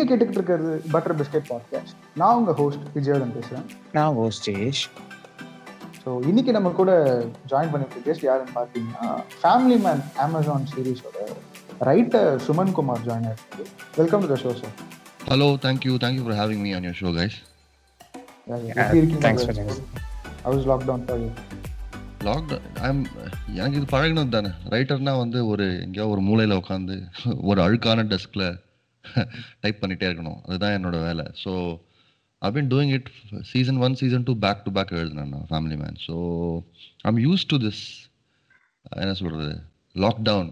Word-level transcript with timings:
நீங்க 0.00 0.12
கேட்டுக்கிட்டு 0.12 0.40
இருக்கிறது 0.40 0.70
பட்டர் 0.92 1.14
பிஸ்கெட் 1.16 1.48
பாட்காஸ்ட் 1.50 1.96
நான் 2.20 2.36
உங்க 2.38 2.52
ஹோஸ்ட் 2.60 2.84
விஜயவர்தன் 2.94 3.34
பேசுறேன். 3.36 3.64
நான் 3.96 4.14
ஹோஸ்ட் 4.18 4.44
ஜெயேஷ். 4.48 4.82
ஸோ 6.02 6.10
இன்னைக்கு 6.30 6.52
நம்ம 6.56 6.68
கூட 6.78 6.90
ஜாயின் 7.50 7.72
பண்ணிட்டு 7.72 7.98
கெஸ்ட் 8.06 8.24
யாருன்னு 8.28 8.54
பார்த்தீங்கன்னா 8.58 9.08
ஃபேமிலி 9.42 9.76
மேன் 9.86 10.00
அமேசான் 10.24 10.64
சீரீஸோட 10.72 11.18
ரைட்டர் 11.88 12.30
சுமன் 12.46 12.72
குமார் 12.78 13.04
ஜாயின் 13.08 13.26
ஆயிருக்கு. 13.30 13.66
Welcome 13.98 14.24
to 14.24 14.30
the 14.32 14.38
show 14.44 14.52
sir 14.62 14.76
Hello, 15.30 15.48
thank 15.64 15.80
you. 15.86 15.94
Thank 16.04 16.16
you 16.18 16.24
for 16.28 16.36
having 16.40 16.60
me 16.66 16.70
on 16.78 16.82
your 16.88 16.94
show, 17.00 17.10
guys. 17.18 17.34
எப்படி 18.70 19.00
தேங்க்ஸ் 19.26 19.44
ஃபார் 19.46 19.58
இருக்கீங்க 19.58 19.76
how's 20.46 20.66
lockdown 20.72 21.04
for 21.08 21.20
you 21.24 21.30
lockdown 22.28 22.64
I'm 22.88 23.02
எனக்கு 23.60 23.78
இது 23.80 23.86
பழகினது 23.94 24.34
தானே. 24.38 24.52
ரைட்டர்னா 24.74 25.14
வந்து 25.22 25.38
ஒரு 25.52 25.66
எங்கேயோ 25.84 26.08
ஒரு 26.14 26.24
மூலையில் 26.30 26.58
உட்காந்து 26.60 26.96
ஒரு 27.50 27.60
அழுக்கான 27.66 28.08
டெஸ்கில் 28.14 28.46
டைப் 29.63 29.81
பண்ணிகிட்டே 29.81 30.07
இருக்கணும் 30.09 30.39
அதுதான் 30.47 30.75
என்னோட 30.77 30.97
வேலை 31.07 31.25
so 31.43 31.53
I 32.41 32.51
been 32.57 32.69
doing 32.73 32.91
it 32.97 33.09
season 33.53 33.79
one 33.85 33.95
season 34.01 34.25
two 34.27 34.33
back 34.45 34.63
to 34.65 34.71
back 34.77 34.93
எழுதுனேன் 34.99 35.31
நான் 35.35 35.49
Family 35.51 35.77
Man 35.83 35.97
so 36.07 36.15
I'm 37.09 37.19
use 37.27 37.45
to 37.53 37.57
this 37.65 37.83
என்ன 39.03 39.15
சொல்கிறது 39.21 39.49
lockdown 39.95 40.51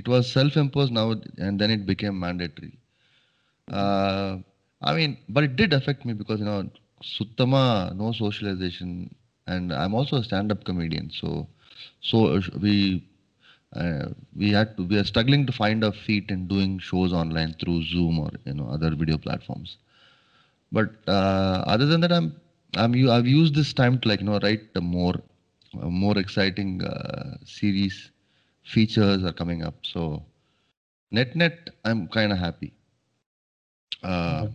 it 0.00 0.10
was 0.14 0.28
self 0.38 0.58
impose 0.64 0.92
now 1.00 1.10
and 1.48 1.58
then 1.62 1.74
it 1.76 1.86
became 1.92 2.18
mandatory 2.26 2.72
I 4.82 4.94
mean 5.00 5.16
but 5.34 5.46
it 5.48 5.58
did 5.62 5.76
affect 5.80 6.06
me 6.10 6.14
because 6.22 6.40
you know 6.44 6.58
சுத்தமாக 7.16 7.74
no 8.00 8.08
socialization 8.22 8.94
and 9.46 9.72
I'm 9.72 9.94
also 9.94 10.16
a 10.16 10.24
stand-up 10.24 10.64
comedian. 10.64 11.10
So, 11.10 11.48
so 12.00 12.36
uh, 12.36 12.40
we 12.60 13.04
uh, 13.72 14.06
we 14.40 14.48
had 14.50 14.76
to 14.76 14.82
we 14.84 14.96
are 15.00 15.04
struggling 15.04 15.42
to 15.46 15.52
find 15.52 15.84
our 15.88 15.96
feet 16.06 16.26
in 16.34 16.40
doing 16.46 16.72
shows 16.90 17.12
online 17.12 17.52
through 17.60 17.78
Zoom 17.84 18.18
or 18.18 18.30
you 18.44 18.54
know 18.54 18.68
other 18.76 18.90
video 19.02 19.18
platforms. 19.18 19.70
But 20.72 20.90
uh, 21.08 21.56
other 21.66 21.86
than 21.86 22.00
that, 22.00 22.12
I'm 22.12 22.28
I'm 22.74 22.94
u- 22.94 23.10
I've 23.10 23.30
used 23.40 23.54
this 23.54 23.72
time 23.72 23.96
to 24.00 24.08
like 24.08 24.20
you 24.20 24.28
know 24.30 24.38
write 24.46 24.66
a 24.74 24.84
more 24.96 25.16
uh, 25.82 25.90
more 26.04 26.16
exciting 26.18 26.70
uh, 26.84 27.36
series. 27.58 27.96
Features 28.66 29.24
are 29.24 29.32
coming 29.32 29.62
up. 29.68 29.74
So 29.92 30.02
net 31.12 31.34
net, 31.34 31.56
I'm 31.84 32.08
kind 32.08 32.32
of 32.32 32.38
happy. 32.38 32.70
Uh, 34.02 34.46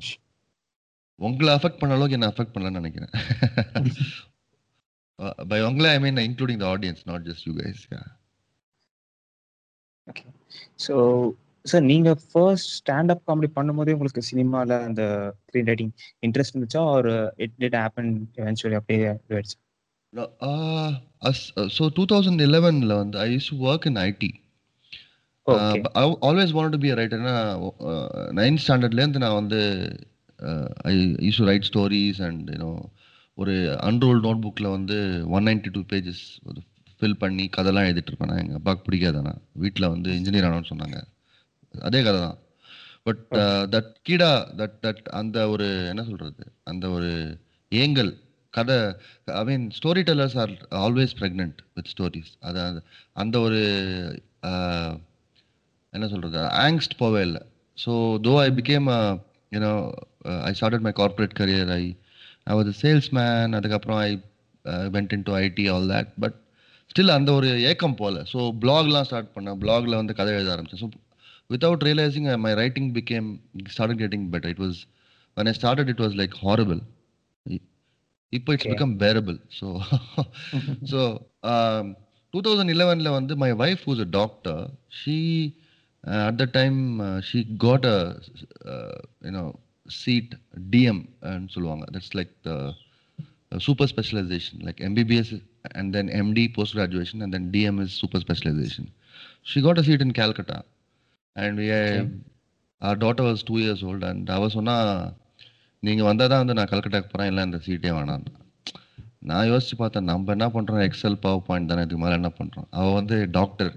உங்களை 1.19 1.51
affect 1.57 1.79
பண்ண 1.81 1.93
அளவுக்கு 1.93 2.15
என்ன 2.17 2.27
affect 2.31 2.51
பண்ணலன்னு 2.55 2.79
நினைக்கிறேன் 2.81 3.13
by 5.51 5.59
உங்களை 5.69 5.89
I 5.95 5.99
mean 6.05 6.19
including 6.27 6.61
the 6.63 6.67
audience 6.73 7.01
not 7.05 7.25
just 7.29 7.45
you 7.47 7.53
guys 7.61 7.83
okay 10.08 10.24
so 10.86 10.94
sir 11.64 11.84
நீங்க 11.84 12.10
first 12.22 12.70
standup 12.78 13.24
comedy 13.26 13.48
பண்ணும்போதே 13.56 13.94
உங்களுக்கு 13.96 14.22
சினிமால 14.30 14.78
அந்த 14.84 15.02
ஸ்க்ரீன் 15.40 15.68
ரைட்டிங் 15.70 15.92
இன்ட்ரெஸ்ட் 16.26 16.54
இருந்துச்சா? 16.54 16.82
ஒரு 16.96 17.12
இட் 17.38 17.56
டிட் 17.58 17.76
ஹேப்பன் 17.82 18.10
எவென்ச்சுவலி 18.42 18.78
அப்படியே 18.80 19.04
ஆயிடுச்சு 19.30 19.58
ஸோ 21.76 21.84
டூ 21.96 22.04
தௌசண்ட் 22.12 22.42
லெவனில் 22.56 22.94
வந்து 22.94 23.18
I 23.18 23.28
use 23.32 23.50
work 23.62 23.86
in 23.86 24.00
IT 24.02 24.30
always 26.26 26.56
want 26.56 26.74
to 26.76 26.80
be 26.82 26.90
ரைட்டர்னா 27.00 27.36
ninth 28.40 28.62
ஸ்டாண்டர்ட்லேருந்து 28.64 29.22
நான் 29.24 29.38
வந்து 29.40 29.60
I 30.84 30.92
use 31.26 31.40
to 31.40 31.48
write 31.50 31.68
stories 31.70 32.20
and 32.28 32.50
you know 32.54 32.72
ஒரு 33.38 33.54
அன்ரோல் 33.88 34.22
நோட் 34.26 34.44
புக்கில் 34.44 34.74
வந்து 34.76 34.98
one 35.36 35.46
ninety 35.48 35.70
two 35.70 35.82
pages 35.92 36.22
fill 37.02 37.20
பண்ணி 37.22 37.44
கதைலாம் 37.56 37.86
எழுதிட்டு 37.88 38.10
இருப்பேன் 38.12 38.30
நான். 38.32 38.42
எங்கள் 38.44 38.58
அப்பாவுக்கு 38.60 38.86
பிடிக்காதானா 38.88 39.34
வீட்டில் 39.64 39.92
வந்து 39.94 40.10
இன்ஜினியர் 40.18 40.46
ஆனோன்னு 40.48 40.70
சொன்னாங்க. 40.72 40.98
அதே 41.88 42.00
கதை 42.08 42.18
தான். 42.26 42.38
பட் 43.06 43.22
தட் 43.74 43.92
கீடா 44.08 44.32
தட் 44.58 44.76
தட் 44.84 45.06
அந்த 45.20 45.38
ஒரு 45.54 45.68
என்ன 45.92 46.02
சொல்கிறது 46.08 46.44
அந்த 46.70 46.84
ஒரு 46.96 47.10
ஏங்கல் 47.72 48.12
கதை 48.54 48.76
I 49.40 49.42
mean 49.50 49.64
story 49.78 50.02
tellers 50.08 50.36
are 50.42 50.52
always 50.84 51.14
pregnant 51.20 51.58
with 51.76 51.90
stories 51.94 52.32
அது 52.48 52.60
அந்த 53.22 53.36
ஒரு 53.46 53.62
uh, 54.50 54.92
என்ன 55.92 56.06
சொல்கிறது 56.12 56.38
ஆங்ஸ்ட் 56.64 56.94
போவே 57.00 57.22
இல்லை. 57.28 57.42
So 57.78 57.92
though 58.26 58.32
I 58.44 58.48
became 58.60 58.86
you know 59.52 59.72
I 60.48 60.52
started 60.58 60.86
my 60.86 60.92
corporate 61.00 61.34
career 61.40 61.72
I 61.80 61.82
I 62.50 62.54
was 62.58 62.70
salesman 62.84 63.56
அதுக்கப்புறம் 63.58 64.00
I 64.06 64.10
went 64.96 65.12
in 65.16 65.26
to 65.28 65.34
IT 65.44 65.64
all 65.74 65.88
that 65.94 66.12
but 66.24 66.38
still 66.91 67.15
அந்த 67.15 67.29
ஒரு 67.33 67.49
ஏக்கம் 67.71 67.95
போல 67.95 68.17
ஸோ 68.33 68.39
பிளாக்லாம் 68.61 69.07
ஸ்டார்ட் 69.09 69.33
பண்ணேன் 69.35 69.59
பிளாகில் 69.63 69.99
வந்து 70.01 70.13
கதை 70.13 70.33
எழுத 70.33 70.51
ஆரம்பிச்சேன் 70.55 70.81
so 70.83 70.89
without 71.49 71.83
realizing 71.83 72.29
my 72.45 72.53
writing 72.55 72.91
became 72.93 73.27
started 73.75 74.01
getting 74.03 74.27
better 74.35 74.53
it 74.55 74.63
was 74.65 74.79
when 75.37 75.47
I 75.47 75.51
started, 75.51 75.89
it 75.89 75.99
was 75.99 76.13
like 76.15 76.35
horrible. 76.35 76.79
இப்போ 78.33 78.49
it's 78.53 78.65
Okay. 78.65 78.71
Become 78.73 78.93
bearable 79.01 79.37
so 79.57 79.67
so 80.91 81.01
two 82.33 82.39
thousand 82.47 82.73
லெவனில் 82.81 83.09
வந்து 83.09 83.33
my 83.43 83.49
wife 83.61 83.83
was 83.89 84.01
a 84.05 84.07
doctor 84.17 84.59
she 84.97 85.15
at 86.23 86.39
the 86.41 86.45
time 86.57 86.79
she 87.29 87.39
got 87.57 87.85
a 87.91 87.99
you know 89.27 89.43
seat 89.99 90.33
DM 90.71 91.01
சொல்லுவாங்க 91.55 91.85
that's 91.93 92.13
like 92.19 92.33
the 92.49 92.51
super 93.67 93.89
specialization 93.93 94.59
like 94.67 94.81
MBBS 94.89 95.33
and 95.78 95.90
then 95.96 96.10
MD 96.20 96.44
post 96.56 96.76
graduation 96.78 97.22
and 97.26 97.34
then 97.36 97.48
DM 97.56 97.80
is 97.84 97.96
super 98.02 98.22
specialisation 98.24 98.90
she 99.52 99.60
got 99.60 99.80
a 99.82 99.82
seat 99.82 100.04
in 100.06 100.16
Calcutta 100.20 100.58
and 101.36 101.62
our 102.80 102.96
daughter 103.02 103.24
was 103.26 103.40
two 103.48 103.56
years 103.62 103.82
old 103.88 104.04
and 104.04 104.30
அவ 104.30 104.46
சொன்னா 104.48 104.76
நீங்கள் 105.82 106.08
வந்தால் 106.08 106.30
தான் 106.32 106.42
வந்து 106.42 106.56
நான் 106.58 106.70
கல்கட்டாக்கு 106.70 107.10
போகிறேன் 107.10 107.30
இல்லை 107.30 107.42
இந்த 107.44 107.58
சீட்டே 107.66 107.90
வேணாம் 107.98 108.24
நான் 109.30 109.48
யோசிச்சு 109.50 109.76
பார்த்தேன் 109.76 110.08
நம்ம 110.10 110.32
என்ன 110.32 110.46
பண்ணுறோம் 110.48 110.82
எக்ஸல் 110.86 111.18
பவர் 111.24 111.44
பாயிண்ட் 111.48 111.70
தானே 111.70 111.82
இதுக்கு 111.84 112.02
மேலே 112.04 112.16
என்ன 112.20 112.30
பண்ணுறோம் 112.38 112.66
அவள் 112.70 112.92
வந்து 112.92 113.16
டாக்டர் 113.30 113.70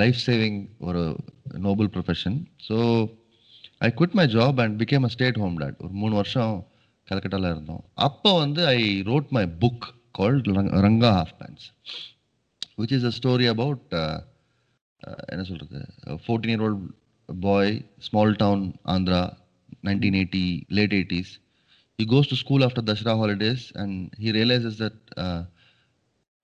லைஃப் 0.00 0.20
சேவிங் 0.26 0.60
ஒரு 0.78 1.02
noble 1.66 1.90
profession 1.94 2.38
so 2.68 2.76
I 3.78 3.90
quit 4.00 4.16
my 4.20 4.26
job 4.36 4.60
and 4.64 4.76
became 4.82 5.06
a 5.08 5.10
stay 5.16 5.40
home 5.44 5.56
dad 5.62 5.80
ஒரு 5.84 5.92
மூணு 6.02 6.14
வருஷம் 6.14 6.54
கல்கட்டாவில் 7.08 7.50
இருந்தோம். 7.50 7.82
அப்போ 7.94 8.30
வந்து 8.38 8.62
I 8.66 8.78
wrote 9.10 9.30
my 9.30 9.44
book 9.64 9.86
Called 10.19 10.47
Ranga 10.87 11.11
Half 11.19 11.33
Pants 11.41 11.67
which 12.81 12.93
is 12.97 13.07
a 13.11 13.13
story 13.19 13.47
about 13.55 13.83
என்ன 15.33 15.43
சொல்கிறது 15.49 15.81
fourteen 16.25 16.53
year 16.53 16.65
old 16.67 16.85
boy 17.47 17.73
small 18.07 18.37
town 18.43 18.65
Andhra 18.95 19.21
nineteen 19.89 20.17
eighty 20.21 20.45
late 20.79 20.95
eighties 20.99 21.33
he 21.99 22.05
goes 22.05 22.27
to 22.27 22.35
school 22.35 22.63
after 22.63 22.81
Dashra 22.81 23.17
holidays 23.17 23.71
and 23.75 24.13
he 24.17 24.31
realizes 24.31 24.77
that 24.77 24.93
uh, 25.17 25.43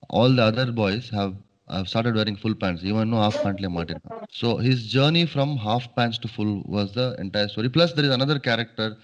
all 0.09 0.29
the 0.29 0.41
other 0.41 0.71
boys 0.71 1.09
have, 1.09 1.35
have 1.69 1.87
started 1.87 2.15
wearing 2.15 2.35
full 2.35 2.55
pants, 2.55 2.83
even 2.83 3.09
no 3.09 3.17
half 3.17 3.35
pant 3.43 3.59
le 3.61 3.67
maatirukkan. 3.67 4.25
So 4.31 4.57
his 4.57 4.87
journey 4.87 5.25
from 5.25 5.57
half 5.57 5.83
pants 5.95 6.17
to 6.19 6.27
full 6.27 6.63
was 6.67 6.93
the 6.93 7.15
entire 7.19 7.47
story. 7.47 7.69
Plus 7.69 7.93
there 7.93 8.05
is 8.05 8.11
another 8.11 8.39
character 8.39 8.97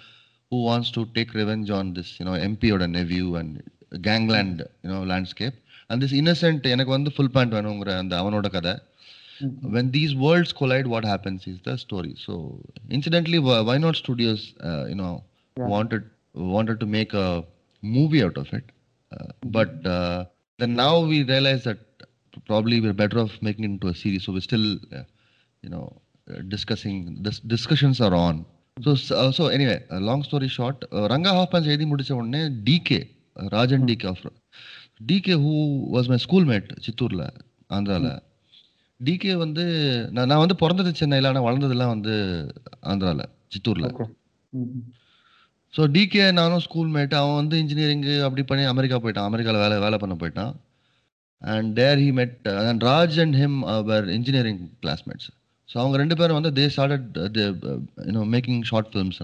who 0.52 0.64
wants 0.64 0.90
to 0.92 1.06
take 1.18 1.34
revenge 1.34 1.70
on 1.70 1.94
this, 1.94 2.20
you 2.20 2.26
know, 2.26 2.32
MP 2.32 2.72
or 2.74 2.86
nephew 2.88 3.36
and 3.36 3.62
gangland, 4.02 4.58
you 4.84 4.90
know, 4.92 5.02
landscape. 5.04 5.56
And 5.90 6.02
this 6.04 6.14
innocent 6.22 6.64
எனக்கு 6.74 6.92
வந்து 6.98 7.12
full 7.18 7.30
pant 7.36 7.52
வேணுங்கிற 7.58 7.94
அந்த 8.04 8.16
அவனோட 8.22 8.48
கதை 8.58 8.74
when 9.76 9.88
these 9.92 10.14
worlds 10.24 10.52
collide 10.60 10.88
what 10.94 11.06
happens 11.12 11.42
is 11.52 11.58
the 11.68 11.76
story 11.78 12.14
so 12.26 12.34
incidentally 12.98 13.40
why 13.48 13.58
why 13.68 13.76
not 13.86 13.96
studios 14.04 14.42
uh, 14.70 14.84
you 14.92 14.98
know 15.02 15.14
Yeah. 15.58 15.70
wanted 15.74 16.04
wanted 16.56 16.78
to 16.84 16.88
make 16.98 17.12
a 17.22 17.30
movie 17.96 18.22
out 18.26 18.38
of 18.42 18.50
it 18.58 18.66
uh, 19.12 19.30
but 19.58 19.72
uh, 19.96 20.20
then 20.60 20.72
now 20.84 20.94
we 21.12 21.18
realize 21.32 21.62
that 21.70 21.80
probably 22.50 22.78
we're 22.84 22.98
better 23.04 23.20
off 23.24 23.34
making 23.48 23.66
it 23.68 23.72
into 23.74 23.90
a 23.94 23.98
series 24.04 24.24
so 24.26 24.34
we're 24.36 24.48
still 24.52 24.68
uh, 24.98 25.04
you 25.64 25.72
know 25.74 25.86
uh, 26.32 26.42
discussing 26.56 26.98
this 27.28 27.40
discussions 27.56 28.00
are 28.08 28.14
on 28.28 28.36
so 28.78 28.94
so, 29.06 29.14
uh, 29.22 29.32
so 29.38 29.46
anyway 29.58 29.80
uh, 29.94 30.00
long 30.10 30.22
story 30.30 30.50
short 30.58 30.78
uh, 30.98 31.06
ranga 31.14 31.34
halfpants 31.40 31.70
எழுதி 31.74 31.88
முடிச்ச 31.94 32.20
உடனே 32.20 32.44
dk 32.70 32.92
rajan 33.55 33.83
dk 33.91 34.05
of 34.13 34.21
dk 35.09 35.37
who 35.45 35.55
was 35.95 36.07
my 36.13 36.19
schoolmate 36.27 36.71
சித்தூர்ல 36.87 37.23
ஆந்திரால. 37.77 38.09
டிகே 39.01 39.33
வந்து 39.45 39.65
நான் 40.17 40.29
நான் 40.31 40.43
வந்து 40.43 40.57
பிறந்தது 40.61 40.91
சென்னையில் 40.99 41.29
ஆனால் 41.31 41.47
வளர்ந்ததெல்லாம் 41.47 41.95
வந்து 41.95 42.15
ஆந்திராவில் 42.91 43.31
சித்தூரில். 43.55 43.89
ஸோ 45.75 45.83
டிகே 45.95 46.27
நானும் 46.41 46.63
ஸ்கூல் 46.67 46.93
மேட் 46.97 47.15
அவன் 47.21 47.39
வந்து 47.41 47.57
இன்ஜினியரிங்கு 47.63 48.15
அப்படி 48.27 48.43
பண்ணி 48.51 48.65
அமெரிக்கா 48.73 48.99
போயிட்டான். 49.05 49.29
அமெரிக்காவில் 49.31 49.65
வேலை 49.65 49.79
வேலை 49.85 49.99
பண்ண 50.03 50.17
போயிட்டான். 50.21 50.53
And 51.43 51.71
there 51.81 52.01
he 52.05 52.11
met 52.19 52.37
and 52.69 52.85
Raj 52.91 53.17
and 53.25 53.37
him 53.41 53.59
our 53.77 54.07
engineering 54.19 54.61
classmates 54.85 55.29
so 55.69 55.77
அவங்க 55.83 55.97
ரெண்டு 56.03 56.17
பேரும் 56.21 56.39
வந்து 56.39 56.53
they 56.59 56.65
started 56.75 57.39
you know 58.09 58.25
making 58.37 58.63
short 58.71 58.91
films 58.93 59.21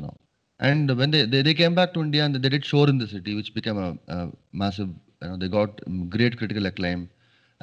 And 0.60 0.94
when 0.96 1.10
they, 1.10 1.24
they, 1.24 1.40
they, 1.40 1.54
came 1.54 1.74
back 1.74 1.94
to 1.94 2.02
India 2.02 2.22
and 2.22 2.34
they 2.34 2.48
did 2.48 2.64
Shore 2.66 2.88
in 2.88 2.98
the 2.98 3.08
City, 3.08 3.34
which 3.34 3.54
became 3.54 3.78
a, 3.78 3.96
a 4.08 4.28
massive, 4.52 4.90
you 5.22 5.28
know, 5.28 5.36
they 5.38 5.48
got 5.48 5.80
great 6.10 6.36
critical 6.36 6.66
acclaim. 6.66 7.08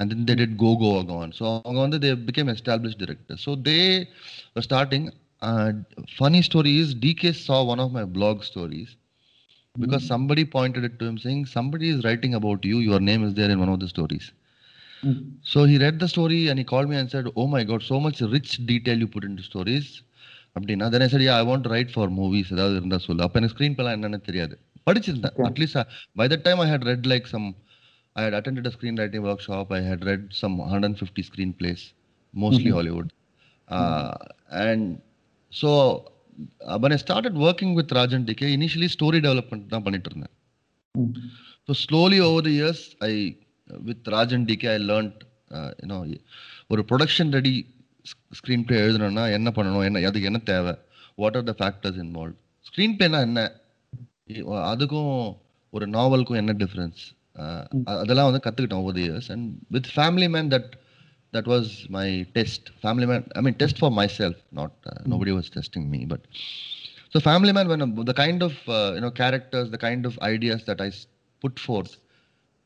And 0.00 0.10
then 0.10 0.26
they 0.26 0.34
did 0.34 0.58
Go 0.58 0.76
Go 0.76 1.00
Agon. 1.00 1.32
So 1.32 1.62
Agon, 1.64 1.90
they 1.90 2.14
became 2.14 2.48
established 2.48 2.98
directors. 2.98 3.40
So 3.40 3.54
they 3.54 4.08
were 4.54 4.62
starting. 4.62 5.12
Uh, 5.40 5.72
funny 6.16 6.42
story 6.42 6.78
is 6.78 6.94
DK 6.94 7.34
saw 7.34 7.62
one 7.62 7.78
of 7.78 7.92
my 7.92 8.04
blog 8.04 8.42
stories 8.42 8.96
because 9.78 10.02
mm-hmm. 10.02 10.08
somebody 10.08 10.44
pointed 10.44 10.82
it 10.82 10.98
to 10.98 11.04
him 11.04 11.18
saying, 11.18 11.46
somebody 11.46 11.90
is 11.90 12.02
writing 12.02 12.34
about 12.34 12.64
you. 12.64 12.78
Your 12.78 12.98
name 12.98 13.24
is 13.24 13.34
there 13.34 13.50
in 13.50 13.60
one 13.60 13.68
of 13.68 13.78
the 13.78 13.88
stories. 13.88 14.32
Mm-hmm. 15.04 15.36
So 15.42 15.64
he 15.64 15.78
read 15.78 16.00
the 16.00 16.08
story 16.08 16.48
and 16.48 16.58
he 16.58 16.64
called 16.64 16.88
me 16.88 16.96
and 16.96 17.08
said, 17.08 17.26
oh 17.36 17.46
my 17.46 17.62
God, 17.62 17.84
so 17.84 18.00
much 18.00 18.20
rich 18.20 18.66
detail 18.66 18.98
you 18.98 19.06
put 19.06 19.22
into 19.22 19.44
stories 19.44 20.02
அப்படின்னா 20.58 20.86
yeah, 21.28 21.36
I 21.40 21.44
want 21.50 21.62
to 21.62 21.70
write 21.70 21.90
for 21.90 22.06
movies. 22.10 22.48
ஏதாவது 22.52 22.76
இருந்தா 22.76 22.98
சொல்லு. 22.98 23.22
அப்போ 23.22 23.40
எனக்கு 23.40 23.56
screen 23.56 23.76
plan 23.78 23.96
என்னன்னு 23.98 24.20
தெரியாது. 24.20 24.58
படிச்சிருந்தேன். 24.90 25.36
At least 25.48 25.86
by 26.12 26.28
the 26.28 26.38
time 26.42 26.58
I 26.58 26.70
had 26.70 26.86
read 26.90 27.06
like 27.06 27.26
some 27.34 27.56
I 28.12 28.24
had 28.24 28.36
attended 28.38 28.66
a 28.66 28.72
screenwriting 28.96 29.22
workshop 29.46 29.72
I 29.72 29.80
had 29.88 30.04
read 30.10 30.26
some 30.42 30.58
hundred 30.60 30.88
and 30.90 30.98
fifty 31.00 31.24
screenplays 31.58 31.84
mostly 32.40 32.70
Hollywood 32.70 33.10
and 34.66 34.98
so 35.62 36.00
when 36.82 36.92
I 36.92 36.98
started 37.06 37.34
working 37.34 37.70
with 37.76 37.88
Rajan 37.98 38.24
DK, 38.28 38.42
initially 38.58 38.88
story 38.98 39.20
development 39.20 39.68
தான் 39.68 39.82
பண்ணிட்டு 39.82 40.10
இருந்தேன். 40.10 40.34
Years, 42.58 42.80
I 42.98 43.36
with 43.86 44.02
Raj 44.04 44.32
and 44.32 44.50
DK, 44.50 44.68
I 44.70 44.78
learned, 44.90 45.16
uh, 45.50 45.70
you 45.82 45.88
know, 45.88 46.20
ஒரு 46.66 46.84
production 46.88 47.30
ready 47.30 47.54
screen 48.38 48.64
play 48.64 48.78
எழுதணும்னா 48.80 49.30
என்ன 49.30 49.52
பண்ணணும்? 49.54 49.84
என்ன 49.84 49.98
அதுக்கு 49.98 50.22
என்ன 50.22 50.38
தேவை? 50.38 50.74
What 51.14 51.36
are 51.36 51.48
the 51.50 51.54
factors 51.60 51.98
involve 52.04 52.36
screen 52.68 52.96
பிளேனா 52.98 53.20
என்ன? 53.20 53.52
அதுக்கும் 54.72 55.36
ஒரு 55.70 55.88
நாவலுக்கும் 55.88 56.40
என்ன 56.42 56.52
டிஃப்ரென்ஸ் 56.52 57.00
அதெல்லாம் 57.84 58.32
வந்து 58.32 58.50
கற்றுக்கிட்டோம் 58.50 58.82
over 58.82 58.94
the 58.94 59.08
years 59.08 59.30
and 59.32 59.54
with 59.68 59.90
family 59.96 60.30
man 60.30 60.48
that 60.48 60.70
that 61.32 61.50
was 61.54 61.70
my 61.88 62.22
test 62.22 62.68
family 62.82 63.06
man 63.06 63.26
I 63.28 63.42
mean 63.42 63.56
test 63.56 63.78
for 63.78 63.90
myself 64.18 64.40
not 64.50 64.88
nobody 65.10 65.32
was 65.38 65.52
testing 65.54 65.86
me 65.86 66.06
but 66.06 66.26
So 67.12 67.20
family 67.20 67.52
man, 67.56 67.68
when 67.68 67.80
uh, 67.80 68.02
the 68.02 68.12
kind 68.12 68.42
of 68.42 68.52
uh, 68.66 68.92
you 68.94 69.00
know 69.00 69.10
characters, 69.10 69.70
the 69.70 69.78
kind 69.78 70.04
of 70.04 70.18
ideas 70.20 70.64
that 70.66 70.78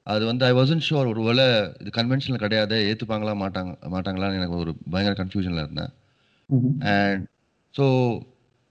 அது 0.06 0.22
வந்து 0.26 0.44
I 0.44 0.52
Vasan 0.52 0.84
sure 0.87 1.10
ஒருவேளை 1.12 1.44
இது 1.81 1.90
conventional 1.99 2.43
கிடையாது 2.44 2.76
ஏற்றுப்பாங்களா 2.88 3.34
மாட்டாங்க 3.43 3.72
மாட்டாங்களான்னு 3.94 4.38
எனக்கு 4.40 4.56
ஒரு 4.56 4.72
பயங்கர 4.90 5.14
கன்ஃபியூஷனில் 5.20 5.64
இருந்தேன். 5.64 5.93
And 6.94 7.25
so 7.75 7.84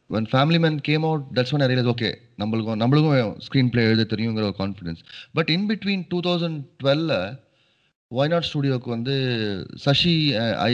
when 0.09 0.25
family 0.31 0.59
man 0.59 0.77
came 0.81 1.03
out 1.09 1.23
that's 1.37 1.53
one 1.55 1.63
I 1.65 1.67
realise 1.71 1.91
okay 1.93 2.09
நம்மளுக்கும் 2.37 2.79
நம்மளுக்கும் 2.81 3.37
ஸ்க்ரீன் 3.45 3.71
பிளே 3.73 3.83
எழுத 3.83 4.05
தெரியுங்கிற 4.13 4.45
ஒரு 4.49 4.57
confidence 4.59 5.01
but 5.33 5.49
in 5.49 5.67
between 5.69 6.03
two 6.09 6.19
thousand 6.21 6.59
டுவெல்ல 6.81 7.13
Y Not 8.11 8.47
ஸ்டுடியோக்கு 8.49 8.89
வந்து 8.89 9.15
Sashi 9.85 10.15
I 10.69 10.73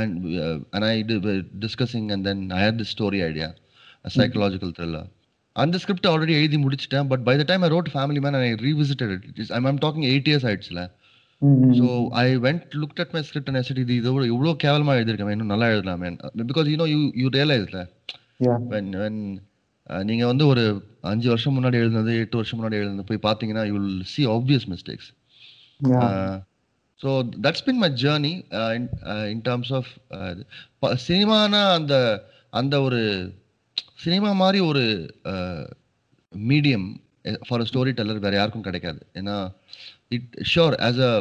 and 0.00 0.16
and 0.72 0.86
I 0.86 0.94
discussing 1.66 2.08
and 2.14 2.26
then 2.30 2.42
I 2.50 2.60
had 2.64 2.80
the 2.82 2.88
story 2.94 3.20
idea 3.30 3.48
psychological 4.04 4.74
thriller 4.78 5.08
அந்த 5.62 5.76
script 5.82 6.08
already 6.10 6.34
எழுதி 6.40 6.58
முடிச்சிட்டேன் 6.64 7.08
but 7.10 7.22
by 7.28 7.34
the 7.40 7.44
time 7.50 7.64
I 7.66 7.70
wrote 7.74 7.90
family 7.94 8.20
man 8.24 8.36
I 8.40 8.48
revisited 8.68 9.12
it 9.16 9.40
is 9.44 9.52
I'm 9.58 9.66
I'm 9.70 9.80
talking 9.84 10.06
eight 10.12 10.28
years 10.30 10.46
ஆயிடுச்சுல. 10.50 10.82
So 11.78 11.86
I 12.22 12.26
went 12.46 12.64
looked 12.82 13.00
at 13.02 13.12
my 13.16 13.22
script 13.28 13.50
and 13.50 13.60
ST 13.60 13.82
இது 13.86 13.94
இதோட 14.00 14.24
இவ்வளோ 14.32 14.54
கேவலமாக 14.64 14.98
எழுதிருக்கேன் 15.00 15.34
இன்னும் 15.36 15.52
நல்லா 15.54 15.68
எழுதலாமே 15.74 16.08
because 16.52 16.70
you 16.72 16.78
know 16.82 16.88
you 16.94 17.00
you 17.22 17.28
ரியலைஸ்ல. 17.38 17.80
When 18.72 18.90
when 19.02 19.20
நீங்க 20.08 20.24
வந்து 20.30 20.44
ஒரு 20.52 20.64
அஞ்சு 21.10 21.28
வருஷம் 21.32 21.54
முன்னாடி 21.58 21.76
எழுதுனது 21.82 22.14
எட்டு 22.22 22.38
வருஷம் 22.40 22.58
முன்னாடி 22.60 22.78
எழுதுனது 22.80 23.08
போய் 23.10 23.26
பார்த்தீங்கன்னா 23.28 23.64
you 23.68 23.74
will 23.78 24.02
see 24.14 24.22
obvious 24.36 24.66
mistakes. 24.72 25.08
So 27.00 27.10
that's 27.44 27.64
been 27.66 27.80
my 27.82 27.90
journey 28.04 28.32
in 29.32 29.42
terms 29.48 29.72
of 29.78 29.90
சினிமானா 31.08 31.62
அந்த 31.78 31.94
அந்த 32.60 32.74
ஒரு 32.88 33.00
சினிமா 33.95 34.29
மாதிரி 34.33 34.59
ஒரு 34.69 34.83
medium 36.33 36.87
for 37.47 37.61
a 37.63 37.67
storyteller 37.99 38.25
வேற 38.25 38.35
யாருக்கும் 38.37 38.67
கிடைக்காது 38.67 39.01
ஏன்னா 39.13 39.35
இட் 40.07 40.33
ஷோர் 40.53 40.75
ஆஸ் 40.87 41.01
அ 41.09 41.13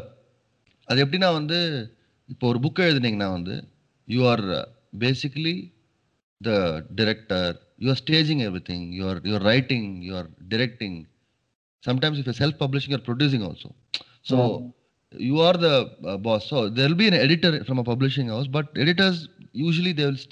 அது 0.88 1.04
எப்படின்னா 1.04 1.30
வந்து 1.32 1.58
இப்போ 2.28 2.46
ஒரு 2.46 2.58
புக் 2.64 2.86
எழுதுனீங்கன்னா 2.88 3.28
வந்து 3.32 3.54
you 4.08 4.20
are 4.24 4.44
basically 4.98 5.56
the 6.40 6.50
director 6.94 7.54
you 7.78 7.88
are 7.88 8.00
staging 8.04 8.42
everything 8.70 8.86
you 8.98 9.04
are 9.08 9.20
you 9.28 9.34
are 9.34 9.46
writing 9.52 9.88
you 10.02 10.14
are 10.20 10.30
directing 10.48 10.98
sometimes 11.82 12.20
if 12.22 12.38
self 12.42 12.60
publishing 12.64 12.96
or 12.98 13.04
producing 13.10 13.46
also 13.50 13.70
so 14.30 14.38
you 15.14 15.40
are 15.40 15.56
the 15.64 15.72
uh, 16.02 16.16
boss 16.16 16.42
so 16.50 16.58
there 16.68 16.88
will 16.88 16.94
be 16.94 17.08
an 17.08 17.14
editor 17.14 17.50
from 17.64 17.78
a 17.78 17.84
publishing 17.84 18.28
house 18.28 18.46
but 18.46 18.66
editors 18.74 19.16
usually 19.52 19.92
they 19.92 20.06
will 20.06 20.22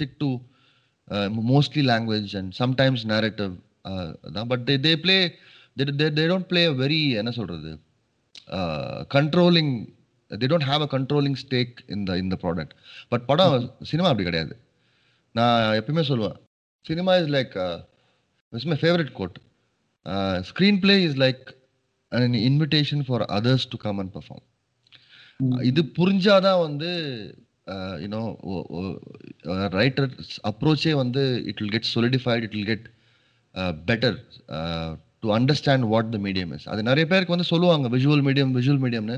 uh, 1.11 1.83
language 1.91 2.33
and 2.33 2.53
sometimes 2.61 3.05
narrative 3.05 3.53
uh, 3.85 4.09
தான். 4.35 4.47
but 4.47 4.65
they, 4.67 4.77
they 4.77 4.95
play 4.95 5.21
they, 5.77 5.85
they, 5.99 6.09
they 6.09 6.27
don't 6.31 6.47
play 6.53 6.65
a 6.65 6.75
very 6.83 7.01
என்ன 7.21 7.33
uh, 8.57 9.03
they 10.31 10.47
don't 10.47 10.67
have 10.71 10.81
a 10.81 10.87
controlling 10.87 11.35
stake 11.35 11.83
in 11.87 11.99
the 12.07 12.15
in 12.21 12.29
the 12.33 12.39
product 12.45 12.71
but 13.11 13.21
படம் 13.31 13.75
cinema 13.91 14.09
அப்படி 14.11 14.27
கிடையாது 14.29 14.55
நான் 15.31 15.75
எப்பயுமே 15.79 16.03
சொல்லுவேன் 16.11 16.39
cinema 16.81 17.13
is 17.21 17.31
like 17.37 17.53
it's 18.53 18.69
my 18.71 18.77
favourite 18.81 19.11
quote 19.11 19.37
screenplay 20.79 20.97
is 21.03 21.19
like 21.25 21.45
an 22.11 22.33
invitation 22.35 23.03
for 23.03 23.19
others 23.37 23.65
to 23.65 23.77
come 23.85 23.99
and 24.03 24.11
perform 24.17 24.43
இது 25.69 25.81
புரிஞ்சாதான் 25.97 26.59
வந்து 26.67 26.91
you know 28.01 28.21
writer 29.75 30.09
அப்ரோச்சே 30.49 30.93
வந்து 30.93 31.21
it 31.45 31.61
will 31.61 31.71
get 31.71 31.89
solidified 31.93 32.43
it 32.43 32.53
will 32.53 32.65
get 32.65 32.85
better 33.87 34.17
to 35.21 35.31
understand 35.31 35.85
what 35.85 36.11
the 36.11 36.17
medium 36.19 36.53
is 36.53 36.67
அது 36.67 36.83
நிறைய 36.83 37.05
பேருக்கு 37.07 37.35
வந்து 37.35 37.45
சொல்லுவாங்க 37.45 37.89
விஷுவல் 37.89 38.21
மீடியம் 38.21 38.53
விஷுவல் 38.53 38.83
மீடியம்னு 38.83 39.17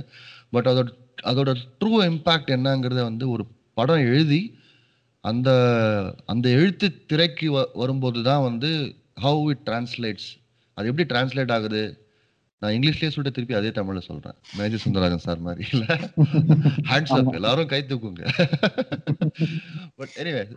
பட் 0.49 0.67
அதோட 0.67 0.89
அதோட 1.23 1.51
ட்ரூ 1.79 1.91
இம்பேக்ட் 2.05 2.51
என்னங்கிறத 2.51 3.01
வந்து 3.03 3.29
ஒரு 3.29 3.43
படம் 3.73 4.05
எழுதி 4.07 4.41
அந்த 5.23 5.49
அந்த 6.25 6.49
எழுத்து 6.57 6.87
திரைக்கு 7.07 7.47
வ- 7.51 7.71
வரும்போது 7.75 8.23
தான் 8.23 8.43
வந்து 8.43 8.69
ஹவு 9.21 9.51
இட் 9.51 9.63
டிரான்ஸ்லேட்ஸ் 9.65 10.29
அது 10.77 10.87
எப்படி 10.87 11.05
டிரான்ஸ்லேட் 11.05 11.51
ஆகுது? 11.51 11.81
நான் 12.59 12.71
இங்கிலீஷ்லயே 12.71 13.07
சொல்லிட்டு 13.07 13.31
திருப்பி 13.31 13.53
அதே 13.53 13.69
தமிழ்ல 13.69 14.01
சொல்றேன். 14.01 14.33
மேஜர் 14.57 14.81
சுந்தரராஜன் 14.89 15.17
சார் 15.17 15.37
மாதிரி. 15.37 15.67
இல்ல? 15.71 15.85
ஹேண்ட்ஸ் 16.89 17.07
அப் 17.07 17.33
எல்லாரும் 17.33 17.67
கை 17.67 17.85
தூக்குங்க. 17.87 18.27
But 19.95 20.09
anyway 20.15 20.51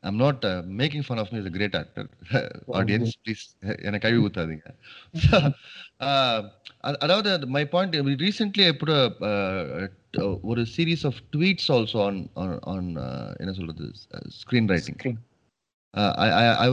I'm 0.00 0.16
not 0.16 0.44
making 0.44 1.02
fun 1.08 1.18
of 1.18 1.28
me 1.30 1.38
is 1.38 1.50
great 1.50 1.76
actor 1.76 2.08
audience 2.72 3.10
please 3.24 3.82
எனக்கு 3.82 3.98
கழுவி 3.98 4.26
ஊத்தாதீங்க. 4.26 4.74
அ- 6.02 6.52
அதாவது 6.80 7.46
மை 7.46 7.66
பாயிண்ட் 7.66 7.96
ரீசென்ட்லி 7.96 8.66
எப்படி 8.66 8.92
ஒரு 10.42 10.66
series 10.76 11.06
of 11.06 11.14
tweets 11.36 11.68
also 11.68 12.28
on 12.34 12.58
on 12.60 12.86
என்ன 13.38 13.52
சொல்றது 13.52 13.92
screenwriting 14.66 14.94
Screen. 14.94 15.16
uh, 15.96 16.12
I, 16.12 16.30
I, 16.30 16.70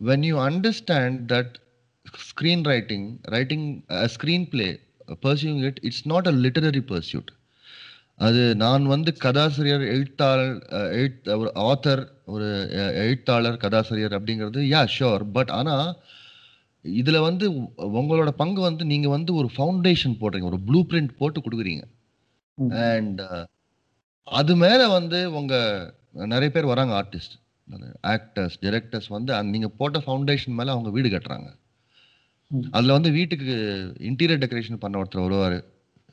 when 0.00 0.22
you 0.22 0.36
understand 0.38 1.28
that 1.28 1.58
screenwriting, 2.28 3.18
writing 3.28 3.82
a 3.88 4.06
screenplay, 4.06 4.78
uh, 5.08 5.14
pursuing 5.22 5.64
it, 5.68 5.78
it's 5.82 6.02
not 6.04 6.26
a 6.26 6.34
literary 6.44 6.84
pursuit. 6.92 7.28
அது 8.18 8.56
நான் 8.56 8.84
வந்து 8.86 9.16
கதாசிரியர் 9.16 9.80
எழுத்தாளர் 9.80 10.66
எழுத் 10.68 11.28
ஒரு 11.28 11.50
ஆத்தர் 11.54 12.02
ஒரு 12.24 12.46
எழுத்தாளர் 12.94 13.56
கதாசிரியர் 13.56 14.12
அப்படிங்கிறது 14.12 14.62
யா 14.74 14.88
ஷோர் 14.98 15.24
பட் 15.32 15.50
ஆனா 15.50 15.96
இதுல 16.84 17.20
வந்து 17.20 17.50
உங்களோட 17.76 18.28
பங்கு 18.28 18.60
வந்து 18.60 18.84
நீங்க 18.84 19.08
வந்து 19.08 19.34
ஒரு 19.34 19.50
ஃபவுண்டேஷன் 19.56 20.16
போடுறீங்க 20.20 20.48
ஒரு 20.50 20.60
ப்ளூ 20.60 20.80
பிரிண்ட் 20.88 21.16
போட்டு 21.18 21.40
கொடுக்குறீங்க. 21.40 21.82
அண்ட் 22.68 23.20
அது 24.24 24.56
மேல 24.56 24.88
வந்து 24.88 25.32
உங்க 25.32 25.54
நிறைய 26.12 26.50
பேர் 26.50 26.64
வராங்க 26.64 26.94
ஆர்டிஸ்ட் 27.02 27.36
ஆக்டர்ஸ் 28.02 28.56
டைரக்டர்ஸ் 28.62 29.08
வந்து 29.08 29.34
அந்த 29.34 29.50
நீங்க 29.50 29.68
போட்ட 29.68 29.98
ஃபவுண்டேஷன் 29.98 30.56
மேல 30.58 30.70
அவங்க 30.70 30.90
வீடு 30.90 31.08
கட்டுறாங்க. 31.08 31.48
அதுல 32.70 32.92
வந்து 32.92 33.10
வீட்டுக்கு 33.10 33.54
இன்டீரியர் 33.98 34.42
டெக்கரேஷன் 34.44 34.76
பண்ண 34.76 35.02
ஒருத்தர் 35.02 35.24
வருவாரு. 35.26 35.64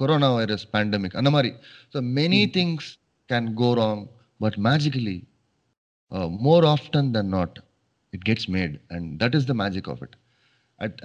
coronavirus 0.38 0.66
pandemic 0.74 1.16
அந்த 1.20 1.30
மாதிரி. 1.36 1.50
So 1.94 2.00
many 2.18 2.42
things 2.56 2.90
can 3.30 3.48
go 3.62 3.70
wrong 3.82 4.02
but 4.44 4.58
magically 4.68 5.18
more 6.46 6.66
often 6.74 7.10
than 7.16 7.32
not 7.36 7.56
it 8.12 8.24
gets 8.28 8.48
made 8.56 8.76
and 8.96 9.08
that 9.22 9.36
is 9.38 9.48
the 9.50 9.56
magic 9.62 9.88
of 9.94 10.02
it 10.06 10.16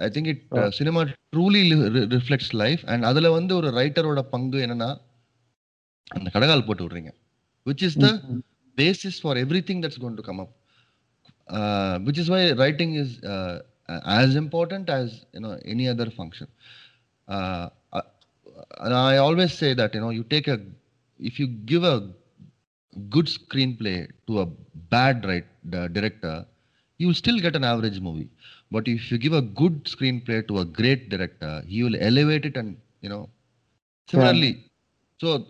I 0.06 0.08
think 0.16 0.30
it. 0.34 0.42
Cinema 0.78 1.02
truly 1.36 1.62
reflects 2.16 2.52
life 2.62 2.84
and 2.94 3.06
அதில் 3.10 3.34
வந்து 3.38 3.52
ஒரு 3.60 3.70
ரைட்டரோட 3.80 4.22
பங்கு 4.34 4.60
என்னன்னா 4.66 4.90
அந்த 6.16 6.28
கடகால் 6.36 6.66
போட்டு 6.68 6.84
விடுறீங்க. 6.86 7.12
which 7.64 7.82
is 7.82 7.94
the 7.94 8.12
mm-hmm. 8.12 8.38
basis 8.76 9.18
for 9.20 9.36
everything 9.36 9.80
that's 9.80 9.98
going 9.98 10.16
to 10.16 10.22
come 10.22 10.40
up. 10.40 10.50
Uh, 11.48 11.98
which 12.00 12.18
is 12.18 12.30
why 12.30 12.52
writing 12.52 12.94
is 12.94 13.22
uh, 13.24 13.60
as 14.06 14.36
important 14.36 14.88
as 14.88 15.24
you 15.32 15.40
know 15.40 15.58
any 15.64 15.88
other 15.88 16.10
function. 16.10 16.46
Uh, 17.28 17.68
uh, 17.92 18.02
and 18.80 18.94
I 18.94 19.16
always 19.18 19.52
say 19.52 19.74
that 19.74 19.94
you 19.94 20.00
know 20.00 20.10
you 20.10 20.22
take 20.24 20.48
a 20.48 20.60
if 21.18 21.38
you 21.38 21.46
give 21.46 21.84
a 21.84 22.08
good 23.08 23.26
screenplay 23.26 24.08
to 24.26 24.40
a 24.40 24.46
bad 24.90 25.24
right, 25.24 25.44
director, 25.92 26.44
you'll 26.98 27.14
still 27.14 27.38
get 27.38 27.56
an 27.56 27.64
average 27.64 28.00
movie. 28.00 28.28
But 28.70 28.88
if 28.88 29.10
you 29.10 29.18
give 29.18 29.32
a 29.32 29.42
good 29.42 29.84
screenplay 29.84 30.46
to 30.48 30.58
a 30.58 30.64
great 30.64 31.08
director, 31.08 31.62
he 31.66 31.82
will 31.82 31.96
elevate 32.00 32.44
it 32.46 32.56
and 32.56 32.76
you 33.00 33.08
know 33.08 33.28
similarly. 34.08 34.48
Yeah. 34.48 34.68
So 35.20 35.46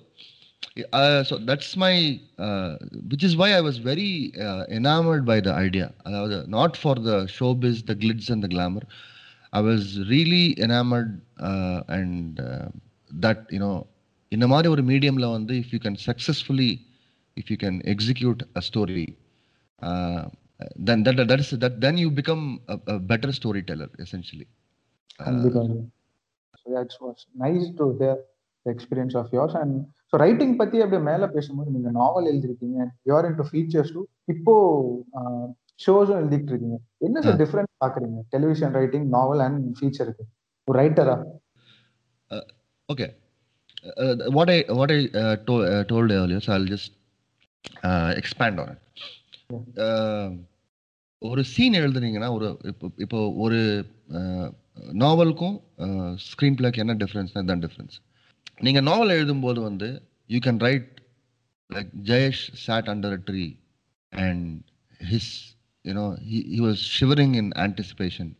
uh, 0.94 1.24
so 1.24 1.38
that's 1.50 1.76
my 1.86 1.94
uh, 2.46 2.78
which 3.12 3.24
is 3.28 3.34
why 3.40 3.50
i 3.60 3.62
was 3.68 3.78
very 3.92 4.12
uh, 4.48 4.64
enamored 4.80 5.24
by 5.32 5.40
the 5.48 5.54
idea 5.68 5.88
அதாவது 6.08 6.38
not 6.58 6.74
for 6.84 6.96
the 7.08 7.18
showbiz 7.36 7.78
the 7.92 7.98
glitz 8.04 8.28
and 8.34 8.44
the 8.46 8.52
glamour 8.56 8.84
i 9.60 9.62
was 9.70 9.84
really 10.14 10.46
enamored 10.66 11.14
uh, 11.50 11.80
and 12.00 12.42
uh, 12.50 12.68
that 13.26 13.40
you 13.56 13.62
know 13.66 13.76
இந்த 14.36 14.46
மாதிரி 14.52 14.68
ஒரு 14.74 14.84
மீடியம்ல 14.92 15.28
வந்து 15.38 15.54
if 15.64 15.68
you 15.74 15.80
can 15.86 15.96
successfully 16.10 16.72
if 17.42 17.46
you 17.52 17.58
can 17.64 17.76
execute 17.94 18.40
a 18.60 18.64
story 18.70 19.08
uh, 19.88 20.24
then 20.88 21.00
that, 21.06 21.18
that 21.32 21.40
is 21.44 21.50
that 21.64 21.76
then 21.86 21.96
you 22.04 22.10
become 22.22 22.44
a, 22.74 22.78
a 22.96 23.00
better 23.12 23.32
storyteller 23.40 23.90
essentially 24.06 24.48
கண்டிப்பா 25.26 25.62
so 26.62 26.68
that's 26.78 27.00
was 27.04 27.22
nice 27.44 27.68
to 27.80 27.86
hear 28.02 28.20
experience 28.74 29.16
of 29.22 29.32
yours 29.38 29.56
and 29.62 29.76
so 30.13 30.19
writing 30.21 30.55
பத்தி 30.57 30.77
அப்படியே 30.83 31.03
மேல 31.07 31.27
பேசும்போது 31.35 31.69
நீங்க 31.75 31.91
novel 31.95 32.29
எழுதிருக்கீங்க 32.31 32.79
you're 33.09 33.29
in 33.29 33.39
to 33.39 33.47
features 33.51 33.93
too 33.95 34.03
இப்போ 34.29 34.55
ஷோஸும் 35.85 36.19
எழுதிட்டு 36.19 36.53
இருக்கீங்க 36.53 36.77
என்ன 37.01 37.17
சார் 37.23 37.35
ஆ. 37.35 37.41
டிஃபரன்ஸ் 37.43 37.73
பாக்குறீங்க 37.85 38.19
டெலிவிஷன் 38.35 38.75
ரைட்டிங் 38.75 39.07
நாவல் 39.15 39.43
அண்ட் 39.47 39.63
ஃபீச்சருக்கு 39.79 40.25
ஒரு 40.69 40.77
ரைட்டரா 40.79 41.17
to- 45.39 45.65
uh, 45.67 45.83
told 45.85 46.11
earlier, 46.13 46.41
so 46.41 46.53
I'll 46.53 46.67
just 46.67 46.91
uh, 47.83 48.11
expand 48.17 48.57
on 48.61 48.69
it. 48.71 48.81
Uh, 49.81 50.27
ஒரு 51.23 51.43
சீன் 51.51 51.77
எழுதுனீங்கன்னா 51.81 52.29
ஒரு 52.37 52.47
இப்போ 52.65 52.87
இப்போ 52.99 53.19
ஒரு 53.43 53.59
நாவலுக்கும் 55.03 55.57
ஸ்க்ரீன் 56.25 56.57
பிளேக்கு 56.59 56.83
என்ன 56.85 56.95
டிஃப்ரென்ஸ்னா 57.03 57.43
தான் 57.45 57.63
டிஃப்ரென்ஸ் 57.65 57.97
நீங்கள் 58.66 58.86
நாவல் 58.90 59.14
எழுதும்போது 59.18 59.60
வந்து 59.70 59.90
you 60.34 60.40
can 60.48 60.62
write 60.68 60.90
like 61.70 61.92
Jayesh 62.10 62.44
sat 62.66 62.90
under 62.94 63.16
a 63.18 63.22
tree 63.30 63.46
and 64.12 64.48
his 65.12 65.32
you know 65.86 66.06
he 66.32 66.60
was 66.68 66.84
shivering 66.98 67.38
in 67.44 67.54
anticipation 67.68 68.34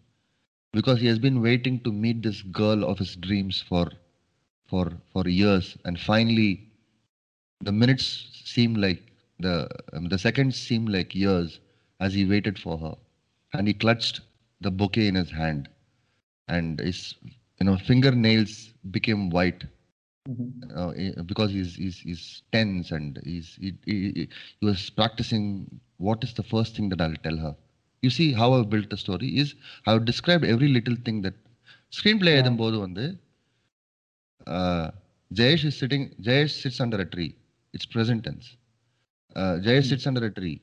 because 0.74 1.00
he 1.02 1.08
has 1.08 1.20
been 1.26 1.38
waiting 1.46 1.76
to 1.86 1.92
meet 2.02 2.18
this 2.24 2.40
girl 2.58 2.82
of 2.90 2.96
his 3.02 3.12
dreams 3.26 3.56
for 3.70 3.86
for 4.72 4.84
for 5.12 5.24
years 5.42 5.68
and 5.86 5.96
finally 6.00 6.50
the 7.62 7.74
minutes 7.82 8.08
seem 8.54 8.72
like 8.86 9.02
the 9.40 9.56
um, 9.94 10.06
the 10.14 10.20
seconds 10.26 10.56
seem 10.68 10.84
like 10.96 11.16
years 11.16 11.60
as 12.00 12.14
he 12.14 12.24
waited 12.26 12.58
for 12.66 12.76
her 12.78 12.94
and 13.54 13.68
he 13.68 13.74
clutched 13.74 14.18
the 14.62 14.72
bouquet 14.72 15.08
in 15.12 15.16
his 15.16 15.32
hand 15.32 15.64
and 16.48 16.80
his 16.88 17.00
you 17.60 17.66
know 17.68 17.78
fingernails 17.90 18.54
became 18.98 19.24
white 19.30 19.64
uh, 20.76 20.90
eh, 20.90 21.12
because 21.26 21.52
he's, 21.52 21.76
he's 21.76 22.00
he's 22.00 22.44
tense 22.52 22.92
and 22.92 23.20
he's 23.24 23.56
he, 23.56 23.74
he, 23.86 24.12
he 24.12 24.30
he 24.60 24.66
was 24.66 24.90
practicing 24.90 25.46
what 25.98 26.24
is 26.24 26.34
the 26.34 26.44
first 26.44 26.76
thing 26.76 26.90
that 26.90 27.02
I'll 27.02 27.22
tell 27.24 27.38
her. 27.38 27.56
You 28.02 28.10
see 28.10 28.34
how 28.34 28.54
I've 28.54 28.70
built 28.70 28.90
the 28.90 28.98
story 28.98 29.38
is 29.38 29.56
I've 29.86 30.06
described 30.06 30.46
every 30.46 30.68
little 30.68 30.96
thing 31.06 31.22
that 31.22 31.34
screenplay 31.98 32.32
எழுதும்போது 32.38 32.78
வந்து 32.86 33.18
uh, 34.48 34.92
Jayesh 35.34 35.66
is 35.66 35.78
sitting 35.78 36.10
Jayesh 36.22 36.62
sits 36.62 36.80
under 36.80 37.00
a 37.02 37.06
tree. 37.06 37.36
It's 37.74 37.86
present 37.86 38.24
tense. 38.24 38.56
Uh, 39.36 39.56
Jayesh 39.66 39.90
sits 39.90 40.08
under 40.08 40.26
a 40.26 40.32
tree. 40.32 40.62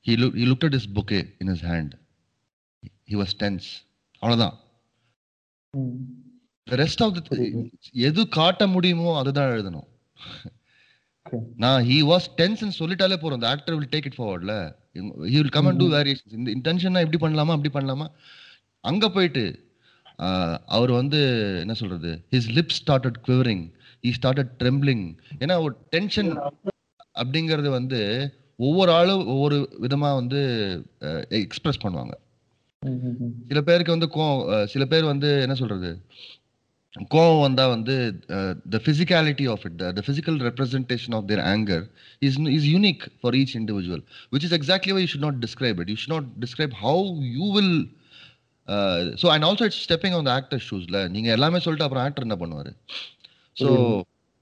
He 0.00 0.16
looked 0.16 0.36
he 0.36 0.46
looked 0.46 0.64
at 0.64 0.72
his 0.72 0.86
bouquet 0.86 1.32
in 1.40 1.46
his 1.46 1.60
hand. 1.60 1.96
He 3.04 3.16
was 3.16 3.34
Tense. 6.69 6.77
அவ்வளவுதான் 6.77 6.77
the 6.77 6.77
rest 6.77 7.01
of 7.01 7.13
the 7.13 7.21
புரியுது. 7.21 7.71
எது 7.91 8.27
காட்ட 8.27 8.67
முடியுமோ 8.67 9.17
அதுதான் 9.19 9.51
எழுதணும். 9.51 9.87
நான் 11.55 11.83
he 11.83 12.01
was 12.03 12.27
tension 12.35 12.71
சொல்லிட்டாலே 12.79 13.15
போறோம் 13.21 13.39
the 13.39 13.47
actor 13.47 13.75
will 13.75 13.89
take 13.91 14.05
it 14.05 14.19
forwardல. 14.21 14.75
he 15.25 15.41
will 15.41 15.49
come 15.49 15.67
and 15.67 15.81
do 15.81 15.89
variations. 15.89 16.33
இந்த 16.33 16.51
இன்டென்ஷனா 16.51 17.01
இப்படி 17.01 17.25
பண்ணலாமா? 17.25 17.51
அப்படி 17.51 17.69
பண்ணலாமா? 17.73 18.07
அங்க 18.79 19.09
போயிட்டு 19.09 19.69
அவர் 20.65 20.91
வந்து 20.91 21.19
என்ன 21.59 21.73
சொல்றது? 21.73 22.25
His 22.31 22.49
lips 22.49 22.81
started 22.85 23.21
quivering. 23.27 23.71
He 24.03 24.11
started 24.11 24.47
trembling. 24.63 25.19
ஏன்னா 25.39 25.61
ஒரு 25.61 25.75
டென்ஷன் 25.89 26.37
அப்படிங்கிறது 27.19 27.69
வந்து 27.69 28.33
ஒவ்வொரு 28.55 28.91
ஆளும் 28.91 29.27
ஒவ்வொரு 29.27 29.77
விதமா 29.81 30.15
வந்து 30.15 30.41
எக்ஸ்பிரஸ் 31.29 31.87
பண்ணுவாங்க. 31.87 32.13
சில 33.47 33.61
பேருக்கு 33.61 33.91
வந்து 33.91 34.07
அஹ், 34.15 34.65
சில 34.65 34.85
பேர் 34.85 35.03
வந்து 35.03 35.41
என்ன 35.41 35.53
சொல்றது? 35.53 36.01
கோவம் 37.11 37.41
வந்தா 37.41 37.65
வந்து 37.67 37.95
the 38.69 38.79
physicality 38.83 39.45
of 39.53 39.63
it 39.67 39.77
the 39.93 40.03
physical 40.03 40.37
representation 40.45 41.15
of 41.17 41.27
their 41.31 41.43
anger 41.49 41.83
is 42.21 42.37
is 42.51 42.67
unique 42.71 43.03
for 43.21 43.37
each 43.39 43.55
individual 43.59 44.03
which 44.33 44.45
is 44.47 44.55
exactly 44.59 44.93
why 44.95 45.01
you 45.03 45.11
should 45.13 45.27
not 45.27 45.39
describe 45.45 45.79
it 45.83 45.91
you 45.93 45.97
should 46.01 46.15
not 46.15 46.29
describe 46.43 46.75
how 46.83 47.03
you 47.35 47.47
will 47.55 47.75
so 49.21 49.29
and 49.33 49.47
also 49.47 49.65
it's 49.67 49.83
stepping 49.85 50.15
on 50.17 50.27
the 50.29 50.33
actor 50.35 50.63
ஷூஸ்ல 50.67 50.99
நீங்க 51.11 51.29
எல்லாமே 51.35 51.61
சொல்லிட்டு 51.65 51.87
அப்புறம் 51.87 52.05
actor 52.05 52.27
என்ன 52.27 52.37
பண்ணுவாரு? 52.41 52.71
So 53.57 53.67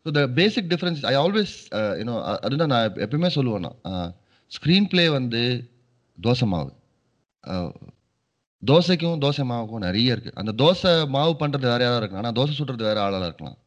so 0.06 0.12
the 0.12 0.24
basic 0.38 0.70
difference 0.72 1.02
I 1.06 1.16
always 1.20 1.56
you know 2.00 2.16
அதுதான் 2.42 2.72
நான் 2.74 2.88
எப்பயுமே 3.06 3.32
சொல்லுவேன் 3.36 3.66
நான். 3.66 4.10
ஸ்க்ரீன் 4.52 4.90
பிளே 4.90 5.06
வந்து 5.12 5.42
தோசை 6.18 6.48
மாவு. 6.50 6.72
அஹ், 7.44 7.72
தோசைக்கும் 8.66 9.22
தோசை 9.24 9.44
மாவுக்கும் 9.52 9.86
நிறைய 9.86 10.12
இருக்கு. 10.12 10.32
அந்த 10.36 10.52
தோசை 10.58 11.08
மாவு 11.08 11.34
பண்றது 11.40 11.66
வேற 11.72 11.84
யாரா 11.84 11.98
இருக்கலாம். 11.98 12.24
ஆனா 12.24 12.36
தோசை 12.40 12.54
சுடுறது 12.58 12.84
வேற 12.84 13.02
ஆளா 13.02 13.26
இருக்கலாம். 13.26 13.58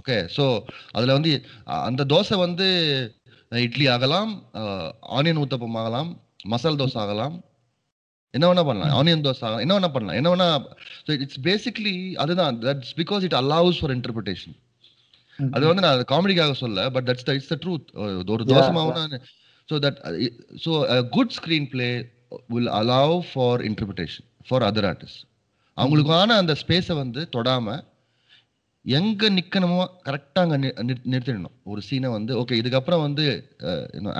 ஓகே 0.00 0.16
ஸோ 0.36 0.44
அதுல 0.92 1.12
வந்து 1.12 1.32
அந்த 1.82 2.04
தோசை 2.04 2.36
வந்து 2.38 2.66
இட்லி 3.50 3.86
ஆகலாம் 3.86 4.30
ஆனியன் 5.16 5.42
ஊத்தப்பம் 5.42 5.76
ஆகலாம் 5.76 6.10
மசால் 6.44 6.76
தோசை 6.76 6.98
ஆகலாம். 6.98 7.36
என்ன 8.34 8.44
வேணா 8.46 8.64
பண்ணலாம். 8.64 8.94
ஆனியன் 9.00 9.24
தோசை 9.26 9.44
ஆகலாம். 9.44 9.58
என்ன 9.58 9.78
வேணா 9.78 9.92
பண்ணலாம். 9.92 10.16
என்ன 10.16 10.30
வேணா 10.34 10.48
ஸோ 11.06 11.20
இட்ஸ் 11.20 11.40
பேசிக்லி 11.40 11.94
அதுதான். 12.14 12.56
That's 12.62 12.94
because 12.96 13.22
it 13.22 13.38
allows 13.42 13.80
for 13.80 13.94
interpretation 13.96 14.56
அது 15.38 15.66
வந்து 15.66 15.82
நான் 15.82 16.04
காமெடிக்காக 16.10 16.52
சொல்ல 16.54 16.90
but 16.90 17.06
that's 17.10 17.32
it's 17.32 17.52
the 17.52 17.58
truth 17.64 17.88
ஒரு 18.30 18.44
dosa 18.44 18.70
மாவுனா 18.78 19.04
so 19.68 19.76
that 19.78 19.96
uh, 20.04 20.14
it- 20.24 20.40
so 20.56 20.72
a 20.86 20.96
will 22.54 22.68
allow 22.80 23.08
for 23.34 23.52
interpretation 23.70 24.24
for 24.50 24.60
other 24.70 24.84
artists 24.92 25.20
அவங்களுக்கான 25.76 26.34
அந்த 26.40 26.54
ஸ்பேஸை 26.62 26.94
வந்து 27.02 27.20
தொடாம 27.36 27.68
எங்க 28.84 29.30
நிக்கணுமோ 29.30 29.84
கரெக்டா 30.08 30.40
அங்க 30.44 30.56
நிறுத்திடணும் 31.12 31.54
ஒரு 31.62 31.80
சீனை 31.88 32.10
வந்து 32.16 32.32
ஓகே 32.40 32.58
இதுக்கப்புறம் 32.62 33.04
வந்து 33.06 33.26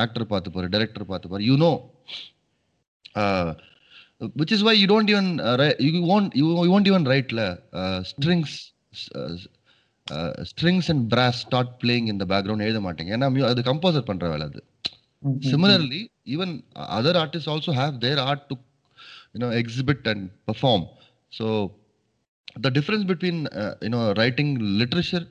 ஆக்டர் 0.04 0.26
பார்த்து 0.26 0.54
போற 0.56 0.68
டைரக்டர் 0.68 1.10
பார்த்து 1.12 1.28
போற 1.28 1.42
you 1.50 1.56
know 1.66 1.72
which 4.40 4.52
is 4.52 4.60
why 4.66 4.72
you 4.72 4.86
don't 4.86 5.08
even 5.12 5.40
uh, 5.40 5.56
write, 5.58 5.78
you 5.80 6.02
won't 6.10 6.34
you, 6.40 6.46
you 6.64 6.70
won't 6.74 6.86
even 6.90 7.04
write 7.04 7.30
la, 7.38 7.46
uh, 7.80 7.98
strings 8.10 8.72
uh, 9.14 9.36
uh, 10.06 10.32
strings 10.44 10.88
and 10.92 11.08
brass 11.12 11.36
start 11.46 11.68
playing 11.82 12.06
in 12.12 12.18
the 12.22 12.28
background 12.32 12.62
எழுத 12.66 12.80
மாட்டீங்க 12.86 13.12
ஏன்னா 13.16 13.28
அது 13.50 13.62
composer 13.70 14.08
பண்ற 14.10 14.28
வேலை 14.28 14.46
அது 14.50 14.60
similarly 15.52 16.02
even 16.26 16.50
uh, 16.74 16.86
other 16.98 17.14
artists 17.16 17.48
also 17.48 17.72
have 17.72 18.00
their 18.00 18.18
art 18.20 18.48
to 18.50 18.56
you 19.34 19.40
know 19.40 19.50
exhibit 19.50 20.06
and 20.06 20.22
perform 20.46 20.82
so 21.32 21.46
the 22.56 22.70
difference 22.70 23.04
between 23.04 23.38
uh, 23.48 23.74
you 23.82 23.88
know 23.88 24.12
writing 24.18 24.50
literature 24.80 25.24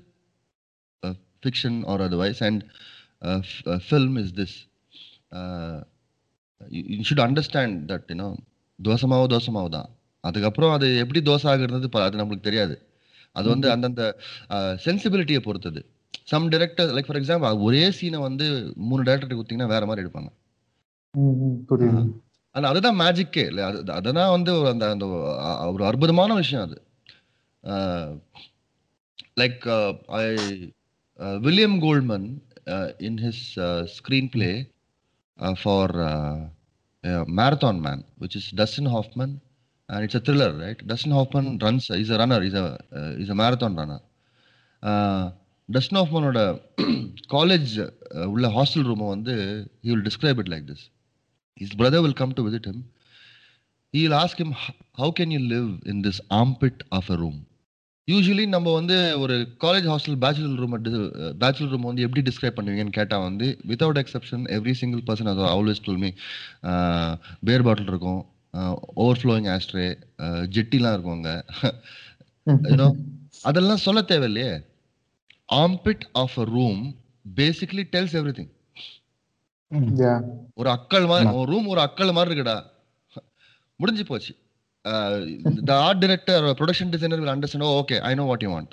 uh, 1.04 1.14
fiction 1.44 1.84
or 1.84 2.02
otherwise 2.02 2.42
and 2.42 2.58
uh, 3.22 3.40
f- 3.42 3.64
uh, 3.66 3.80
film 3.92 4.18
is 4.18 4.32
this 4.34 4.54
uh, 5.32 5.78
you, 6.62 6.84
you 6.98 7.04
should 7.04 7.24
understand 7.30 7.88
that 7.94 8.04
you 8.10 8.20
know 8.22 8.32
தோசமாவோ 8.80 9.26
தோசமாவோ 9.34 9.70
தான் 9.76 9.90
அதுக்கப்புறம் 10.24 10.72
அது 10.76 10.88
எப்படி 11.04 11.20
தோசை 11.28 11.48
ஆகுறது 11.52 11.90
அது 12.06 12.20
நம்மளுக்கு 12.22 12.48
தெரியாது 12.48 12.76
அது 13.36 13.48
வந்து 13.54 13.68
Mhm. 13.68 13.74
அந்தந்த 13.76 14.02
சென்சிபிலிட்டியை 14.86 15.42
பொறுத்தது 15.48 15.82
some 16.32 16.48
director 16.54 16.90
like 16.96 17.08
for 17.10 17.20
example 17.20 17.62
ஒரே 17.68 17.84
சீனை 17.98 18.20
வந்து 18.28 18.46
மூணு 18.90 19.02
டேரக்டர் 19.10 19.38
கொடுத்தீங்கன்னா 19.38 19.70
வேற 19.74 19.86
மாதிரி 19.90 20.04
எடுப்பாங்க 20.06 20.30
ஆனா 22.56 22.66
அதுதான் 22.70 23.00
மேஜிக்கே 23.00 23.44
இல்லை 23.50 23.64
அது 23.64 23.80
அதுதான் 23.92 24.32
வந்து 24.32 24.52
ஒரு 24.60 24.68
அந்த 24.70 24.86
அந்த 24.90 25.06
ஒரு 25.70 25.84
அற்புதமான 25.86 26.32
விஷயம் 26.34 26.64
அது. 26.64 26.78
Like 29.38 29.64
I 30.20 30.26
William 31.46 31.78
Goldman 31.80 32.28
in 33.00 33.20
his 33.26 33.44
screenplay 34.32 34.52
for 35.58 35.94
Marathon 37.40 37.80
Man 37.80 38.04
which 38.20 38.38
is 38.42 38.50
Dustin 38.56 38.92
Hoffman 38.94 39.34
and 39.90 40.04
it's 40.06 40.20
a 40.22 40.24
thriller 40.28 40.56
right 40.58 40.82
Dustin 40.92 41.18
Hoffman 41.20 41.50
runs 41.66 41.90
is 41.98 42.14
a 42.16 42.20
runner 42.24 42.46
is 42.50 42.58
is 43.18 43.32
a 43.32 43.40
marathon 43.44 43.78
runner 43.82 44.04
Dustin 45.70 46.00
ஹாஃப்மனோட 46.02 46.40
college 47.30 47.74
உள்ள 48.28 48.48
hostel 48.58 48.88
ரூமை 48.88 49.08
வந்து 49.08 49.36
he 49.84 49.90
will 49.92 50.08
describe 50.10 50.42
it 50.44 50.52
like 50.56 50.68
this 50.72 50.86
his 51.58 51.72
brother 51.72 52.02
will 52.02 52.14
come 52.14 52.34
to 52.34 52.44
visit 52.44 52.66
him. 52.66 52.78
He'll 53.94 54.14
ask 54.16 54.38
him, 54.38 54.52
"H- 54.54 54.76
How 54.94 55.12
can 55.12 55.32
you 55.32 55.40
live 55.40 55.82
in 55.86 56.02
this 56.02 56.22
armpit 56.32 56.84
of 56.92 57.10
a 57.10 57.18
room? 57.18 57.40
Usually 58.08 58.46
நம்ம 58.46 58.72
வந்து 58.74 58.96
ஒரு 59.16 59.36
college 59.62 59.86
hostel 59.92 60.18
bachelor 60.24 60.58
room 60.62 60.74
bachelor 61.42 61.72
room 61.74 61.88
வந்து 61.90 62.04
எப்படி 62.06 62.22
describe 62.22 62.58
பண்ணுவீங்கன்னு 62.58 62.96
கேட்டால் 62.98 63.24
வந்து 63.24 63.48
without 63.70 64.00
exception 64.02 64.44
every 64.58 64.74
single 64.80 65.04
person 65.10 65.30
அது 65.34 65.44
always 65.54 65.84
told 65.86 66.02
me 66.04 66.10
beer 67.50 67.66
bottle 67.68 67.92
இருக்கும் 67.94 68.22
ஓவர் 69.04 69.22
ஃப்ளோயிங் 69.22 69.48
ஆஸ்ட்ரே 69.54 69.86
ஜெட்டிலாம் 70.58 70.96
இருக்கும் 70.98 71.18
அங்கே 71.18 71.36
அதெல்லாம் 73.48 73.84
சொல்ல 73.86 74.02
தேவையில்லையே 74.12 74.52
armpit 75.50 76.04
of 76.24 76.36
a 76.40 76.46
room 76.52 76.82
basically 77.38 77.84
tells 77.96 78.18
everything 78.40 78.52
ஒரு 80.61 80.69
அக்கள் 80.77 81.07
மாதிரி 81.07 81.29
ஆமா. 81.29 81.35
ஒரு 81.41 81.49
ரூம் 81.53 81.69
ஒரு 81.73 81.81
அக்கள் 81.87 82.17
மாதிரி 82.19 82.33
இருக்குடா 82.35 82.59
முடிஞ்சு 83.81 84.05
போச்சு 84.11 84.33
the 85.71 85.73
art 85.87 86.03
director 86.05 86.45
production 86.61 86.93
designer 86.95 87.21
will 87.23 87.35
understand 87.37 87.65
oh 87.69 87.75
okay 87.83 87.99
i 88.11 88.15
know 88.19 88.27
what 88.31 88.43
you 88.47 88.53
want 88.57 88.71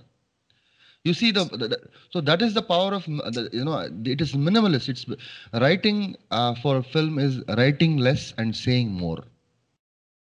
you 1.06 1.14
see 1.20 1.30
the, 1.38 1.44
the, 1.62 1.68
the- 1.74 1.82
so 2.14 2.20
that 2.30 2.42
is 2.46 2.52
the 2.60 2.64
power 2.74 2.92
of 3.00 3.04
m- 3.16 3.26
the, 3.36 3.42
you 3.60 3.66
know 3.68 3.76
it 4.14 4.22
is 4.26 4.32
minimalist 4.48 4.88
it's 4.94 5.04
writing 5.64 6.00
uh, 6.38 6.54
for 6.62 6.74
a 6.78 6.86
film 6.96 7.14
is 7.28 7.34
writing 7.60 7.94
less 8.08 8.24
and 8.42 8.50
saying 8.66 8.90
more 9.04 9.22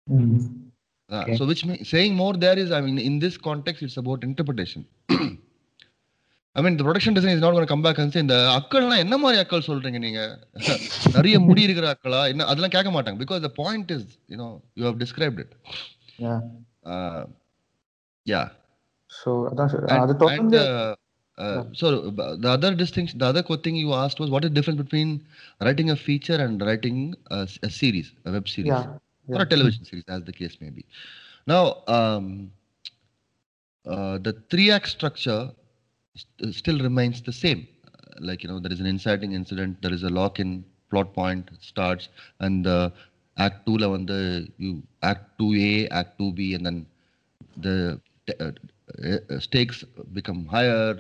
Mhm. 0.08 0.40
Uh, 1.10 1.20
Okay. 1.20 1.36
so 1.38 1.46
which 1.50 1.62
means 1.68 1.82
saying 1.90 2.14
more 2.16 2.34
there 2.44 2.58
is 2.64 2.70
i 2.72 2.82
mean 2.86 2.98
in 3.10 3.16
this 3.24 3.36
context 3.48 3.80
it's 3.88 3.98
about 4.04 4.20
interpretation 4.30 4.82
I 6.56 6.62
mean, 6.62 6.76
the 6.78 6.84
production 6.84 7.14
design 7.14 7.32
is 7.32 7.42
not 7.42 7.52
going 7.52 7.66
to 7.66 7.72
come 7.72 7.82
back 7.82 7.98
and 8.02 8.12
say 8.14 8.22
இந்த 8.24 8.38
அக்கள்லாம் 8.56 9.02
என்ன 9.04 9.16
மாதிரி 9.24 9.38
அக்கள் 9.44 9.68
சொல்றீங்க 9.68 10.00
நீங்க 10.06 10.22
நிறைய 11.16 11.36
முடி 11.48 11.62
இருக்கிற 11.68 11.88
அக்களா 11.94 12.22
என்ன 12.32 12.48
அதெல்லாம் 12.52 12.74
கேட்க 12.76 12.90
மாட்டாங்க 12.96 13.20
because 13.24 13.46
the 13.46 13.52
point 13.62 13.92
is 13.96 14.08
you 14.32 14.38
know 14.42 14.50
you 14.80 14.86
have 14.90 14.98
described 15.06 15.42
it 15.46 15.54
Yeah. 16.26 16.42
Yeah 18.26 18.42
So 19.10 19.30
அதான் 19.52 19.72
sir. 19.74 19.80
and, 19.86 20.02
அது 20.04 20.14
and 20.14 20.22
தொடர்ந்து 20.24 20.60
uh, 20.66 20.92
uh, 21.38 21.62
so 21.80 21.86
b- 22.18 22.28
the 22.44 22.50
other 22.56 22.72
distinction 22.82 23.16
the 23.24 23.30
other 23.32 23.44
co- 23.48 23.62
thing 23.66 23.78
you 23.84 23.92
asked 24.02 24.20
was 24.24 24.30
what 24.34 24.44
is 24.46 24.52
the 24.52 24.58
difference 24.58 24.80
between 24.84 25.10
writing 25.62 25.90
a 25.96 26.00
feature 26.08 26.40
and 26.46 26.62
writing 26.68 26.98
a, 27.38 27.44
s- 27.50 27.60
a 27.70 27.74
series 27.80 28.10
a 28.26 28.34
web 28.38 28.48
series 28.56 28.74
Yeah. 28.74 28.86
or 29.28 29.42
a 29.46 29.50
television 29.54 29.84
series, 29.86 30.06
as 30.10 30.22
the 30.24 30.34
case 30.34 30.56
may 30.64 30.72
be. 30.72 30.84
Now, 31.48 31.62
um, 31.98 32.26
uh, 33.86 34.16
the 34.20 34.34
three 34.52 34.70
act 34.72 34.90
structure 34.90 35.42
st 36.23 36.55
still 36.55 36.79
remains 36.89 37.21
the 37.29 37.33
same. 37.33 37.67
Uh, 37.87 38.15
like, 38.29 38.43
you 38.43 38.49
know, 38.51 38.59
there 38.61 38.73
is 38.73 38.81
an 38.81 38.87
inciting 38.87 39.33
incident, 39.33 39.81
there 39.83 39.93
is 39.99 40.03
a 40.03 40.13
lock 40.21 40.41
in 40.41 40.65
plot 40.91 41.13
point 41.13 41.51
starts, 41.61 42.09
and 42.41 42.65
the 42.65 42.93
act 43.39 43.67
2 43.67 43.85
on 43.85 44.07
the 44.07 44.49
you 44.59 44.83
act 45.03 45.25
2A, 45.39 45.89
act 45.91 46.19
2B, 46.19 46.55
and 46.57 46.65
then 46.67 46.87
the 47.59 48.01
uh, 48.41 48.45
uh, 48.45 49.19
uh 49.31 49.39
stakes 49.39 49.85
become 50.13 50.47
higher, 50.47 50.95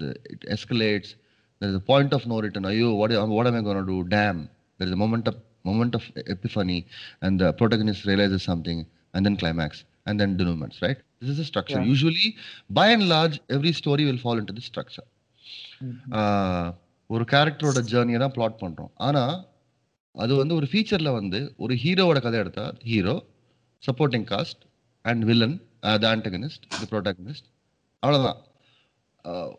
the, 0.00 0.14
it 0.24 0.40
escalates. 0.56 1.14
There 1.60 1.70
is 1.70 1.76
a 1.76 1.80
point 1.80 2.12
of 2.12 2.26
no 2.26 2.40
return. 2.40 2.64
Are 2.66 2.72
you, 2.72 2.92
what, 2.92 3.10
what 3.10 3.46
am 3.46 3.56
I 3.56 3.62
going 3.62 3.78
to 3.78 3.86
do? 3.86 4.04
Damn. 4.04 4.50
There 4.78 4.86
is 4.88 4.92
a 4.92 4.96
moment 4.96 5.28
of, 5.28 5.36
moment 5.62 5.94
of 5.94 6.02
epiphany, 6.16 6.86
and 7.22 7.40
the 7.40 7.52
protagonist 7.52 8.04
realizes 8.04 8.42
something, 8.42 8.84
and 9.14 9.24
then 9.24 9.36
climax, 9.36 9.84
and 10.06 10.20
then 10.20 10.36
denouement, 10.36 10.74
right? 10.82 10.98
This 11.24 11.32
is 11.32 11.38
the 11.38 11.46
structure. 11.46 11.78
Yeah. 11.78 11.90
Usually, 11.92 12.28
by 12.70 12.86
and 12.88 13.04
large, 13.08 13.36
every 13.48 13.72
story 13.74 14.04
will 14.04 14.18
fall 14.18 14.38
into 14.38 14.54
this 14.58 14.66
structure. 14.66 15.06
Mhm. 15.82 15.96
ஆஹ் 16.18 16.70
ஒரு 17.10 17.24
கேரக்டரோட 17.32 17.80
ஜேர்னியை 17.90 18.20
தான் 18.20 18.34
plot 18.36 18.60
பண்றோம் 18.62 18.92
ஆனா 19.06 19.22
அது 20.14 20.32
வந்து 20.40 20.54
ஒரு 20.54 20.66
ஃபீச்சர்ல 20.70 21.10
வந்து 21.16 21.38
ஒரு 21.64 21.74
ஹீரோவோட 21.82 22.18
கதை 22.26 22.38
எடுத்தா 22.42 22.64
hero 22.90 23.14
supporting 23.82 24.26
cast 24.32 24.62
and 25.04 25.22
villain 25.30 25.56
the 25.98 26.06
antagonist 26.12 26.64
the 26.74 26.86
protagonist 26.92 27.46
அவ்வளவுதான் 28.02 28.38
ஆஹ் 29.24 29.52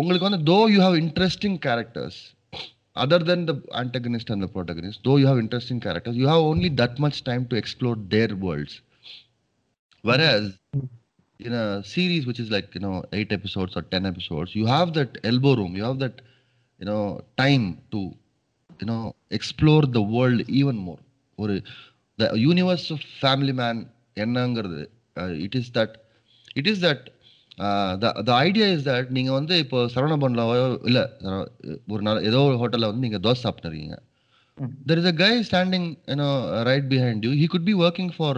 உங்களுக்கு 0.00 0.28
வந்து 0.28 0.40
though 0.52 0.58
you 0.74 0.80
have 0.86 0.96
interesting 1.04 1.58
characters 1.66 2.20
other 2.96 3.26
then 3.30 3.44
the 3.50 3.54
antagonist 3.82 4.32
and 4.34 4.44
the 4.46 4.50
protagonist 4.56 5.02
though 5.08 5.14
you 5.22 5.26
have 5.30 5.40
interesting 5.44 5.82
characters 5.86 6.18
you 6.22 6.28
have 6.32 6.44
only 6.52 6.70
that 6.80 6.96
much 7.06 7.18
time 7.30 7.44
to 7.52 7.56
explore 7.62 7.96
their 8.14 8.30
worlds 8.46 8.74
whereas 10.04 10.44
in 11.39 11.53
a 11.53 11.83
series 11.85 12.25
which 12.25 12.39
is 12.39 12.49
like 12.49 12.73
you 12.73 12.81
know 12.81 13.03
eight 13.11 13.31
episodes 13.31 13.75
or 13.75 13.81
ten 13.83 14.05
episodes 14.05 14.55
you 14.55 14.65
have 14.67 14.93
that 14.93 15.17
elbow 15.23 15.53
room 15.55 15.75
you 15.75 15.83
have 15.83 15.99
that 15.99 16.21
you 16.81 16.85
know 16.85 17.01
time 17.37 17.65
to 17.91 18.01
you 18.79 18.87
know 18.89 19.01
explore 19.31 19.83
the 19.97 20.03
world 20.15 20.41
even 20.61 20.75
more 20.87 21.01
ஒரு 21.39 21.55
the 22.19 22.27
universe 22.51 22.91
of 22.91 23.01
family 23.23 23.55
man 23.63 23.77
என்னங்கிறது 24.17 24.81
it 25.45 25.55
is 25.55 25.71
that 25.73 25.95
it 26.55 26.67
is 26.67 26.79
that 26.79 27.01
the 28.27 28.35
idea 28.37 28.67
is 28.67 28.85
that 28.87 29.09
நீங்க 29.09 29.31
வந்து 29.31 29.57
இப்போ 29.59 29.79
சரவணபவன்ல 29.95 30.43
இல்ல 30.85 30.99
அஹ், 31.29 31.47
ஒரு 31.87 32.01
நாள் 32.01 32.23
ஏதோ 32.23 32.39
ஒரு 32.49 32.57
ஹோட்டல்ல 32.61 32.89
வந்து 32.91 33.05
நீங்க 33.07 33.19
dosa 33.27 33.43
சாப்பிட்டுறீங்க 33.45 33.95
Mm. 34.57 34.67
there 34.85 34.97
is 34.97 35.05
a 35.05 35.11
guy 35.13 35.41
standing 35.41 35.85
you 36.07 36.15
know 36.15 36.29
right 36.63 36.85
behind 36.93 37.25
you 37.25 37.31
he 37.31 37.47
could 37.53 37.65
be 37.65 37.73
working 37.75 38.09
for 38.09 38.31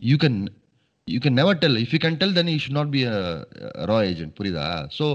you 0.00 0.18
can 0.18 1.34
never 1.34 1.54
tell 1.62 1.74
if 1.76 1.92
you 1.94 2.00
can 2.04 2.14
tell 2.20 2.32
then 2.36 2.48
you 2.52 2.58
should 2.58 2.76
not 2.78 2.90
be 2.90 3.02
a, 3.04 3.18
a 3.80 3.86
raw 3.90 4.00
agent 4.10 4.32
புரியுதா 4.38 4.66
so 4.98 5.06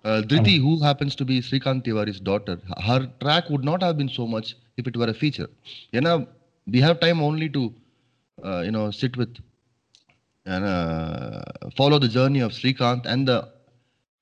Uh, 0.05 0.23
Dhriti, 0.23 0.59
who 0.61 0.81
happens 0.81 1.15
to 1.17 1.25
be 1.25 1.41
Srikanth 1.41 1.85
Tiwari's 1.85 2.21
daughter, 2.21 2.61
her 2.87 3.07
track 3.21 3.51
would 3.51 3.65
not 3.65 3.83
have 3.83 3.99
been 3.99 4.09
so 4.09 4.27
much 4.27 4.57
if 4.77 4.87
it 4.87 4.97
were 4.97 5.07
a 5.07 5.15
feature. 5.15 5.51
You 5.93 6.01
know, 6.01 6.27
we 6.67 6.81
have 6.81 7.01
time 7.01 7.21
only 7.21 7.49
to, 7.49 7.75
uh, 8.45 8.61
you 8.61 8.71
know, 8.71 8.91
sit 8.91 9.17
with 9.17 9.37
and 10.47 10.65
uh, 10.65 11.43
follow 11.77 11.99
the 11.99 12.09
journey 12.09 12.41
of 12.41 12.53
Srikanth 12.53 13.07
and 13.07 13.29
the 13.29 13.49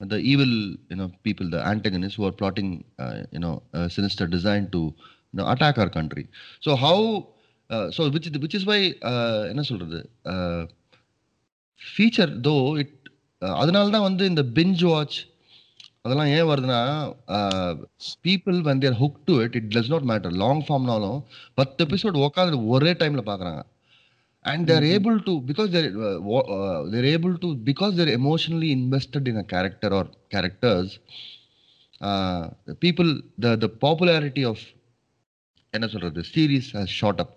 the 0.00 0.18
evil, 0.18 0.46
you 0.90 0.96
know, 0.96 1.12
people, 1.22 1.50
the 1.50 1.66
antagonists 1.66 2.14
who 2.14 2.24
are 2.24 2.32
plotting, 2.32 2.84
uh, 2.98 3.22
you 3.32 3.38
know, 3.38 3.62
a 3.72 3.90
sinister 3.90 4.26
design 4.26 4.70
to 4.70 4.94
you 5.33 5.37
know, 5.37 5.49
attack 5.49 5.77
our 5.77 5.89
country. 5.89 6.27
So 6.61 6.75
how? 6.75 7.27
Uh, 7.69 7.89
so 7.91 8.09
which 8.09 8.27
is 8.27 8.37
which 8.39 8.55
is 8.55 8.65
why 8.65 8.79
uh, 9.11 9.41
என்ன 9.51 9.63
சொல்றது 9.71 9.99
feature 11.81 12.31
though 12.47 12.55
it 12.81 12.95
அதனால 13.61 13.91
தான் 13.95 14.07
வந்து 14.09 14.23
இந்த 14.31 14.43
binge 14.57 14.83
watch 14.91 15.17
அதெல்லாம் 16.05 16.31
ஏன் 16.37 16.47
வருதுன்னா 16.51 16.79
people 18.27 18.57
when 18.67 18.79
they 18.81 18.89
are 18.91 18.97
hooked 19.01 19.23
to 19.29 19.35
it 19.45 19.53
it 19.59 19.67
does 19.75 19.89
not 19.93 20.03
matter 20.11 20.31
long 20.43 20.63
ஃபார்ம்னாலும் 20.67 21.19
பத்து 21.59 21.85
எபிசோட் 21.87 22.23
உட்காந்து 22.27 22.59
ஒரே 22.75 22.93
டைம்ல 23.03 23.23
பார்க்குறாங்க 23.31 23.61
and 24.45 24.61
they're 24.67 24.85
Mhm. 24.85 24.95
able 24.99 25.17
to 25.27 25.33
because 25.49 25.67
they're 25.73 25.89
uh, 26.07 26.17
wa- 26.29 26.47
uh, 26.55 26.77
they're 26.91 27.09
able 27.17 27.33
to 27.43 27.49
because 27.69 27.91
they're 27.97 28.15
emotionally 28.21 28.69
invested 28.77 29.23
in 29.31 29.35
a 29.43 29.47
character 29.53 29.89
or 29.97 30.05
characters 30.35 30.87
uh, 32.01 32.43
the 32.69 32.75
people 32.85 33.09
the 33.45 33.51
the 33.63 33.69
popularity 33.85 34.43
of 34.51 34.59
என்ன 35.73 35.87
சொல்றது 35.87 36.21
series 36.31 36.69
has 36.77 36.95
shot 36.95 37.21
up 37.23 37.33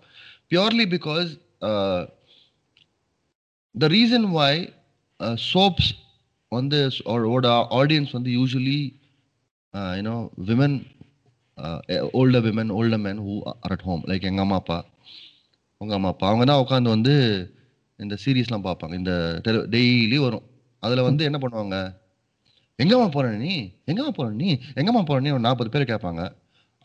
purely 0.51 0.85
because 0.95 1.29
the 3.75 3.87
reason 3.91 4.27
why 4.31 4.59
soaps 5.45 5.91
வந்து 6.51 6.79
ஓட 7.29 7.47
audience 7.79 8.11
வந்து 8.11 8.31
usually 8.31 8.81
you know 9.97 10.17
women 10.49 10.77
older 12.13 12.45
women 12.47 12.71
older 12.71 13.03
men 13.05 13.21
who 13.25 13.35
are 13.53 13.73
at 13.73 13.85
home 13.85 14.03
like 14.07 14.27
எங்கள் 14.29 14.45
அம்மா 14.45 14.57
அப்பா 14.57 14.79
உங்கள் 15.81 15.97
அம்மா 15.97 16.09
அப்பா 16.09 16.27
அவங்க 16.29 16.45
தான் 16.45 16.63
உட்காந்து 16.63 16.89
வந்து 16.89 17.15
இந்த 17.99 18.15
சீரீஸ்லாம் 18.23 18.67
பார்ப்பாங்க 18.67 18.95
இந்த 18.95 19.13
டெலி 19.45 19.61
டெய்லி 19.73 20.17
வரும் 20.19 20.45
அதில் 20.83 21.07
வந்து 21.09 21.23
என்ன 21.23 21.37
பண்ணுவாங்க 21.37 21.77
எங்கம்மா 22.79 23.07
போகிற 23.09 23.27
நீ 23.39 23.53
எங்கம்மா 23.85 24.11
போகிற 24.11 24.31
நீ 24.35 24.49
எங்கம்மா 24.75 25.01
போகிற 25.01 25.23
நீ 25.25 25.31
ஒரு 25.31 25.45
நாற்பது 25.47 25.69
பேர் 25.69 25.91
கேட்பாங்க 25.91 26.23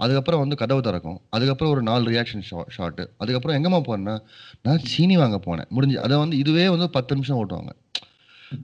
அதுக்கப்புறம் 0.04 0.42
வந்து 0.42 0.56
கதவு 0.62 0.80
திறக்கும். 0.86 1.18
அதுக்கப்புறம் 1.36 1.72
ஒரு 1.74 1.82
நாலு 1.88 2.04
ரியாக்ஷன் 2.12 2.44
ஷாட்டு 2.76 3.04
அதுக்கப்புறம் 3.22 3.56
எங்கம்மா 3.58 3.80
போறேன்னா 3.88 4.14
நான் 4.66 4.84
சீனி 4.92 5.16
வாங்க 5.22 5.38
போனேன். 5.46 5.68
முடிஞ்சு. 5.76 5.96
அதை 6.04 6.18
வந்து 6.22 6.36
இதுவே 6.42 6.66
வந்து 6.74 6.88
பத்து 6.96 7.16
நிமிஷம் 7.18 7.38
ஓட்டுவாங்க. 7.40 7.72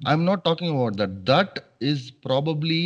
I 0.08 0.12
am 0.16 0.28
not 0.30 0.44
talking 0.48 0.72
about 0.74 0.96
that 1.02 1.16
that 1.32 1.58
is 1.90 2.06
probably 2.28 2.82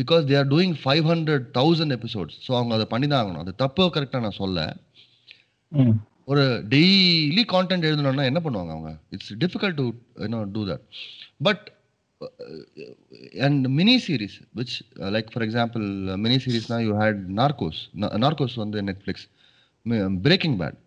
because 0.00 0.24
they 0.30 0.36
are 0.40 0.50
doing 0.54 0.74
five 0.82 1.04
hundred 1.12 1.46
thousand 1.60 1.94
episodes 1.98 2.36
so 2.46 2.50
அவங்க 2.58 2.74
அதை 2.78 2.86
பண்ணி 2.92 3.08
தான் 3.12 3.20
ஆகணும். 3.22 3.42
அது 3.44 3.54
தப்பு 3.64 3.86
கரெக்டாக 3.96 4.24
நான் 4.26 4.40
சொல்ல. 4.42 4.68
ஒரு 6.32 6.44
டெய்லி 6.74 7.42
கான்டென்ட் 7.54 7.86
எழுதணும்னா 7.88 8.24
என்ன 8.30 8.40
பண்ணுவாங்க 8.44 8.72
அவங்க? 8.76 8.92
It's 9.14 9.32
difficult 9.42 9.78
to 9.80 9.86
you know 10.22 10.40
do 10.54 10.62
that 10.70 10.84
but 11.48 11.64
and 13.45 13.63
mini 13.79 13.95
series 14.07 14.37
which 14.59 14.75
like 15.15 15.29
for 15.33 15.45
example 15.47 15.85
mini 16.25 16.37
சீரிஸ்னா 16.45 16.77
you 16.87 16.93
had 17.01 17.21
Narcos 17.41 17.79
Narcos 18.25 18.55
வந்து 18.63 18.81
Netflix 18.89 19.25
Breaking 20.27 20.57
Bad 20.61 20.79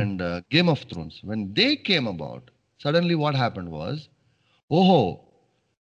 and 0.00 0.22
Game 0.48 0.70
of 0.74 0.84
Thrones 0.92 1.18
when 1.30 1.44
they 1.60 1.68
came 1.90 2.08
about 2.14 2.48
suddenly 2.80 3.16
what 3.24 3.40
happen 3.42 3.70
was 3.78 4.02
ஓஹோ 4.70 5.00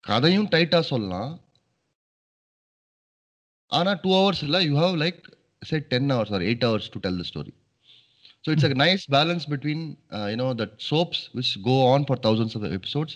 கதையும் 0.03 0.49
டைட்டாக 0.55 0.83
சொல்லலாம் 0.93 1.33
ஆனால் 3.71 3.99
two 4.03 4.09
hours 4.19 4.43
இல்லை 4.47 4.61
you 4.69 4.75
have 4.83 4.95
like 5.03 5.21
say 5.61 5.79
10 5.79 6.11
hours 6.11 6.31
or 6.31 6.41
8 6.41 6.63
hours 6.63 6.89
to 6.89 6.99
tell 6.99 7.15
the 7.15 7.23
story 7.23 7.53
so 8.45 8.51
it's 8.53 8.65
a 8.65 8.73
nice 8.77 9.03
balance 9.09 9.45
between 9.47 9.81
uh, 10.11 10.27
you 10.27 10.37
know 10.37 10.51
the 10.53 10.67
soaps 10.81 11.19
which 11.33 11.51
go 11.63 11.77
on 11.85 12.05
for 12.05 12.17
thousands 12.17 12.53
of 12.57 12.63
episodes 12.71 13.13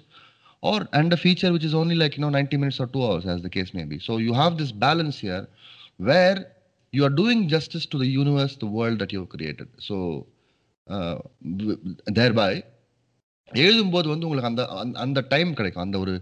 or 0.64 0.78
and 0.94 1.12
a 1.12 1.20
feature 1.20 1.52
which 1.52 1.66
is 1.66 1.76
only 1.76 1.96
like 1.96 2.16
you 2.16 2.24
know 2.24 2.32
90 2.32 2.58
minutes 2.58 2.80
or 2.80 2.88
2 2.90 3.04
hours 3.04 3.26
as 3.28 3.42
the 3.42 3.50
case 3.50 3.72
may 3.74 3.86
be 3.86 4.00
so 4.00 4.18
you 4.20 4.34
have 4.34 4.56
this 4.58 4.72
balance 4.84 5.18
here 5.20 5.44
where 6.02 6.38
you 6.94 7.04
are 7.04 7.16
doing 7.16 7.48
justice 7.48 7.86
to 7.86 7.98
the 7.98 8.10
universe 8.14 8.56
the 8.58 8.72
world 8.72 9.00
that 9.00 9.12
you 9.12 9.20
have 9.20 9.30
created 9.30 9.68
so 9.80 9.98
uh, 10.88 11.16
w- 11.58 11.80
thereby 12.14 12.52
எழுதும்போது 13.52 14.08
வந்து 14.08 14.26
உங்களுக்கு 14.26 14.50
அந்த 14.50 14.64
அந்த- 14.76 15.00
அந்த 15.00 15.20
time 15.28 15.54
கிடைக்கும் 15.54 15.84
அந்த 15.84 15.98
ஒரு 16.00 16.14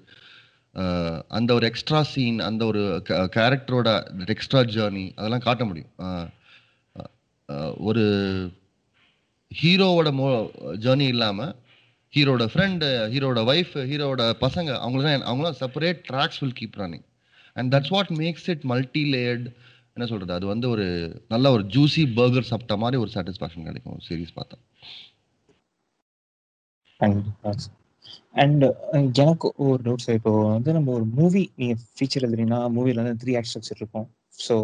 அஹ், 0.76 1.20
அந்த 1.30 1.50
ஒரு 1.54 1.66
எக்ஸ்ட்ரா 1.66 2.00
சீன் 2.04 2.40
அந்த 2.42 2.66
ஒரு 2.66 2.82
கேரக்டரோட 3.36 3.90
எக்ஸ்ட்ரா 4.28 4.62
ஜேர்னி 4.72 5.14
அதெல்லாம் 5.16 5.46
காட்ட 5.46 5.64
முடியும் 5.66 5.92
அஹ், 6.00 6.28
அஹ், 7.50 7.74
ஒரு 7.82 8.04
ஹீரோவோட 9.51 10.09
மோ 10.13 10.29
ஜேர்னி 10.85 11.07
இல்லாமல் 11.15 11.53
ஹீரோட 12.15 12.45
ஃப்ரெண்டு 12.53 12.87
ஹீரோட 13.13 13.41
ஒய்ஃப் 13.45 13.75
ஹீரோட 13.91 14.23
பசங்க 14.45 14.71
அவங்களுக்கு 14.83 15.29
அவங்களாம் 15.29 15.59
separate 15.63 16.01
tracks 16.09 16.41
will 16.43 16.59
keep 16.61 16.79
running 16.83 17.07
and 17.57 17.71
that's 17.75 17.93
what 17.95 18.13
makes 18.21 18.49
it 18.55 18.65
multi 18.65 19.03
layered 19.15 19.47
என்ன 19.97 20.07
சொல்கிறது 20.11 20.33
அது 20.37 20.47
வந்து 20.47 20.67
ஒரு 20.69 20.87
நல்ல 21.29 21.51
ஒரு 21.51 21.65
ஜூசி 21.75 22.03
பர்கர் 22.19 22.51
சாப்பிட்ட 22.51 22.75
மாதிரி 22.77 22.99
ஒரு 23.05 23.11
சாட்டிஸ்ஃபேக்ஷன் 23.17 23.67
கிடைக்கும் 23.69 23.99
சீரிஸ் 24.09 24.39
பார்த்தா. 24.39 24.59
அண்ட் 28.43 28.65
uh, 28.65 29.03
எனக்கு 29.23 29.49
ஒரு 29.65 29.81
டவுட் 29.85 30.05
சார் 30.05 30.17
இப்போ 30.19 30.33
வந்து 30.47 30.71
நம்ம 30.77 30.93
ஒரு 30.99 31.07
மூவி 31.19 31.43
நீங்கள் 31.61 31.81
ஃபீச்சர் 31.97 32.25
எழுதுறீங்கன்னா 32.27 32.61
மூவில 32.77 33.03
வந்து 33.03 33.21
த்ரீ 33.23 33.33
ஆக்ட் 33.39 33.51
ஸ்ட்ரக்சர் 33.51 33.81
இருக்கும். 33.83 34.07
So 34.39 34.55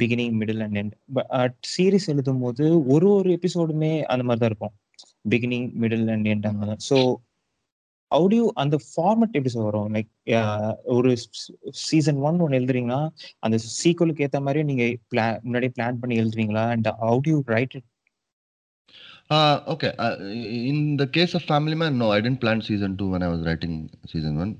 beginning 0.00 0.34
middle 0.40 0.62
and 0.66 0.78
end 0.80 0.94
but 1.16 1.56
series 1.74 2.08
எழுதும் 2.12 2.42
போது 2.44 2.66
ஒரு 2.94 3.08
ஒரு 3.18 3.30
எபிசோடுமே 3.38 3.92
அந்த 4.12 4.24
மாதிரி 4.28 4.42
தான் 4.42 4.50
இருக்கும். 4.52 4.74
பிகினிங் 5.32 5.68
மிடில் 5.82 6.08
அண்ட் 6.14 6.28
எண்ட் 6.32 6.48
அந்த 6.50 6.60
மாதிரி. 6.62 6.84
ஸோ 6.90 6.98
அவுடியூ 8.10 8.44
அந்த 8.62 8.76
ஃபார்மட் 8.86 9.36
எப்படி 9.36 9.52
சார் 9.54 9.68
வரும்? 9.68 9.88
லைக் 9.96 10.10
uh, 10.38 10.72
ஒரு 10.96 11.10
சீசன் 11.88 12.18
ஒன் 12.28 12.42
ஒன்று 12.44 12.58
எழுதுறீங்கன்னா 12.60 13.00
அந்த 13.46 13.56
சீக்குவலுக்கு 13.80 14.24
ஏற்ற 14.26 14.40
மாதிரி 14.48 14.62
நீங்க 14.70 14.86
பிளான் 15.12 15.40
முன்னாடியே 15.46 15.74
பிளான் 15.78 16.00
பண்ணி 16.02 16.16
எழுதுறீங்களா? 16.22 16.64
And 16.74 16.90
how do you 17.10 17.38
write 17.56 17.76
it 17.78 17.88
okay 19.72 19.88
in 20.70 20.82
the 21.02 21.04
case 21.16 21.34
of 21.38 21.46
Family 21.50 21.76
Man 21.82 21.96
no 22.02 22.08
I 22.16 22.18
didn't 22.26 22.40
plan 22.42 22.64
season 22.68 22.96
two 23.00 23.06
when 23.12 23.24
I 23.26 23.30
was 23.34 23.44
writing 23.50 23.78
season 24.12 24.36
one 24.44 24.52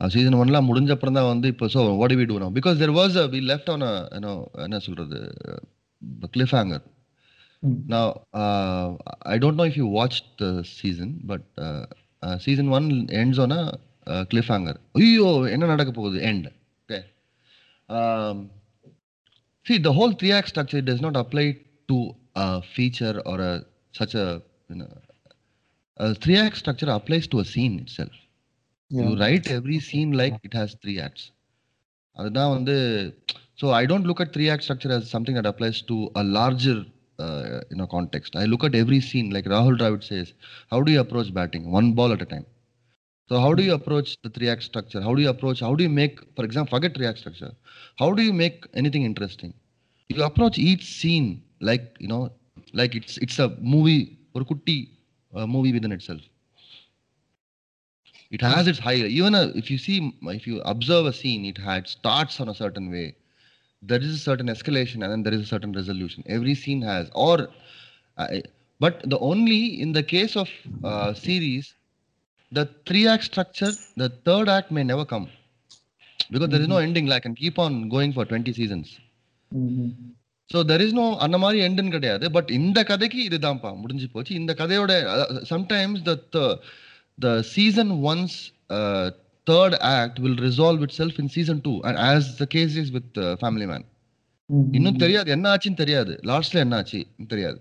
season 0.00 0.08
one. 0.08 0.08
Uh, 0.08 0.08
uh, 0.08 0.08
season 0.08 0.34
ஒன்லாம் 0.42 0.68
முடிஞ்ச 0.68 0.90
அப்புறம் 0.90 1.14
தான் 1.14 1.24
வந்து 1.24 1.48
இப்போ 1.48 1.66
so 1.66 1.96
what 1.96 2.12
we 2.12 2.24
do 2.24 2.38
no 2.38 2.50
because 2.58 2.76
there 2.78 2.90
was 2.90 3.16
we 3.16 3.40
left 3.40 3.70
on 3.70 3.82
you know 4.14 4.50
என்ன 4.54 4.78
சொல்றது 4.78 5.40
Cliff 6.32 6.54
hanger 6.58 6.82
நான் 7.86 8.12
I 9.20 9.38
don't 9.38 9.60
know 9.60 9.66
if 9.66 9.76
you 9.76 9.90
watch 9.90 10.22
the 10.36 10.62
season 10.62 11.26
but 11.26 11.60
season 12.38 12.68
one 12.68 13.06
ends 13.08 13.38
on a 13.38 13.78
cliffhanger 14.48 14.80
ஐயோ 14.92 15.48
என்ன 15.48 15.66
நடக்க 15.66 15.92
போகுது 15.92 16.20
end 16.20 16.48
okay 16.88 17.00
see 19.66 19.78
the 19.78 19.92
whole 19.92 20.12
three 20.12 20.32
act 20.32 20.48
structure 20.48 20.80
does 20.80 21.00
not 21.00 21.16
apply 21.16 21.58
to 21.88 22.14
a 22.34 22.62
feature 22.62 23.22
or 23.26 23.40
a 23.40 23.64
such 23.92 24.14
a 24.14 24.42
you 24.68 24.76
know 24.76 24.88
a 25.96 26.14
three 26.14 26.36
act 26.36 26.56
structure 26.56 26.90
applies 26.90 27.28
to 28.84 28.84
a 28.84 28.84
scene 28.88 29.08
itself 29.08 29.08
you 29.08 29.16
write 29.20 29.46
every 29.58 29.80
scene 29.80 30.12
like 30.22 30.36
it 30.48 30.54
has 30.60 30.76
three 30.82 30.98
acts 31.08 31.24
அதுதான் 32.20 32.52
வந்து 32.56 32.76
so 33.60 33.66
i 33.80 33.84
don't 33.90 34.06
look 34.10 34.20
at 34.24 34.30
three 34.34 34.48
act 34.54 34.64
structure 34.66 34.92
as 34.96 35.02
something 35.14 35.36
that 35.38 35.46
applies 35.50 35.78
to 35.90 35.96
a 36.22 36.24
larger 36.38 36.78
uh, 37.24 37.60
you 37.70 37.76
know 37.78 37.88
context 37.96 38.36
i 38.42 38.46
look 38.52 38.64
at 38.68 38.74
every 38.82 39.00
scene 39.08 39.28
like 39.36 39.46
rahul 39.54 39.76
dravid 39.82 40.04
says 40.10 40.28
how 40.72 40.80
do 40.86 40.90
you 40.94 41.00
approach 41.06 41.30
batting 41.38 41.64
one 41.78 41.88
ball 41.98 42.12
at 42.16 42.22
a 42.26 42.30
time 42.34 42.46
so 43.30 43.40
how 43.44 43.52
do 43.58 43.62
you 43.68 43.74
approach 43.80 44.08
the 44.26 44.30
three 44.36 44.48
act 44.54 44.64
structure 44.70 45.00
how 45.06 45.14
do 45.18 45.22
you 45.24 45.30
approach 45.34 45.60
how 45.66 45.74
do 45.78 45.84
you 45.86 45.92
make 46.02 46.16
for 46.36 46.44
example 46.48 46.72
forget 46.76 46.94
three 46.96 47.08
act 47.12 47.20
structure 47.24 47.52
how 48.02 48.10
do 48.18 48.22
you 48.28 48.34
make 48.44 48.58
anything 48.82 49.04
interesting 49.10 49.52
you 50.08 50.22
approach 50.30 50.58
each 50.70 50.84
scene 50.98 51.28
like 51.70 51.86
you 52.04 52.10
know 52.12 52.22
like 52.80 52.94
it's 53.00 53.16
it's 53.26 53.38
a 53.46 53.48
movie 53.74 54.02
or 54.34 54.42
kutti 54.50 54.78
uh, 55.36 55.46
movie 55.54 55.72
within 55.78 55.92
itself 55.98 56.22
it 58.30 58.42
has 58.42 58.66
its 58.66 58.78
high 58.78 58.98
even 59.10 59.34
uh, 59.34 59.50
if 59.54 59.70
you 59.70 59.78
see 59.78 59.96
if 60.32 60.46
you 60.46 60.56
observe 60.64 61.06
a 61.06 61.12
scene 61.12 61.44
it 61.44 61.58
had 61.60 61.88
starts 61.88 62.40
on 62.40 62.48
a 62.48 62.54
certain 62.54 62.90
way 62.90 63.06
there 63.82 64.00
is 64.00 64.12
a 64.12 64.18
certain 64.20 64.48
escalation 64.48 65.02
and 65.02 65.10
then 65.12 65.22
there 65.22 65.34
is 65.34 65.42
a 65.42 65.46
certain 65.46 65.72
resolution 65.72 66.22
every 66.28 66.54
scene 66.54 66.82
has 66.82 67.04
or 67.16 67.36
uh, 68.18 68.28
but 68.80 69.02
the 69.04 69.18
only 69.30 69.60
in 69.80 69.92
the 69.92 70.02
case 70.04 70.36
of 70.36 70.48
uh, 70.84 71.12
series 71.16 71.66
the 72.52 72.64
three 72.86 73.06
act 73.06 73.24
structure 73.24 73.72
the 73.96 74.08
third 74.26 74.48
act 74.48 74.70
may 74.70 74.84
never 74.84 75.04
come 75.04 75.26
because 76.30 76.48
there 76.48 76.60
is 76.60 76.68
no 76.68 76.78
ending 76.78 77.06
like 77.06 77.24
and 77.24 77.36
keep 77.36 77.58
on 77.58 77.88
going 77.88 78.12
for 78.12 78.24
20 78.26 78.52
seasons 78.52 78.88
ம்ஹும். 79.52 79.92
So 80.50 80.58
there 80.70 80.82
is 80.84 80.94
no 80.98 81.04
அந்த 81.24 81.36
மாதிரி 81.38 81.58
எண்டுன்னு 81.66 81.90
கிடையாது 81.90 82.26
but 82.30 82.50
இந்த 82.50 82.78
கதைக்கு 82.84 83.20
இதுதான்ப்பா 83.28 83.70
முடிஞ்சு 83.82 84.06
போச்சு 84.14 84.32
இந்த 84.34 84.52
கதையோட 84.60 84.92
sometimes 85.52 86.02
the 86.36 86.42
The 87.18 87.30
season 87.54 87.92
once 88.12 88.36
third 89.46 89.76
act 89.92 90.18
will 90.24 90.40
resolve 90.48 90.82
itself 91.00 91.18
in 91.22 91.32
season 91.36 91.60
two 91.66 91.72
and 91.88 92.00
as 92.10 92.28
the 92.42 92.46
case 92.56 92.76
is 92.82 92.92
with 92.98 93.12
Family 93.42 93.68
Man 93.72 93.86
ம்ஹும். 94.50 94.68
இன்னும் 94.76 95.00
தெரியாது 95.02 95.28
என்ன 95.36 95.48
ஆச்சுன்னு 95.54 95.80
தெரியாது 95.82 96.14
லாஸ்ட்ல 96.32 96.64
என்ன 96.66 96.76
ஆச்சு 96.82 97.02
தெரியாது 97.34 97.60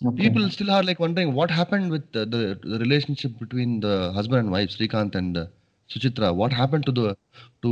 Okay. 0.00 0.16
people 0.16 0.48
still 0.48 0.70
are 0.70 0.82
like 0.82 1.00
wondering 1.00 1.34
what 1.34 1.50
happened 1.50 1.90
with 1.90 2.04
the, 2.12 2.22
the, 2.24 2.40
the 2.64 2.78
relationship 2.78 3.32
between 3.38 3.80
the 3.80 4.12
husband 4.12 4.38
and 4.38 4.50
wife 4.50 4.70
Srikanth 4.70 5.14
and 5.14 5.36
uh, 5.36 5.44
Suchitra 5.90 6.28
what 6.40 6.52
happened 6.52 6.84
to 6.84 6.92
the 6.92 7.06
to 7.64 7.70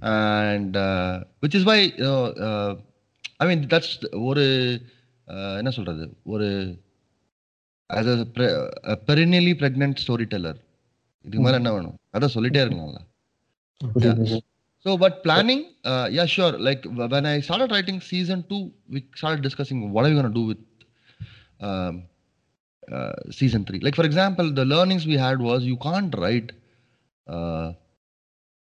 and 0.00 0.76
uh, 0.76 1.24
which 1.40 1.54
is 1.54 1.64
why 1.64 1.78
you 1.82 2.04
know, 2.04 2.24
uh, 2.48 2.80
I 3.36 3.46
mean 3.46 3.68
that's 3.68 4.08
ஒரு 4.12 4.44
uh, 5.28 5.56
என்ன 5.56 5.70
சொல்றது 5.70 6.16
ஒரு 6.22 6.78
as 7.86 8.06
a, 8.06 8.26
pre, 8.34 8.46
a 8.82 8.98
perennially 9.06 9.54
pregnant 9.54 9.94
storyteller 10.06 10.54
இதுக்கு 11.22 11.40
மேல 11.40 11.56
என்ன 11.56 11.72
வேணும் 11.72 11.94
அதான் 12.12 12.34
சொல்லிட்டே 12.34 12.62
இருக்கலாம்ல 12.64 13.00
புரியுது 13.94 14.24
sir. 14.24 14.40
So, 14.84 14.96
but 14.96 15.22
planning, 15.24 15.62
uh, 15.84 16.08
yeah, 16.10 16.24
sure. 16.24 16.58
Like 16.58 16.82
w- 16.82 17.08
when 17.08 17.26
I 17.26 17.40
started 17.40 17.70
writing 17.70 18.00
season 18.00 18.44
two, 18.48 18.70
we 18.90 19.04
started 19.14 19.42
discussing 19.42 19.90
what 19.90 20.06
are 20.06 20.10
we 20.10 20.14
going 20.14 20.32
to 20.32 20.38
do 20.40 20.46
with 20.50 20.62
um, 21.60 22.02
uh, 22.92 23.12
season 23.28 23.64
three. 23.64 23.78
Like, 23.78 23.94
for 23.94 24.04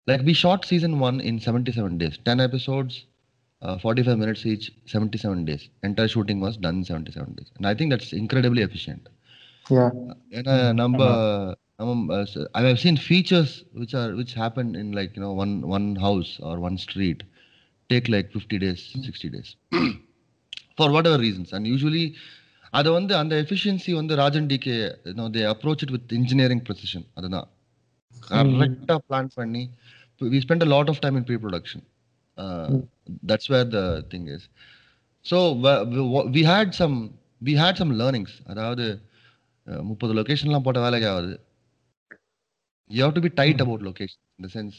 like, 0.10 0.22
we 0.22 0.34
shot 0.34 0.66
season 0.66 1.00
one 1.00 1.20
in 1.22 1.40
77 1.40 1.98
days, 1.98 2.18
10 2.26 2.40
episodes, 2.40 3.06
uh, 3.62 3.78
45 3.80 4.18
minutes 4.18 4.46
each, 4.46 4.72
77 4.86 5.46
days. 5.46 5.70
Entire 5.84 6.08
shooting 6.08 6.40
was 6.40 6.58
done 6.58 6.78
in 6.78 6.86
77 6.86 7.34
days. 7.34 7.52
And 7.58 7.68
I 7.68 7.74
think 7.74 7.92
that's 7.92 8.14
incredibly 8.14 8.64
efficient. 8.70 9.04
Yeah. 9.66 9.92
ஏன்னா 10.38 10.56
நம்ம 10.74 10.98
நம்ம 11.80 12.18
I 12.58 12.62
have 12.66 12.82
seen 12.84 13.00
features 13.06 13.54
which 13.80 13.96
are 14.02 14.12
which 14.20 14.34
happen 14.42 14.72
in 14.82 14.92
like 14.98 15.16
you know 15.18 15.32
one 15.44 15.54
one 15.78 15.88
house 16.06 16.32
or 16.50 16.60
one 16.68 16.78
street 16.84 17.24
take 17.90 18.10
like 18.16 18.28
fifty 18.34 18.58
days 18.66 18.84
sixty 19.06 19.30
days 19.36 19.52
for 20.78 20.94
whatever 21.12 21.24
reasons 21.28 21.54
and 21.58 21.68
usually 21.72 22.06
அதை 22.80 22.92
வந்து 23.00 23.14
அந்த 23.22 23.34
efficiency 23.44 23.92
வந்து 24.02 24.14
Raj and 24.22 24.50
DK 24.54 24.78
they 25.36 25.44
approach 25.54 25.84
it 25.88 25.94
with 25.98 26.14
engineering 26.20 26.64
precision 26.70 27.06
அதுதான் 27.18 27.48
கரெக்டாக 28.30 29.00
plan 29.10 29.32
பண்ணி 29.40 29.64
we 30.21 30.41
spend 30.45 30.65
a 30.65 30.71
lot 30.73 30.91
of 30.93 31.03
time 31.05 31.19
in 31.19 31.27
pre 31.29 31.39
production 31.43 31.85
that's 33.31 33.51
where 33.55 33.69
the 33.71 33.81
thing 34.13 34.29
is 34.35 34.47
so 35.27 35.39
we 36.37 36.43
had 36.51 36.75
some 36.81 36.97
we 37.41 37.55
had 37.61 37.81
some 37.81 37.93
learnings 38.01 38.37
அதாவது 38.53 38.87
அஹ், 39.67 39.85
முப்பது 39.91 40.13
லொகேஷன்லாம் 40.19 40.67
போட்ட 40.67 40.81
வேலைக்கு 40.85 41.09
ஆகுது 41.13 41.35
you 42.91 43.01
have 43.05 43.17
to 43.17 43.25
be 43.27 43.33
tight 43.41 43.63
about 43.65 43.85
location 43.89 44.23
in 44.39 44.47
the 44.47 44.53
sense 44.55 44.79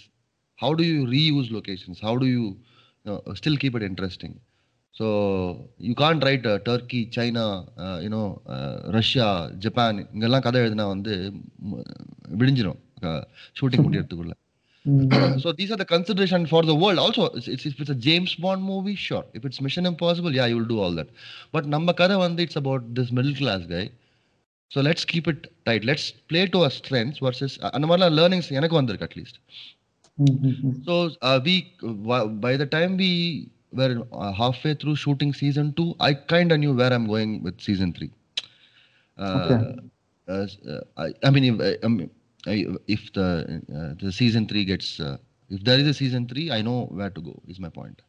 how 0.60 0.75
do 0.80 0.86
you 0.89 0.97
reuse 1.13 1.51
locations 1.58 2.01
how 2.08 2.19
do 2.23 2.30
you 2.32 2.43
still 3.36 3.60
keep 3.62 3.77
it 3.80 3.88
interesting 3.89 4.36
so 4.95 5.08
you 5.86 5.93
can't 5.99 6.25
write 6.27 6.47
Turkey 6.65 7.01
China 7.15 7.45
you know 8.06 8.23
Russia 8.97 9.27
Japan 9.63 9.99
இங்கெல்லாம் 10.08 10.45
கதை 10.47 10.62
எழுதினா 10.63 10.88
வந்து 10.89 11.13
ம், 11.67 11.86
விடிஞ்சிரும். 12.39 12.80
Shooting 13.58 13.84
முடியறதுக்குள்ள. 13.88 14.34
so 15.38 15.53
these 15.53 15.71
are 15.71 15.77
the 15.77 15.85
consideration 15.85 16.47
for 16.47 16.62
the 16.62 16.75
world 16.75 16.99
also 16.99 17.27
it's, 17.27 17.49
it's, 17.49 17.66
if 17.66 17.81
it's 17.81 17.90
a 17.90 17.95
james 17.95 18.35
bond 18.35 18.62
movie 18.62 18.95
sure 18.95 19.25
if 19.35 19.45
it's 19.45 19.61
mission 19.61 19.87
impossible 19.87 20.35
yeah 20.35 20.47
you 20.47 20.57
will 20.57 20.64
do 20.64 20.81
all 20.81 20.95
that 20.95 21.09
but 21.53 21.66
நம்ம 21.66 21.92
கதை 21.92 22.16
வந்து 22.16 22.45
it's 22.45 22.57
about 22.57 22.95
this 22.99 23.11
middle 23.11 23.35
class 23.35 23.62
guy 23.66 23.90
so 24.69 24.81
let's 24.81 25.05
keep 25.05 25.27
it 25.29 25.53
tight 25.64 25.85
let's 25.85 26.12
play 26.29 26.47
to 26.47 26.59
our 26.59 26.71
strengths 26.71 27.19
versus 27.19 27.59
அந்த 27.59 27.87
மாதிரிலாம் 27.87 28.16
learnings 28.16 28.51
எனக்கு 28.51 28.77
வந்திருக்கு 28.77 29.09
at 29.09 29.23
least 29.23 29.37
ம், 30.14 30.38
ம், 30.42 30.57
ம். 30.62 30.83
so 30.87 31.11
uh, 31.23 31.40
we 31.47 31.75
uh, 31.83 32.27
by 32.27 32.57
the 32.57 32.66
time 32.66 32.97
we 32.97 33.12
were 33.73 34.07
uh, 34.12 34.33
halfway 34.33 34.75
through 34.75 34.97
shooting 34.97 35.33
season 35.42 35.73
2 35.73 35.95
i 35.99 36.14
kind 36.14 36.53
of 36.53 36.59
knew 36.59 36.75
where 36.75 36.95
Uh, 42.47 42.77
if 42.88 43.12
the 43.13 43.62
uh, 43.75 43.93
the 44.04 44.12
season 44.12 44.47
three 44.47 44.65
gets 44.65 44.99
uh, 44.99 45.17
if 45.49 45.63
there 45.63 45.80
is 45.80 45.88
a 45.88 45.93
season 45.93 46.27
three, 46.27 46.51
I 46.51 46.62
know 46.62 46.86
where 46.86 47.10
to 47.10 47.21
go. 47.21 47.41
Is 47.47 47.60
my 47.60 47.69
point. 47.69 48.01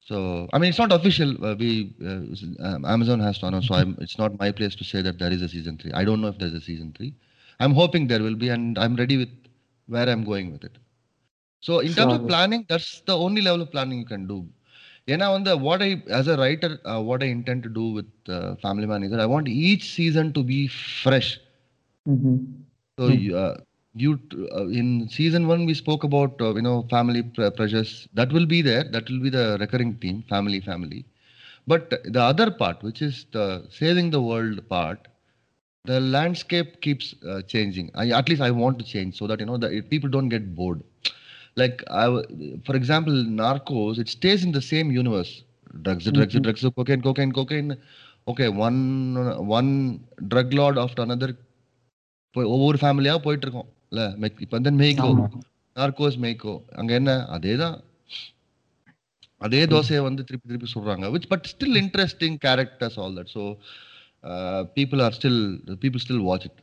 So 0.00 0.48
I 0.52 0.58
mean, 0.58 0.68
it's 0.70 0.78
not 0.78 0.92
official. 0.92 1.30
Uh, 1.44 1.54
we 1.56 1.94
uh, 2.04 2.66
um, 2.66 2.84
Amazon 2.84 3.20
has 3.20 3.38
to 3.38 3.46
announce. 3.46 3.66
So 3.68 3.74
I'm, 3.74 3.96
it's 4.00 4.18
not 4.18 4.38
my 4.38 4.50
place 4.52 4.74
to 4.76 4.84
say 4.84 5.02
that 5.02 5.18
there 5.18 5.32
is 5.32 5.42
a 5.42 5.48
season 5.48 5.78
three. 5.78 5.92
I 5.92 6.04
don't 6.04 6.20
know 6.20 6.28
if 6.28 6.38
there's 6.38 6.54
a 6.54 6.60
season 6.60 6.92
three. 6.96 7.14
I'm 7.60 7.72
hoping 7.74 8.06
there 8.06 8.22
will 8.22 8.36
be, 8.36 8.48
and 8.48 8.78
I'm 8.78 8.96
ready 8.96 9.16
with 9.16 9.28
where 9.86 10.08
I'm 10.08 10.24
going 10.24 10.52
with 10.52 10.64
it. 10.64 10.78
So 11.60 11.80
in 11.80 11.94
terms 11.94 12.12
of 12.12 12.26
planning, 12.26 12.64
that's 12.68 13.00
the 13.00 13.16
only 13.16 13.42
level 13.42 13.62
of 13.62 13.70
planning 13.70 13.98
you 13.98 14.04
can 14.06 14.26
do. 14.26 14.46
You 15.06 15.16
know, 15.16 15.32
on 15.34 15.44
the 15.44 15.56
what 15.56 15.82
I 15.82 16.02
as 16.08 16.28
a 16.28 16.36
writer, 16.36 16.78
uh, 16.84 17.00
what 17.00 17.22
I 17.22 17.26
intend 17.26 17.62
to 17.64 17.68
do 17.68 17.92
with 17.92 18.60
Family 18.60 18.86
Man 18.86 19.02
is 19.02 19.10
that 19.10 19.20
I 19.20 19.26
want 19.26 19.48
each 19.48 19.92
season 19.92 20.32
to 20.34 20.42
be 20.42 20.66
fresh. 20.68 21.40
Mm-hmm. 22.06 22.36
So 22.98 23.08
hmm. 23.08 23.12
you, 23.12 23.36
uh, 23.36 23.56
you 23.94 24.20
uh, 24.54 24.66
in 24.68 25.08
season 25.08 25.46
one 25.48 25.66
we 25.66 25.74
spoke 25.74 26.04
about 26.04 26.40
uh, 26.40 26.54
you 26.54 26.62
know 26.62 26.86
family 26.90 27.22
pr- 27.22 27.50
pressures 27.50 28.08
that 28.14 28.32
will 28.32 28.46
be 28.46 28.62
there. 28.62 28.84
That 28.84 29.08
will 29.10 29.20
be 29.20 29.30
the 29.30 29.56
recurring 29.60 29.94
theme, 29.94 30.22
family, 30.28 30.60
family. 30.60 31.04
But 31.66 31.90
the 32.04 32.22
other 32.22 32.50
part, 32.50 32.82
which 32.82 33.02
is 33.02 33.26
the 33.32 33.66
saving 33.70 34.10
the 34.10 34.20
world 34.22 34.68
part, 34.68 35.08
the 35.84 36.00
landscape 36.00 36.80
keeps 36.80 37.14
uh, 37.28 37.42
changing. 37.42 37.90
I, 37.94 38.10
at 38.10 38.28
least 38.28 38.40
I 38.42 38.50
want 38.50 38.78
to 38.78 38.84
change 38.84 39.18
so 39.18 39.26
that 39.26 39.40
you 39.40 39.46
know 39.46 39.56
the 39.56 39.82
people 39.82 40.08
don't 40.08 40.28
get 40.28 40.54
bored. 40.54 40.82
Like 41.56 41.82
I, 41.90 42.06
for 42.64 42.76
example, 42.76 43.12
Narcos, 43.12 43.98
it 43.98 44.08
stays 44.08 44.44
in 44.44 44.52
the 44.52 44.62
same 44.62 44.90
universe. 44.92 45.42
Drugs, 45.82 46.04
drugs, 46.10 46.34
mm-hmm. 46.34 46.42
drugs, 46.42 46.64
cocaine, 46.76 47.02
cocaine, 47.02 47.32
cocaine 47.32 47.76
okay 48.28 48.48
one 48.48 49.16
one 49.46 50.00
drug 50.28 50.52
lord 50.52 50.78
after 50.78 51.02
another 51.02 51.36
போய் 52.35 52.51
ஒவ்வொரு 52.53 52.77
ஃபேமிலியா 52.81 53.15
போயிட்டு 53.19 53.45
இருக்கோம் 53.47 53.69
இல்ல 53.91 54.03
மெக்- 54.17 54.41
இப்ப 54.41 54.53
வந்து 54.57 54.71
மெய்கோ 54.81 55.07
ஆமா. 55.09 55.25
Narcos 55.75 56.17
மெய்கோ 56.23 56.53
அங்க 56.75 56.91
என்ன 56.93 57.11
அதேதான் 57.35 57.77
அதே 59.41 59.61
தோசையை 59.71 60.01
வந்து 60.03 60.21
திருப்பி 60.23 60.47
திருப்பி 60.47 60.67
சொல்றாங்க 60.73 61.05
which 61.13 61.29
but 61.29 61.47
still 61.51 61.77
interesting 61.81 62.35
characters 62.43 62.97
all 63.03 63.15
that 63.19 63.31
so 63.35 63.43
people 64.75 65.01
are 65.01 65.15
still 65.17 65.39
people 65.83 66.03
still 66.03 66.23
watch 66.27 66.45
it 66.49 66.59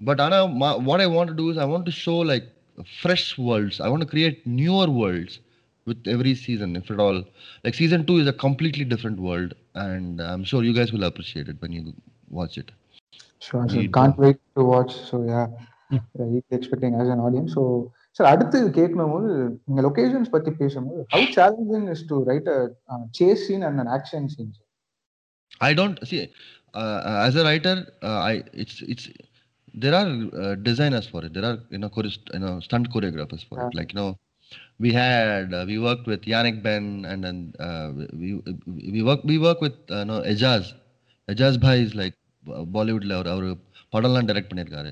but 0.00 0.20
ஆனா 0.20 0.38
what 0.88 1.04
I 1.04 1.10
want 1.14 1.34
to 1.40 1.46
is 1.52 1.60
I 1.64 1.68
want 1.72 1.86
to 1.86 1.94
show 2.00 2.16
like 2.30 2.48
fresh 2.96 3.28
worlds 3.42 3.80
I 3.82 3.90
want 3.92 4.08
create 4.12 4.40
newer 4.58 4.92
worlds 5.00 5.38
with 5.86 6.08
every 6.08 6.32
season 6.36 6.70
if 6.76 6.88
at 6.90 6.98
all 6.98 7.18
like 7.64 7.74
season 7.74 8.00
2 8.02 8.16
is 8.22 8.26
a 8.26 8.36
completely 8.38 8.84
different 8.84 9.18
world 9.18 9.50
and 9.84 10.20
i'm 10.22 10.42
sure 10.44 10.60
you 10.62 10.74
guys 10.74 10.90
will 10.94 11.06
appreciate 11.06 11.48
it 11.48 11.56
when 11.62 11.72
you 11.76 11.82
watch 12.30 12.56
it 12.62 12.68
Sure, 13.40 13.68
sure. 13.68 13.80
Indeed. 13.80 13.92
Can't 13.92 14.18
wait 14.18 14.38
to 14.56 14.64
watch. 14.64 14.92
So 15.10 15.22
yeah, 15.24 15.46
Mm. 15.90 16.00
yeah, 16.18 16.26
eagerly 16.26 16.56
expecting 16.58 16.94
as 16.94 17.08
an 17.08 17.20
audience. 17.20 17.52
So 17.54 17.62
sir 18.18 18.28
அடுத்து 18.32 18.58
கேட்கும் 18.76 19.10
போது 19.14 19.28
நீங்க 19.66 19.80
locations 19.86 20.30
பத்தி 20.34 20.50
பேசும்போது 20.60 21.02
how 21.12 21.26
challenging 21.36 21.84
is 21.92 22.02
to 22.10 22.16
write 22.30 22.48
a 22.54 22.58
chase 23.18 23.42
scene 23.48 23.64
and 23.68 23.80
an 23.82 23.90
action 23.96 24.26
scene 24.34 24.50
I 25.68 25.74
don't 25.78 25.98
see 26.10 26.18
uh, 26.80 26.98
as 27.26 27.34
a 27.40 27.44
writer. 27.46 27.74
Uh, 28.08 28.18
I 28.30 28.34
it's 28.62 28.76
it's 28.92 29.04
there 29.74 29.94
are 30.00 30.10
uh, 30.42 30.54
designers 30.68 31.06
for 31.12 31.20
it. 31.26 31.32
There 31.36 31.46
are 31.50 31.56
you 31.74 31.80
know 31.82 31.90
chorist, 31.96 32.22
you 32.34 32.40
know 32.44 32.52
stunt 32.66 32.86
choreographers 32.94 33.42
for 33.48 33.56
it. 33.56 33.62
Yeah. 33.62 33.78
Like 33.78 33.90
you 33.92 33.98
know, 34.00 34.10
we 34.84 34.90
had 35.00 35.52
uh, 35.58 35.64
we 35.70 35.76
worked 35.88 36.06
with 36.12 36.22
Yannick 36.32 36.58
Ben 36.66 36.86
and 37.10 37.20
then 37.26 37.38
uh, 37.66 37.88
we 38.22 38.30
we 38.94 39.02
work 39.10 39.22
we 39.32 39.38
work 39.48 39.60
with 39.66 39.78
uh, 39.90 40.04
no 40.12 40.16
Ejaz. 40.32 40.66
Ejaz 41.28 41.56
Bhai 41.66 41.76
is 41.86 41.94
like 42.02 42.16
பாலிவுட்ல 42.75 43.15
அவர் 43.17 43.31
அவர் 43.33 43.47
படம்லாம் 43.95 44.29
direct 44.29 44.51
பண்ணியிருக்காரு. 44.51 44.91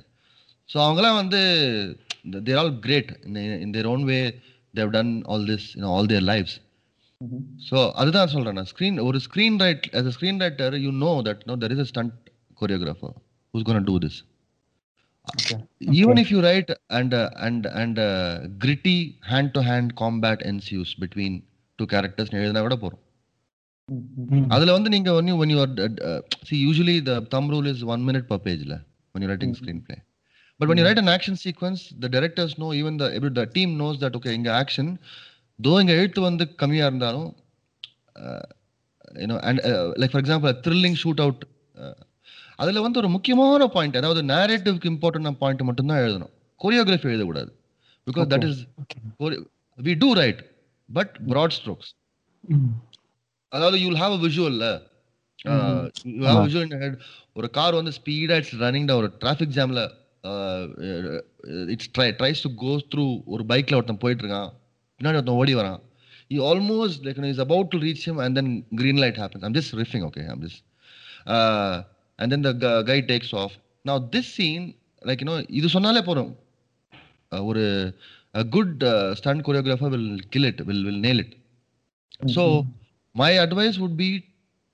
so 0.72 0.78
அவங்களாம் 0.86 1.20
வந்து 1.22 1.42
they're 2.50 2.60
all 2.64 2.76
great 2.88 3.12
in 3.66 3.74
their 3.78 3.90
own 3.94 4.06
way 4.12 4.20
they've 4.80 4.92
done 4.98 5.14
all 5.34 5.48
this 5.52 5.68
all 5.96 6.12
their 6.14 6.26
lives 6.34 6.58
so 7.70 7.78
அதுதான் 8.02 8.32
சொல்றேன் 8.36 8.58
நான். 8.60 8.72
ஸ்க்ரீன் 8.74 8.98
ஒரு 9.08 9.18
screen 9.28 9.60
write 9.66 9.86
as 10.00 10.06
a 10.12 10.14
screenwriter 10.46 10.76
you 10.86 10.92
know 11.06 11.12
that 11.30 11.44
no 11.52 11.56
there 11.64 11.76
is 11.76 11.84
a 11.86 11.90
stunt 11.94 12.16
choreographer 12.62 13.16
who's 13.54 13.66
going 13.68 13.80
to 13.82 13.88
do 13.92 13.98
this. 14.04 14.16
Okay. 15.28 15.58
even 16.00 16.14
Okay. 16.14 16.22
if 16.24 16.30
you 16.34 16.40
write 16.46 16.70
and 16.98 17.12
uh, 17.14 17.30
and 17.48 17.66
and 17.82 17.98
uh, 18.06 18.32
gritty 18.64 18.96
hand 19.32 19.50
to 19.56 19.62
hand 19.68 19.88
combat 20.02 20.40
ensues 20.52 20.90
between 21.04 21.34
two 21.80 21.88
characters 21.94 22.30
எழுதினா 22.40 22.64
கூட 22.68 22.78
போறோம். 22.84 23.02
அதுல 24.56 24.74
வந்து 24.76 24.90
நீங்க 24.94 25.10
when 25.18 25.28
you 25.30 25.36
when 25.42 25.50
you 25.54 25.60
are 25.64 25.72
uh, 25.86 25.90
uh, 26.10 26.20
see 26.50 26.60
usually 26.70 26.96
the 27.10 27.16
thumb 27.32 27.48
rule 27.54 27.68
is 27.72 27.80
one 27.94 28.04
minute 28.10 28.26
per 28.32 28.38
page 28.46 28.64
la, 28.72 28.78
when 29.12 29.22
you're 29.22 29.32
writing 29.32 29.52
Mhm. 29.54 29.60
screenplay 29.62 29.98
but 30.60 30.68
when 30.70 30.78
you 30.80 30.86
write 30.88 31.02
an 31.04 31.10
action 31.16 31.36
sequence 31.46 31.82
the 32.04 32.10
directors 32.16 32.52
know 32.60 32.70
even 32.80 32.94
the 33.02 33.08
every, 33.18 33.32
the 33.40 33.46
team 33.56 33.70
knows 33.80 33.98
that 34.04 34.14
okay 34.20 34.34
இங்க 34.40 34.52
action 34.64 34.88
though 35.60 35.78
இங்க 35.84 35.94
எழுத்து 36.02 36.22
வந்து 36.28 36.46
கம்மியா 36.62 36.86
இருந்தாலும் 36.92 37.30
uh, 38.22 38.44
you 39.22 39.30
know 39.32 39.40
and 39.50 39.60
uh, 39.72 39.86
like 40.04 40.14
for 40.16 40.22
example 40.24 40.52
a 40.54 40.58
thrilling 40.66 40.96
shootout 41.04 41.40
uh, 41.84 41.96
அதுல 42.60 42.82
வந்து 42.86 43.00
ஒரு 43.02 43.10
முக்கியமான 43.16 43.68
பாயிண்ட் 43.76 43.96
அதாவது 44.00 44.22
நேரேட்டிவ்க்கு 44.34 44.90
இம்பார்ட்டன்ட் 44.94 45.40
பாயிண்ட் 45.44 45.64
மட்டும்தான் 45.70 46.02
எழுதணும் 46.04 46.34
கொரியோகிராஃபி 46.60 47.10
எழுதக்கூடாது 47.14 47.52
because 48.08 48.28
that. 48.34 48.46
Is. 48.50 48.62
We 49.78 49.94
do 50.04 50.10
write 50.22 50.42
but 50.90 51.14
broad 51.32 51.56
strokes 51.60 51.92
அதாவது 53.54 53.78
யூல் 53.84 54.00
ஹாவ் 54.04 54.16
அ 54.18 54.22
விஷுவல்ல 54.28 54.68
Mhm. 55.46 56.98
ஒரு 57.40 57.48
கார் 57.58 57.78
வந்து 57.78 57.92
ஸ்பீடா 57.98 58.36
இட்ஸ் 58.42 58.56
ரன்னிங் 58.64 58.92
ஒரு 59.00 59.08
traffic 59.22 59.56
ஜாம்ல 59.58 59.82
it's 61.74 61.90
try 61.98 62.08
tries 62.20 62.44
to 62.46 62.50
go 62.64 62.74
through 62.94 63.06
ஒரு 63.34 63.44
பைக்ல 63.52 63.78
ஒருத்தன் 63.80 64.02
போயிட்டு 64.04 64.24
இருக்கான் 64.26 64.52
பின்னாடி 65.00 65.20
ஒருத்தன் 65.20 65.42
ஓடி 65.44 65.56
வரான் 65.62 65.82
he 66.32 66.38
almost 66.52 66.98
like 67.06 67.18
you 67.18 67.24
know, 67.24 67.30
he's 67.32 67.42
about 67.46 67.66
to 67.72 67.78
reach 67.78 68.04
him 68.10 68.18
and 68.20 68.38
then 68.38 68.48
green 68.76 68.98
light 69.04 69.18
happens 69.24 69.44
i'm 69.46 69.56
just 69.58 69.72
riffing 69.80 70.04
okay 70.10 70.24
i'm 70.32 70.42
just 70.46 70.62
uh, 71.34 71.74
and 72.20 72.28
then 72.32 72.42
the 72.48 72.54
gu- 72.64 72.82
guy 72.90 72.98
takes 73.12 73.32
off 73.42 73.54
now 73.86 73.98
this 74.16 74.28
scene 74.38 74.66
like 75.02 75.22
you 75.24 75.28
know 75.30 75.38
இது 75.60 75.70
சொன்னாலே 75.70 76.02
Uh, 77.36 77.44
ஒரு 77.44 77.64
a 78.34 78.44
good 78.56 78.72
uh, 78.84 79.10
stunt 79.20 79.42
choreographer 79.48 79.90
will 79.96 80.10
kill 80.34 80.46
it 80.52 80.60
will 80.68 80.82
will 80.88 81.00
nail 81.06 81.20
it 81.24 81.32
so 82.36 82.44
my 83.14 83.32
advice 83.32 83.78
would 83.78 83.96
be 83.96 84.26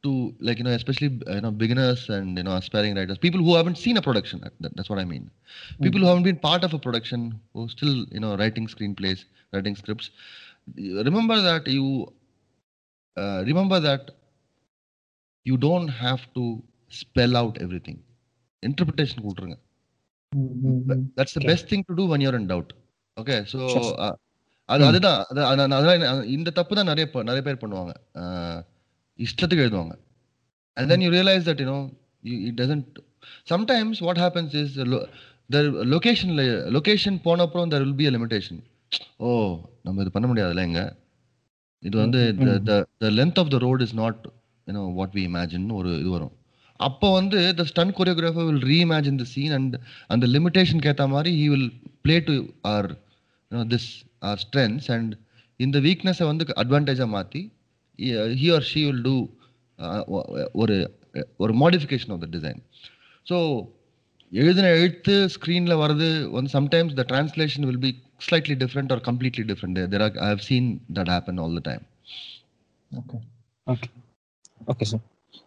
to 0.03 0.33
like 0.39 0.57
you 0.57 0.63
know 0.63 0.71
especially 0.71 1.19
uh, 1.27 1.35
you 1.35 1.41
know 1.41 1.51
beginners 1.51 2.07
and 2.09 2.37
you 2.37 2.43
know 2.43 2.55
aspiring 2.55 2.95
writers 2.95 3.17
people 3.17 3.41
who 3.41 3.55
haven't 3.55 3.77
seen 3.77 3.97
a 3.97 4.01
production—that's 4.01 4.89
what 4.89 4.99
i 4.99 5.05
mean 5.05 5.29
hmm. 5.77 5.83
people 5.83 5.99
mm. 5.99 6.03
who 6.03 6.09
haven't 6.09 6.23
been 6.23 6.37
part 6.37 6.63
of 6.63 6.73
a 6.73 6.79
production 6.79 7.39
who 7.53 7.67
still 7.67 8.05
you 8.11 8.19
know 8.19 8.37
writing 8.37 8.67
screenplays 8.67 9.25
writing 9.53 9.75
scripts 9.75 10.11
remember 11.09 11.41
that 11.41 11.67
you 11.67 12.07
uh, 13.17 13.43
remember 13.45 13.79
that 13.79 14.11
you 15.43 15.57
don't 15.57 15.87
have 15.87 16.21
to 16.33 16.61
spell 16.89 17.35
out 17.35 17.57
everything 17.59 17.99
interpretation 18.61 19.21
mm-hmm. 19.21 21.03
that's 21.15 21.33
the 21.33 21.39
okay. 21.39 21.47
best 21.47 21.67
thing 21.67 21.83
to 21.83 21.95
do 21.95 22.05
when 22.05 22.21
you're 22.21 22.35
in 22.35 22.47
doubt 22.47 22.71
okay 23.17 23.43
so 23.45 23.67
uh, 24.05 24.15
அது 24.69 24.81
Hmm. 24.81 24.89
அதுதான் 24.89 25.19
அது- 25.31 25.45
அது- 25.45 25.63
அது- 25.63 25.75
அதெல்லாம் 25.77 26.27
இந்த 26.29 26.49
தப்பு 26.57 26.73
தான் 26.75 26.85
நிறைய 26.85 27.05
ப- 27.13 27.23
நிறைய 27.23 27.43
பேர் 27.47 27.61
பண்ணுவாங்க 27.61 27.93
இஷ்டத்துக்கு 29.19 29.63
எழுதுவாங்க 29.65 29.95
and 30.77 30.87
then 30.91 31.01
you 31.01 31.09
realize 31.11 31.43
that 31.47 31.59
you 31.61 31.67
know 31.69 31.79
you, 32.23 32.35
it 32.49 32.55
doesn't 32.55 32.89
sometimes 33.47 33.95
what 34.07 34.17
happens 34.17 34.51
is 34.53 34.69
the, 34.75 34.85
lo- 34.85 35.07
the 35.49 35.61
location 35.93 36.29
la- 36.39 36.65
location 36.77 37.13
போன 37.19 37.41
அப்புறம் 37.41 37.71
there 37.71 37.83
will 37.85 37.97
be 38.01 38.07
a 38.07 38.13
limitation 38.17 38.57
ஓ 39.19 39.29
நம்ம 39.81 40.01
இது 40.01 40.11
பண்ண 40.11 40.27
முடியாதுல்ல 40.27 40.63
இங்க 40.69 40.81
இது 41.83 41.95
வந்து 41.97 42.21
length 43.19 43.39
of 43.43 43.49
the 43.49 43.59
road 43.59 43.81
is 43.87 43.93
not 43.93 44.17
you 44.67 44.75
know 44.75 44.85
what 44.99 45.11
we 45.13 45.23
imagine 45.31 45.65
ஒரு 45.79 45.91
இது 45.99 46.09
வரும் 46.09 46.33
அப்போ 46.79 47.07
வந்து 47.13 47.39
the 47.59 47.65
stunt 47.65 47.91
choreographer 47.97 48.43
will 48.49 48.61
reimagine 48.71 49.17
the 49.23 49.27
scene 49.33 49.51
and 49.51 49.71
அந்த 50.07 50.27
லிமிட்டேஷனுக்கு 50.27 50.91
ஏற்ற 50.93 51.07
மாதிரி 51.07 51.31
he 51.41 51.47
will 51.53 51.67
play 52.05 52.19
to 52.29 52.35
our 52.65 52.85
you 53.51 53.55
know 53.57 53.65
this 53.73 53.85
our 54.22 54.38
strengths 54.38 54.88
and 54.96 55.10
இந்த 55.60 55.78
வீக்னஸை 55.80 56.26
வந்து 56.30 56.44
அட்வான்டேஜாக 56.62 57.10
மாற்றி 57.16 57.42
he 58.34 58.46
or 58.50 58.62
she 58.62 58.80
will 58.86 59.02
do 59.02 59.16
uh, 59.78 60.02
ஒரு 60.54 60.76
ஒரு 61.42 61.52
modification 61.62 62.12
of 62.14 62.22
the 62.24 62.28
design 62.36 62.60
so 63.26 63.36
எழுதின 64.32 64.70
எழுத்து 64.78 65.14
ஸ்க்ரீனில் 65.36 65.80
வர்றது 65.82 66.08
வந்து 66.36 66.50
sometimes 66.56 66.96
the 67.00 67.04
translation 67.12 67.66
will 67.68 67.82
be 67.86 67.92
slightly 68.26 68.56
different 68.64 68.92
or 68.94 69.02
completely 69.08 69.44
different 69.52 69.78
there 69.94 70.04
are 70.06 70.16
I 70.26 70.30
have 70.34 70.44
seen 70.50 70.68
that 70.98 71.12
happen 71.16 71.40
all 71.44 71.56
the 71.60 71.64
time 71.70 71.84
Okay. 72.90 73.20
Okay 73.66 73.88
okay 74.68 74.84
sir 74.88 75.02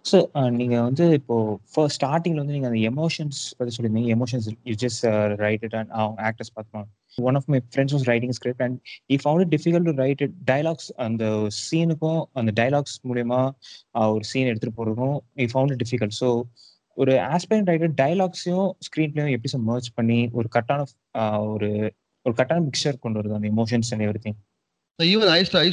sir 0.05 0.53
நீங்க 0.57 0.75
வந்து 0.87 1.05
இப்போ 1.17 1.35
ஃபர்ஸ்ட் 1.73 1.97
ஸ்டார்டிங்ல 1.97 2.41
வந்து 2.41 2.55
நீங்க 2.55 2.67
அந்த 2.69 2.79
எமோஷன்ஸ் 2.89 3.39
பத்தி 3.57 3.73
சொல்லியிருந்தீங்க 3.75 4.11
emotions 4.15 4.47
you 4.69 4.75
just 4.83 5.03
write 5.43 5.63
it 5.67 5.75
and 5.79 5.91
அவங்க 5.99 6.19
ஆக்டர்ஸ் 6.29 6.53
பார்த்தோம் 6.57 6.87
one 7.16 7.34
of 7.34 7.44
my 7.44 7.60
friends 7.74 7.94
was 7.94 8.02
writing 8.02 8.30
script 8.30 8.62
and 8.62 8.80
he 9.06 9.16
found 9.24 9.40
it 9.40 9.60
difficult 9.60 9.82
to 9.82 9.90
write 9.90 10.20
it 10.20 10.32
dialogues 10.50 10.92
அந்த 10.96 11.48
சீனுக்கும் 11.70 12.28
அந்த 12.32 12.62
டைலாக்ஸ் 12.62 12.96
மூலயமா 13.08 13.50
ஒரு 13.92 14.24
சீன் 14.24 14.46
எடுத்துட்டு 14.46 14.84
போறதுக்கும் 14.84 15.18
he 15.36 15.46
found 15.52 15.70
it 15.70 15.88
difficult 15.88 16.16
so 16.20 16.42
ஒரு 16.94 17.12
ஆஸ்பெக்ட் 17.12 17.68
ரைட்டர் 17.68 17.94
டைலாக்ஸையும் 17.96 18.70
ஸ்க்ரீன்லையும் 18.88 19.30
எப்படி 19.30 19.48
சார் 19.48 19.60
மர்ச் 19.60 19.90
பண்ணி 19.94 20.30
ஒரு 20.32 20.48
கட்டான 20.54 20.84
ஒரு 21.40 21.94
ஒரு 22.22 22.34
கட்டான 22.36 22.62
மிக்சர் 22.64 22.98
கொண்டு 22.98 23.20
வருது 23.20 23.34
அந்த 23.34 23.48
emotions 23.48 23.92
and 23.92 24.02
everything 24.18 24.38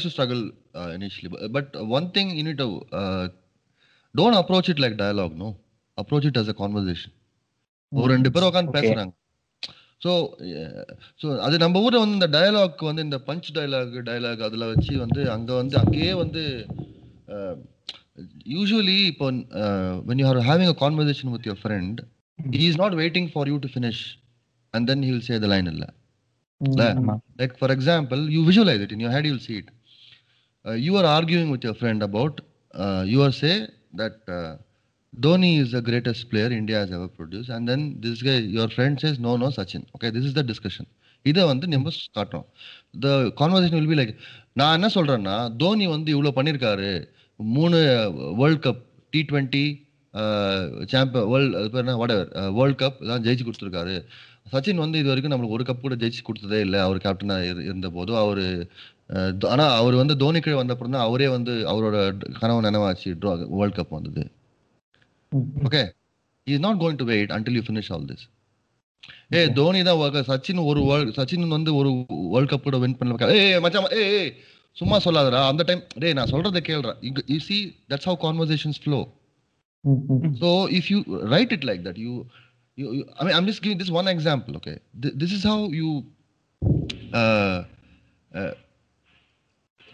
struggle 0.10 0.52
uh, 0.75 0.91
initially, 0.95 1.30
but, 1.30 1.52
but 1.52 1.88
one 1.88 2.12
thing 2.12 2.30
you 2.30 2.43
need 2.43 2.58
to 2.58 2.82
uh, 2.91 3.28
don't 4.15 4.34
approach 4.34 4.69
it 4.69 4.80
like 4.80 4.97
dialogue. 4.97 5.38
No, 5.38 5.58
approach 5.97 6.25
it 6.25 6.38
as 6.38 6.47
a 6.47 6.54
conversation. 6.54 7.12
ஒரு 7.91 8.13
ரெண்டு 8.13 8.32
பேரும் 8.32 8.49
உட்காந்து. 8.49 8.73
பேசுறாங்க 8.73 9.13
ஸோ 10.03 10.12
ஸோ 11.21 11.27
அது 11.45 11.55
நம்ம 11.63 11.81
ஊர்ல 11.85 12.01
வந்து 12.03 12.17
இந்த 12.19 12.29
டயலாக் 12.38 12.83
வந்து 12.89 13.05
இந்த 13.07 13.17
பஞ்ச் 13.29 13.49
டயலாக் 13.57 13.97
டயலாக் 14.09 14.43
அதுல 14.47 14.67
வச்சு 14.73 14.93
வந்து 15.05 15.23
அங்க 15.35 15.51
வந்து 15.62 15.77
அங்கேயே 15.83 16.13
வந்து 16.23 16.43
யூஸ்வலி 18.55 18.99
இப்போ 19.13 19.27
when 20.09 20.21
you 20.23 20.27
are 20.33 20.41
having 20.49 20.71
a 20.75 20.77
conversation 20.85 21.33
with 21.35 21.47
your 21.49 21.62
friend 21.65 21.99
he 22.39 22.63
is 22.69 22.79
not 22.83 22.97
waiting 23.03 23.29
for 23.33 23.49
you 23.53 23.57
to 23.65 23.71
finish 23.75 24.03
and 24.73 24.88
then 24.91 25.03
he 25.07 25.12
will 25.15 25.27
say 25.31 25.38
the 25.45 25.49
line 25.55 25.69
இல்லை? 25.73 25.89
ஆமா. 27.01 27.13
Like 27.41 27.53
for 27.62 27.69
example 27.75 28.21
you 28.35 28.41
visualize 28.49 28.81
it 28.85 28.91
in 28.95 29.01
your 29.05 29.12
head 29.15 29.25
you'll 29.27 29.45
see 29.47 29.57
it. 29.62 29.67
Uh, 30.65 30.75
you 30.85 30.93
are 30.99 31.05
arguing 31.17 31.49
with 31.53 31.63
your 31.67 31.75
friend 31.81 32.01
about 32.09 32.35
uh, 32.73 33.01
Dhoni 35.13 35.49
is 35.62 35.73
the 35.75 35.79
greatest 35.89 36.27
player 36.31 36.51
dhoni 36.53 36.60
is 36.60 36.60
the 36.60 36.60
greatest 36.60 36.60
player 36.60 36.60
india 36.62 36.77
has 36.81 36.91
ever 36.97 37.10
produced. 37.19 37.49
And 37.55 37.63
then 37.69 37.81
this 38.03 38.21
guy 38.27 38.37
your 38.57 38.67
friend 38.75 38.93
says 39.03 39.15
no 39.19 39.31
no 39.43 39.47
sachin. 39.57 39.83
Okay 39.95 40.10
this 40.15 40.25
is 40.29 40.33
the 40.39 40.45
discussion. 40.53 40.87
இதை 41.25 41.41
வந்து 41.49 41.65
நம்ம 41.71 41.91
காட்டுறோம். 42.17 42.45
The 43.03 43.07
conversation 43.39 43.77
will 43.79 43.89
be 43.91 43.97
like 43.99 44.13
நான் 44.60 44.75
என்ன 44.77 44.87
சொல்கிறேன்னா 44.95 45.33
தோனி 45.62 45.85
வந்து 45.93 46.10
இவ்வளோ 46.15 46.31
பண்ணியிருக்காரு. 46.37 46.91
மூணு 47.39 47.77
world 48.41 48.63
cup 48.65 48.79
T 49.13 49.21
twenty 49.31 49.63
champion 50.91 51.27
world 51.31 51.57
அது 51.60 51.67
பேர் 51.73 51.83
என்ன? 51.85 51.95
வடவர் 52.03 52.29
வேர்ல்ட் 52.60 52.79
கப் 52.83 53.01
தான் 53.10 53.23
ஜெயிச்சு 53.25 53.45
கொடுத்துருக்காரு. 53.47 53.95
சச்சின் 54.53 54.81
வந்து 54.83 54.99
இது 55.01 55.12
வரைக்கும் 55.12 55.33
நம்மளுக்கு 55.33 55.57
ஒரு 55.57 55.65
கப் 55.69 55.85
கூட 55.85 55.97
ஜெயிச்சு 56.03 56.23
கொடுத்ததே 56.29 56.62
இல்லை. 56.67 56.79
அவர் 56.87 57.03
கேப்டனாக 57.07 57.49
இருந்த 57.67 57.89
போது 57.97 58.13
அவர் 58.23 58.43
uh, 59.15 59.45
ஆனால் 59.53 59.75
அவர் 59.81 60.01
வந்து 60.01 60.15
தோனி 60.23 60.41
கீழே 60.45 60.57
வந்தப்புறம் 60.62 60.95
தான் 60.97 61.07
அவரே 61.10 61.29
வந்து 61.37 61.53
அவரோட 61.73 61.97
கனவு 62.41 62.67
நினைவாச்சு 62.69 63.10
வேர்ல்ட் 63.60 63.79
கப் 63.79 63.97
வந்தது. 63.99 64.23
Okay 65.67 65.82
is 66.48 66.62
not 66.65 66.80
going 66.84 67.00
to 67.02 67.08
wait 67.12 67.32
until 67.38 67.56
you 67.58 67.63
finish 67.69 67.90
all 67.96 68.06
this 68.12 68.25
A 69.36 69.40
Okay. 69.40 69.54
Dhoni 69.58 69.82
தான் 69.88 69.98
world- 70.00 70.25
சச்சின் 70.30 70.62
ஒரு 70.69 70.82
சச்சின் 71.17 71.54
வந்து 71.58 71.71
ஒரு 71.80 71.90
வேர்ல்ட் 72.34 72.52
கப் 72.54 72.65
கூட 72.67 72.77
வின் 72.84 72.96
பண்ணல 73.00 73.30
ஏ 73.36 73.44
மச்சான் 73.65 73.88
ஏ 74.00 74.04
சும்மா 74.77 74.98
சொல்லாதடா 75.06 75.40
அந்த 75.52 75.63
டைம் 75.69 75.82
டேய் 76.02 76.17
நான் 76.19 76.32
சொல்றதை 76.34 76.62
கேளுடா 76.69 76.94
you 77.32 77.40
see 77.48 77.62
that's 77.92 78.06
how 78.10 78.15
conversations 78.27 78.77
flow. 78.77 79.02
So 80.42 80.50
if 80.80 80.86
you 80.92 81.00
write 81.32 81.52
it 81.52 81.63
like 81.63 81.82
that, 81.84 81.98
you, 81.98 82.13
you, 82.77 82.88
you 82.98 83.04
I 83.17 83.25
mean, 83.25 83.36
I'm 83.38 83.46
just 83.46 83.62
giving 83.63 83.77
this 83.77 83.92
one 83.92 84.08
example. 84.08 84.54
Okay, 84.56 84.75
Th- 85.04 85.15
this 85.15 85.32
is 85.32 85.44
how 85.44 85.60
you 85.71 85.90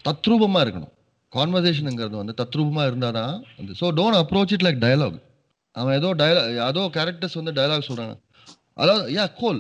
தத்ரூபமா 0.06 0.60
இருக்கணும் 0.66 0.94
கான்வர்சேஷனுங்கிறது 1.34 2.16
வந்து 2.22 2.34
தத்ரூபமா 2.34 2.84
இருந்தாதான் 2.86 3.34
so 3.80 3.86
don't 4.00 4.20
approach 4.22 4.54
it 4.58 4.66
like 4.68 4.82
dialogue 4.86 5.18
அவன் 5.80 5.98
ஏதோ 6.00 6.10
dialogue 6.22 6.52
ஏதோ 6.72 6.84
characters 6.98 7.38
வந்து 7.40 7.54
dialogue 7.60 7.88
சொல்றாங்க. 7.90 8.16
அதாவது 8.82 9.04
yeah 9.18 9.26
goal 9.42 9.60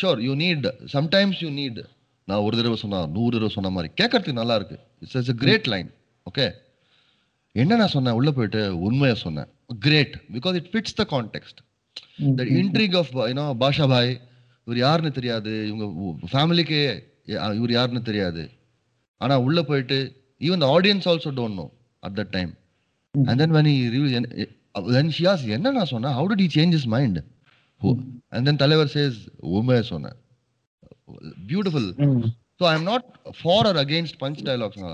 sure 0.00 0.20
you 0.26 0.34
need 0.42 0.66
sometimes 0.96 1.40
you 1.44 1.50
need 1.60 1.80
நான் 2.28 2.44
ஒரு 2.46 2.54
தடவை 2.58 2.76
சொன்னா 2.84 3.00
நூறு 3.16 3.32
தடவை 3.34 3.52
சொன்ன 3.56 3.70
மாதிரி. 3.76 3.88
கேட்கறதுக்கு 4.00 4.40
நல்லா 4.40 4.56
இருக்கு. 4.58 4.76
It's 5.02 5.16
it's 5.20 5.38
great 5.44 5.68
line 5.74 5.88
okay 6.30 6.46
என்ன 7.62 7.76
நான் 7.80 7.94
சொன்னேன்? 7.94 8.16
உள்ள 8.18 8.30
போயிட்டு 8.36 8.60
உண்மையை 8.86 9.16
சொன்னேன். 9.24 9.48
Great 9.86 10.16
because 10.34 10.56
it 10.60 10.70
fits 10.72 10.98
the 11.00 11.04
context 11.14 11.60
the 12.40 12.44
intrigue 12.60 12.96
of 13.00 13.12
you know 13.30 13.46
Baasha 13.62 13.86
Bhai 13.92 14.12
இவர் 14.66 14.80
யாருன்னு 14.84 15.12
தெரியாது. 15.18 15.52
இவங்க 15.70 15.86
ஃபேமிலிக்கே 16.34 16.82
இவர் 17.58 17.72
யாருன்னு 17.78 18.02
தெரியாது. 18.10 18.42
ஆனா 19.20 19.34
உள்ள 19.46 19.58
போயிட்டு 19.70 19.98
even 20.46 20.62
the 20.64 20.68
audience 20.76 21.08
also 21.12 21.32
don't 21.40 21.58
know 21.62 21.66
at 22.06 22.16
that 22.20 22.32
time 22.36 22.52
and 23.14 23.40
then 23.42 23.54
when 23.58 23.70
then 24.96 25.12
he says 25.18 25.44
என்ன 25.56 25.70
நான் 25.70 25.90
சொன்னேன் 25.94 26.16
how 26.18 26.36
he 26.42 26.48
change 26.56 26.76
his 26.78 26.88
mind 26.94 27.18
and 28.32 28.44
then 28.48 28.60
தலைவர் 28.64 28.92
சேஸ் 28.96 29.18
உண்மையை 29.58 29.82
சொன்னேன் 29.92 30.16
beautiful 31.50 31.88
so 32.60 32.64
I 32.70 32.74
am 32.78 32.88
not 32.92 33.06
for 33.40 33.66
or 33.66 33.80
against 33.84 34.18
punch 34.22 34.40
dialogues 34.48 34.84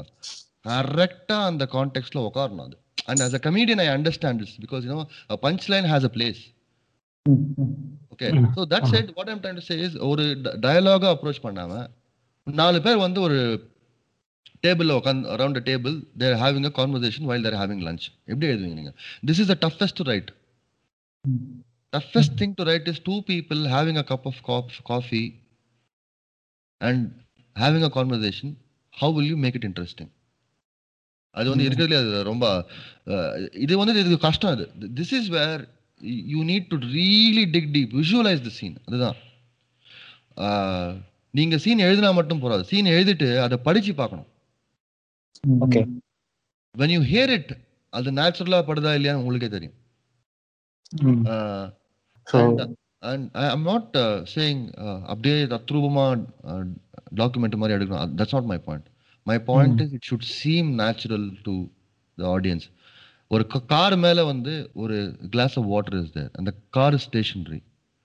கரெக்டா 0.69 1.39
அந்த 1.51 1.65
கான்டெக்ட்ல 1.73 2.21
உட்காரணும் 2.29 2.65
அது. 2.67 2.77
And 3.09 3.23
as 3.27 3.33
a 3.35 3.43
comedian 3.47 3.79
I 3.79 3.89
understand 3.97 4.41
this 4.43 4.53
because 4.65 4.85
you know 4.89 5.05
punch 5.47 5.67
line 5.75 5.89
has 5.93 6.07
a 6.09 6.13
place 6.17 6.41
okay. 8.15 8.29
So 8.57 8.63
that 8.73 8.89
side 8.93 9.11
what 9.19 9.31
I'm 9.33 9.43
to 9.45 9.65
say 9.69 9.77
is 9.87 9.97
ஒரு 10.09 10.25
டயலாகா 10.67 11.11
approach 11.15 11.45
பண்ணாம 11.45 11.73
நாலு 12.47 12.79
பேர் 12.83 12.99
வந்து 12.99 13.21
ஒரு 13.21 13.39
டேபிள் 14.67 14.95
உட்காந்து 14.99 15.31
around 15.35 15.61
table 15.71 15.95
they're 16.23 16.37
having 16.43 16.69
a 16.71 16.73
conversation 16.81 17.29
while 17.31 17.45
they're 17.47 17.59
having 17.63 17.83
lunch 17.89 18.07
எப்படி 18.31 18.47
எழுதுவீங்க 18.53 18.77
நீங்க? 18.81 18.93
This 19.29 19.41
is 19.43 19.51
the 19.53 19.57
toughest 19.67 19.99
to 20.01 20.07
write 20.13 20.31
toughest 21.93 22.37
thing 22.41 22.55
to 22.61 22.65
write 22.73 22.89
is 22.93 23.03
two 23.09 23.17
people 23.33 23.61
having 23.75 24.01
a 24.03 24.07
cup 24.13 24.27
of 24.33 24.41
coffee 24.93 25.25
and 26.81 27.05
having 27.57 27.87
a 27.91 27.93
conversation 27.99 28.53
how 28.95 29.15
will 29.19 29.31
you 29.33 29.39
make 29.47 29.59
it 29.61 29.69
interesting 29.71 30.13
அது 31.35 31.49
வந்து 31.53 31.67
இருக்கிறதுல 31.69 32.01
அது 32.03 32.19
ரொம்ப 32.33 32.45
இது 33.65 33.75
வந்து 33.81 33.95
இது 34.03 34.19
கஷ்டம் 34.27 34.53
அது. 34.57 34.65
This 34.99 35.15
is 35.19 35.31
where 35.37 35.63
you 36.33 36.41
need 36.51 36.69
to 36.73 36.77
really 36.97 37.45
dig 37.55 37.73
deep 37.77 37.95
visualise 38.01 38.45
the 38.49 38.53
scene 38.59 38.77
அதுதான். 38.89 39.17
நீங்கள் 40.37 41.01
நீங்க 41.39 41.57
சீன் 41.65 41.85
எழுதினா 41.87 42.11
மட்டும் 42.19 42.41
போகாது 42.43 42.65
சீன் 42.71 42.95
எழுதிட்டு 42.97 43.29
அதை 43.45 43.57
படிச்சு 43.67 43.93
பார்க்கணும். 44.01 44.29
Okay. 45.65 45.85
when 46.75 46.91
you 46.91 47.03
hear 47.05 47.29
it 47.31 47.49
அது 47.93 48.11
நேச்சுரலா 48.13 48.59
படுதா 48.69 48.93
இல்லையான்னு 48.99 49.23
உங்களுக்கே 49.23 49.49
தெரியும். 49.49 49.77
அஹ், 51.35 51.69
So, 52.27 52.39
and, 52.41 52.73
and 53.03 53.23
I, 53.35 53.47
I'm 53.53 53.65
not 53.65 53.97
uh, 53.97 54.13
saying 54.35 54.61
uh, 54.85 54.99
அப்படியே 55.13 55.39
தத்ரூபமா 55.53 56.05
டாக்குமெண்ட் 57.21 57.59
மாதிரி 57.63 57.77
எடுக்கணும். 57.77 58.15
That's 58.21 58.37
not 58.37 58.51
my 58.53 58.59
point 58.67 58.87
my 59.27 59.39
point 59.51 59.81
is 59.85 59.93
it 59.99 60.07
should 60.11 60.27
seem 60.39 60.71
natural 60.83 61.27
to 61.49 61.55
the 62.19 62.27
audience 62.35 62.67
ஒரு 63.31 63.45
கார் 63.75 63.97
மேல 64.07 64.25
வந்து 64.33 64.55
ஒரு 64.83 64.97
glass 65.35 65.57
of 65.61 65.69
water 65.75 65.99
is 66.03 66.15
there 66.19 66.31
அந்த 66.41 66.51
car 66.79 66.99
stationary 67.07 67.61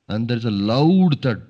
and 0.09 0.27
there 0.31 0.41
is 0.43 0.51
a 0.53 0.57
loud 0.73 1.17
that 1.27 1.45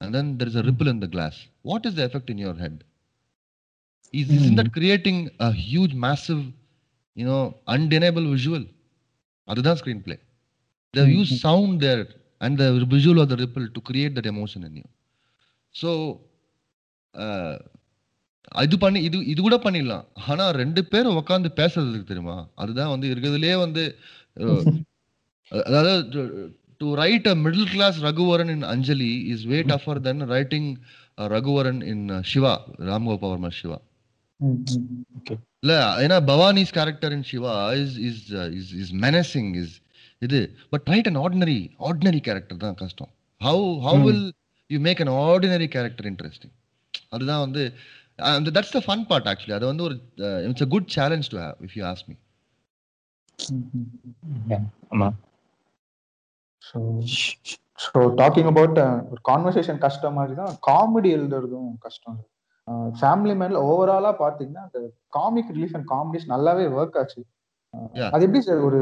and 0.00 0.14
then 0.14 0.38
there 0.38 0.48
is 0.48 0.56
a 0.56 0.64
ripple 0.64 0.88
in 0.88 1.00
the 1.00 1.08
glass. 1.08 1.36
What 1.64 1.86
is 1.88 1.94
the 1.98 2.04
effect 2.04 2.28
in 2.30 2.38
your 2.38 2.54
head? 2.54 2.74
Is, 4.14 4.28
isn't 4.30 4.56
that 4.56 4.70
creating 4.72 5.18
a 5.40 5.52
huge 5.64 5.94
massive 5.96 6.42
you 7.16 7.26
know 7.26 7.42
undeniable 7.68 8.26
visual? 8.34 8.64
அதுதான் 9.48 9.78
screenplay 10.04 10.16
used 11.14 11.34
sound 11.40 11.80
there 11.80 12.04
and 12.40 12.54
the 12.58 12.66
visual 12.88 13.18
of 13.18 13.28
the 13.28 13.38
ripple 13.38 13.66
to 13.68 13.82
create 13.82 14.14
that 14.14 14.26
emotion 14.26 14.62
in 14.64 14.74
you. 14.80 14.88
So 15.74 15.90
uh, 17.14 17.54
இது 18.62 18.76
பண்ணி 18.82 19.00
இது 19.06 19.18
இது 19.32 19.40
கூட 19.42 19.56
பண்ணிடலாம். 19.64 20.04
ஆனா 20.28 20.44
ரெண்டு 20.58 20.80
பேரும் 20.90 21.18
உட்காந்து 21.20 21.50
பேசுறதுக்கு 21.60 22.10
தெரியுமா? 22.10 22.36
அதுதான் 22.62 22.92
வந்து 22.94 23.06
இருக்கிறதுலயே 23.12 23.56
வந்து 23.62 23.84
அஹ், 24.36 24.64
அதாவது 25.68 25.92
to 26.80 26.88
write 27.00 27.26
a 27.32 27.36
middle 27.44 27.70
class 27.72 27.98
Raghuvaran 28.06 28.52
in 28.54 28.66
Anjali 28.72 29.10
is 29.32 29.44
way 29.50 29.58
tougher 29.72 30.00
than 30.06 30.22
writing 30.32 30.70
Raghuvaran 31.34 31.80
in 31.92 32.04
Siva 32.32 32.54
Ram Gopal 32.90 33.32
Varma 33.34 33.50
Siva 33.60 33.78
இல்ல 35.64 35.74
ஏன்னா 36.04 36.16
Bhavani's 36.30 36.72
character 36.78 37.14
in 37.16 37.26
Siva 37.32 37.54
is 37.82 37.96
is 38.08 38.22
is 38.60 38.72
is 38.82 38.92
menacing 39.06 39.50
is 39.62 39.74
இது. 40.22 40.40
But 40.72 40.86
write 40.92 41.08
an 41.10 41.20
ordinary 41.24 41.58
ordinary 41.88 42.20
character 42.28 42.62
தான் 42.64 42.78
கஷ்டம். 42.82 43.10
How 43.40 43.64
how. 43.86 44.00
Will 44.06 44.26
you 44.70 44.78
make 44.88 45.02
an 45.04 45.12
ordinary 45.22 45.68
character 45.76 46.08
interesting 46.12 46.54
அதுதான் 47.14 47.44
வந்து 47.46 47.62
அந்த 48.34 48.48
that's 48.56 48.74
the 48.76 48.80
fun 48.86 49.04
part 49.10 49.28
actually 49.32 49.56
அது 49.58 49.66
வந்து 49.70 49.84
ஒரு 49.88 49.96
it's 50.50 50.66
a 50.66 50.70
good 50.74 50.90
challenge 50.98 51.30
to 51.32 51.38
have 51.44 51.62
if 51.68 51.76
you 51.78 51.84
ask 51.92 52.08
me 52.10 52.16
ஆமா. 54.94 55.08
ஸோ 56.62 56.78
ஸோ 57.84 57.98
டாக்கிங் 58.20 58.50
அபவுட் 58.50 58.78
ஒரு 59.12 59.20
கான்வர்சேஷன் 59.30 59.80
கஷ்டம் 59.84 60.16
மாதிரி 60.18 60.34
தான் 60.42 60.52
காமெடி 60.68 61.10
எழுதுறதும் 61.16 61.72
கஷ்டம். 61.86 62.18
ஃபேமிலி 62.94 63.34
மேன்ல 63.40 63.60
ஓவராலா 63.68 64.10
பாத்தீங்கன்னா 64.18 64.62
அந்த 64.66 64.78
காமிக் 65.12 65.50
ரிலீஃப் 65.54 65.74
அண்ட் 65.76 65.88
காமெடிஸ் 65.90 66.30
நல்லாவே 66.30 66.66
ஒர்க் 66.76 66.98
ஆச்சு. 67.00 67.20
அது 68.10 68.24
எப்படி 68.26 68.40
சார் 68.40 68.62
ஒரு 68.68 68.80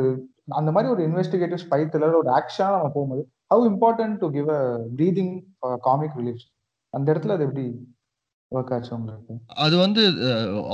அந்த 0.55 0.71
மாதிரி 0.71 0.91
ஒரு 0.93 1.03
இன்வெஸ்டிகேட்டிவ் 1.09 1.63
ஸ்பை 1.65 1.81
த்ரில்லர் 1.87 2.21
ஒரு 2.21 2.31
ஆக்ஷனா 2.33 2.69
நம்ம 2.75 2.91
போகும்போது 2.95 3.23
how 3.51 3.65
important 3.71 4.19
to 4.21 4.29
give 4.31 4.51
a 4.51 4.63
breathing 4.97 5.35
comic 5.83 6.17
relief 6.21 6.45
அந்த 6.95 7.07
இடத்துல 7.13 7.37
அது 7.37 7.47
எப்படி 7.49 7.67
ஒர்க் 8.53 8.73
ஆச்சு 8.73 9.39
அது 9.65 9.75
வந்து 9.77 10.03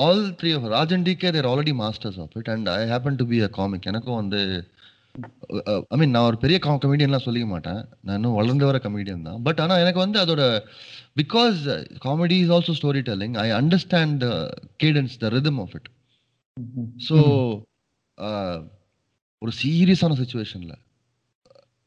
all 0.05 0.23
three 0.41 0.51
of 0.55 0.67
Raj and 0.73 1.07
DK 1.09 1.31
they're 1.31 1.51
already 1.51 1.75
masters 1.83 2.21
of 2.25 2.37
it 2.41 2.51
and 2.55 2.69
I 2.71 2.81
happen 2.93 3.19
to 3.21 3.27
be 3.27 3.41
a 3.43 3.51
comic 3.59 3.89
எனக்கும் 3.93 4.21
வந்து 4.23 4.41
ஐ 5.89 5.97
மீன் 6.01 6.11
நான் 6.11 6.27
ஒரு 6.31 6.39
பெரிய 6.39 6.59
கமெடியன்லாம் 6.65 7.27
சொல்லிக்க 7.27 7.47
மாட்டேன். 7.47 7.89
நான் 8.01 8.15
இன்னும் 8.15 8.33
வளர்ந்து 8.33 8.65
வர 8.65 8.79
கமெடியன் 8.85 9.23
தான். 9.23 9.43
பட் 9.43 9.61
ஆனால் 9.61 9.81
எனக்கு 9.85 10.01
வந்து 10.05 10.19
அதோட 10.25 10.67
because 11.21 11.87
comedy 12.07 12.37
is 12.45 12.53
also 12.57 12.75
story 12.81 13.03
telling 13.11 13.37
I 13.45 13.47
understand 13.61 14.17
the 14.17 14.29
cadence 14.85 15.17
the 15.19 15.29
rhythm 15.29 15.59
of 15.59 15.75
it 15.75 15.89
so 17.09 17.19
ஒரு 19.39 19.53
சீரியஸான 19.63 20.17
சுச்சுவேஷனில் 20.23 20.79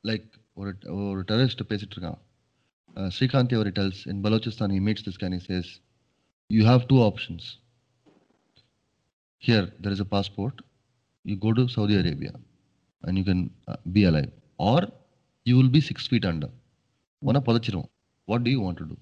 லைக் 0.04 0.28
ஒரு 0.54 0.78
ஒரு 1.10 1.24
டெரரிஸ்ட் 1.28 1.70
பேசிட்டு 1.70 1.96
இருக்கான். 1.98 2.20
tells 3.78 4.06
in 4.06 4.22
Balochistan, 4.22 4.72
he 4.72 4.80
meets 4.80 5.02
this 5.02 5.18
guy 5.18 5.28
and 5.28 5.36
he 5.36 5.40
says, 5.40 5.80
You 6.50 6.66
have 6.66 6.88
two 6.88 7.02
options. 7.02 7.58
Here, 9.38 9.72
there 9.80 9.92
is 9.92 10.00
a 10.00 10.06
passport. 10.06 10.62
You 11.24 11.38
go 11.38 11.54
to 11.54 11.68
Saudi 11.70 11.96
Arabia 11.98 12.34
and 13.05 13.15
you 13.19 13.25
can 13.31 13.41
uh, 13.69 13.79
be 13.97 14.05
alive. 14.11 14.31
Or 14.61 14.81
you 15.47 15.55
will 15.59 15.73
be 15.77 15.83
six 15.91 16.07
feet 16.13 16.25
under. 16.25 16.51
One 17.23 17.39
புதைச்சிரும். 17.49 17.89
What 18.29 18.41
do 18.47 18.51
you 18.55 18.61
want 18.67 18.79
to 18.83 18.87
do? 18.93 18.97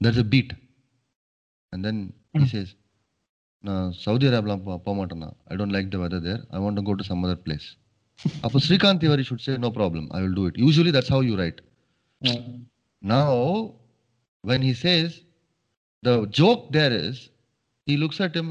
There's 0.00 0.20
a 0.24 0.28
beat. 0.34 0.50
And 1.72 1.82
then 1.86 1.98
he 2.34 2.40
Mm. 2.40 2.50
says, 2.54 2.68
நான் 3.64 3.88
Saudi 4.02 4.26
அரேபியாலாம் 4.28 4.62
போ 4.66 4.74
போக 4.84 4.94
மாட்டேன்னா 4.98 5.28
I 5.50 5.56
don't 5.60 5.74
like 5.76 5.88
the 5.94 5.98
weather 6.02 6.22
there 6.26 6.42
I 6.56 6.60
want 6.64 6.78
to 6.78 6.82
go 6.88 6.92
to 7.00 7.04
some 7.08 7.24
other 7.26 7.40
place 7.46 7.66
அப்போ 8.46 8.58
Srikant 8.66 9.02
Tiwari 9.04 9.24
should 9.28 9.42
say 9.46 9.54
no 9.64 9.70
problem 9.78 10.06
I 10.16 10.20
will 10.24 10.36
do 10.38 10.44
it 10.50 10.58
usually 10.64 10.92
that's 10.96 11.12
how 11.16 11.24
you 11.30 11.34
right 11.42 11.60
Now, 13.02 13.28
when 14.44 14.62
he 14.62 14.72
says, 14.74 15.10
the 16.02 16.14
joke 16.38 16.62
there 16.76 16.92
is, 17.04 17.14
he 17.86 17.96
looks 18.02 18.18
at 18.26 18.34
him, 18.40 18.48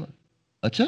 அச்சா 0.62 0.86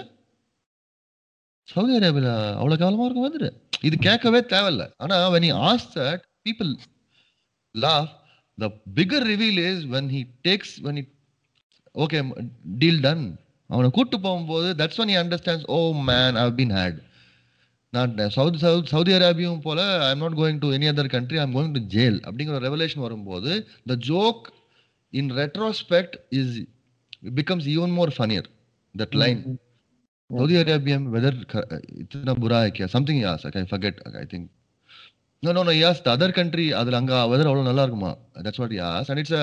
Saudi 1.68 1.94
அரேபியால 2.00 2.30
அவ்வளவு 2.60 2.80
கேவலமா 2.82 3.08
இருக்கும் 3.08 3.28
வந்துரு 3.28 3.50
இது 3.88 3.96
கேட்கவே 4.08 4.40
தேவையில்ல. 4.54 4.84
ஆனா 5.04 5.18
when 5.34 5.44
he 5.48 5.52
asks 5.72 5.94
that 6.02 6.22
people 6.48 6.72
laugh. 7.76 8.10
The 8.58 8.70
bigger 9.00 9.20
reveal 9.32 9.58
is 9.72 9.80
when 9.94 10.06
he 10.14 10.22
takes 10.48 10.70
when 10.86 10.96
he 11.00 11.04
okay 11.96 12.22
deal 12.84 12.98
done. 13.08 13.24
அவனை 13.70 13.90
கூட்டு 13.98 14.18
போகும்போது 14.26 14.68
that's 14.80 14.98
when 15.02 15.10
he 15.14 15.18
understands 15.24 15.64
oh 15.76 15.88
man 16.12 16.32
I've 16.44 16.58
been 16.62 16.74
had. 16.80 16.96
நான் 17.94 18.14
சவுதி 18.36 18.58
சவுதி 18.64 18.90
சவுதி 18.94 19.12
அரேபியும் 19.18 19.62
போல 19.66 19.82
I 20.08 20.10
am 20.14 20.24
not 20.24 20.38
going 20.40 20.58
to 20.64 20.70
any 20.78 20.88
other 20.92 21.10
country 21.14 21.38
I 21.40 21.44
am 21.46 21.54
going 21.58 21.76
to 21.76 21.82
jail 21.94 22.18
அப்படிங்கிற 22.28 22.58
revelation 22.66 23.04
வரும்போது 23.06 23.52
the 23.92 23.96
joke 24.10 24.44
in 25.14 25.30
retrospect 25.40 26.16
is 26.40 26.52
becomes 27.40 27.68
even 27.76 27.94
more 28.00 28.12
funnier 28.18 28.48
that 28.96 29.16
line 29.24 29.40
Saudi 30.31 30.55
Arabia 30.57 30.99
में 30.99 31.11
weather 31.11 31.35
इतना 31.97 32.35
बुरा 32.37 32.59
है 32.63 32.71
क्या 32.73 32.87
something 32.89 33.23
यार 33.23 33.51
I 33.53 33.65
forget 33.67 33.97
I 34.15 34.27
think 34.27 34.49
no 35.43 35.53
no 35.53 35.63
no 35.63 35.73
yes 35.75 36.01
the 36.03 36.09
other 36.17 36.35
country 36.37 36.65
அதில் 36.81 36.97
அங்கே 36.99 37.17
வெதர் 37.31 37.49
அவ்வளோ 37.51 37.63
நல்லா 37.69 37.85
இருக்குமா 37.87 38.11
that's 38.45 38.61
what 38.63 38.75
yes 38.77 39.09
and 39.11 39.21
it's 39.23 39.35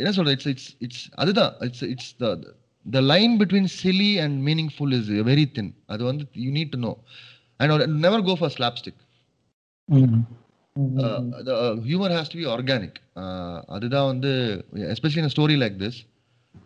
என்ன 0.00 0.10
சொல்றது 0.16 0.34
இட்ஸ் 0.36 0.48
இட்ஸ் 0.50 0.66
இட்ஸ் 0.84 1.04
அதுதான் 1.14 1.52
it's 1.66 1.84
it's 1.92 2.10
the 2.22 2.32
the 2.86 3.00
line 3.12 3.34
between 3.40 3.68
silly 3.76 4.10
and 4.24 4.36
meaningful 4.48 4.92
is 4.98 5.08
very 5.30 5.46
thin 5.58 5.70
அது 5.86 6.02
வந்து 6.10 6.24
you 6.44 6.50
need 6.58 6.72
to 6.74 6.80
know 6.84 6.92
and 7.60 7.96
never 8.06 8.24
go 8.28 8.34
for 8.40 8.52
slapstick 8.82 9.00
humour 11.88 12.14
has 12.16 12.30
to 12.32 12.38
be 12.42 12.46
organic 12.56 12.98
அதுதான் 13.76 14.08
வந்து 14.12 14.32
especially 14.94 15.22
in 15.24 15.34
story 15.36 15.58
like 15.64 15.78
this 15.84 16.00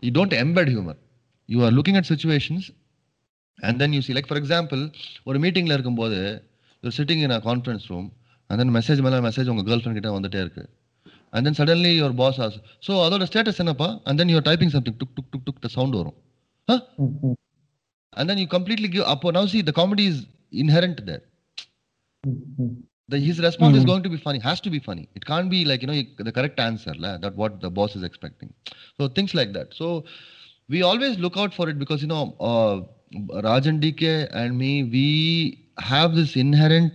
you 0.03 0.13
don't 0.19 0.37
embed 0.43 0.73
humour 0.75 1.01
you 1.49 1.61
are 1.69 1.75
looking 1.79 2.01
at 2.03 2.11
situations 2.13 2.69
And 3.59 3.79
then 3.83 3.95
you 3.97 4.01
see 4.07 4.15
like 4.17 4.29
for 4.31 4.41
example 4.43 4.83
ஒரு 5.29 5.39
மீட்டிங்கில் 5.45 5.77
இருக்கும்போது 5.77 6.19
you're 6.83 6.97
sitting 7.01 7.23
in 7.27 7.35
a 7.39 7.41
conference 7.49 7.87
room 7.93 8.09
and 8.51 8.59
then 8.63 8.75
message 8.79 9.01
மேலே 9.07 9.21
message 9.29 9.51
உங்கள் 9.53 9.67
girl 9.69 9.83
friend 9.83 9.99
கிட்ட 10.01 10.13
வந்துட்டே 10.17 10.43
இருக்கு 10.47 10.65
and 11.33 11.45
then 11.49 11.59
suddenly 11.61 11.93
your 12.01 12.17
boss 12.23 12.39
as 12.47 12.57
so 12.87 12.93
அதோட 13.07 13.25
status 13.31 13.61
என்னப்பா 13.65 13.89
and 14.09 14.21
then 14.23 14.33
you're 14.35 14.47
typing 14.51 14.73
something 14.77 14.99
டுக் 15.03 15.15
டுக் 15.19 15.31
டுக் 15.35 15.47
டுக் 15.49 15.75
சவுண்ட் 15.79 15.97
வரும் 16.01 16.19
and 18.13 18.29
then 18.31 18.43
you 18.43 18.49
completely 18.57 18.91
give 18.97 19.07
up 19.15 19.31
now 19.39 19.51
see 19.55 19.61
the 19.71 19.75
comedy 19.81 20.07
is 20.13 20.23
inherent 20.65 21.03
there 21.11 21.25
the 23.09 23.19
his 23.25 23.37
response 23.45 23.75
is 23.79 23.83
Mm. 23.83 23.89
going 23.91 24.03
to 24.03 24.11
be 24.13 24.19
funny 24.25 24.41
has 24.47 24.61
to 24.61 24.71
be 24.75 24.79
funny 24.87 25.05
it 25.19 25.25
can't 25.25 25.49
be 25.49 25.59
like 25.71 25.81
you 25.83 25.89
know 25.91 25.97
the 26.21 26.33
correct 26.39 26.59
answer 26.61 26.95
la, 27.05 27.11
that 27.25 27.35
what 27.43 27.53
the 27.65 27.71
boss 27.71 27.93
is 27.99 28.05
expecting 28.09 28.51
so 28.97 29.07
things 29.19 29.33
like 29.39 29.51
that 29.57 29.69
so 29.73 29.87
we 30.69 30.79
always 30.89 31.15
look 31.25 31.37
out 31.43 31.53
for 31.59 31.67
it 31.73 31.77
because 31.83 32.01
you 32.05 32.11
know 32.13 32.23
uh, 32.49 32.75
rajan 33.46 33.80
dk 33.84 34.04
and 34.34 34.52
me 34.62 34.72
we 34.96 35.08
have 35.92 36.12
this 36.16 36.34
inherent 36.36 36.94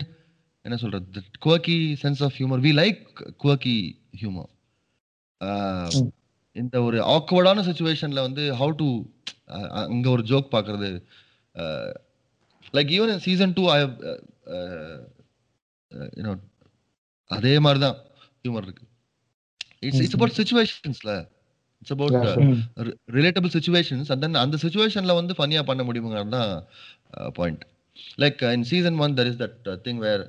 என்ன 0.65 0.77
சொல்றது 0.77 1.07
the 1.17 1.23
quirky 1.45 1.79
sense 1.97 2.21
of 2.27 2.33
humor. 2.41 2.59
We 2.59 2.71
like 2.83 3.03
quirky 3.45 3.79
humor. 4.23 4.47
Uh, 5.41 5.87
Mm. 5.95 6.07
இந்த 6.57 6.77
ஒரு 6.83 6.99
ஆக்வர்டான 7.15 7.63
சுச்சுவேஷன்ல 7.67 8.21
வந்து 8.27 8.43
how 8.61 8.73
to 8.77 8.87
அங்க 9.83 10.07
ஒரு 10.11 10.23
joke 10.23 10.49
பாக்குறது 10.55 10.89
like 12.75 12.91
even 12.97 13.13
in 13.15 13.23
season 13.27 13.53
two 13.59 13.65
I 13.75 13.79
அதே 17.31 17.55
மாதிரி 17.59 17.81
தான் 17.85 17.99
ஹியூமர் 18.43 18.67
இருக்கு 18.69 18.85
it's 19.81 20.03
it's 20.05 20.17
about 20.19 20.37
சுச்சுவேஷன்ஸ்ல 20.41 21.13
it's 21.83 21.95
about. 21.95 22.17
Relatable 23.19 23.53
situations 23.57 24.11
and 24.13 24.25
then 24.25 24.43
அந்த 24.45 24.59
சுச்சுவேஷன்ல 24.65 25.15
வந்து 25.21 25.37
ஃபன்னியா 25.39 25.63
பண்ண 25.71 25.83
முடியுங்கிறது 25.89 26.33
தான் 26.39 26.53
point 27.39 27.65
like 28.23 28.43
in 28.57 28.67
season 28.73 28.99
one 29.07 29.17
there 29.19 29.31
is 29.33 29.41
that 29.45 29.59
thing 29.87 30.01
where 30.07 30.25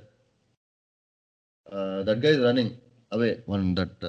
that 2.09 2.21
guy 2.25 2.31
is 2.35 2.43
running 2.47 2.73
away 3.11 3.29
one 3.55 3.65
that 3.79 4.03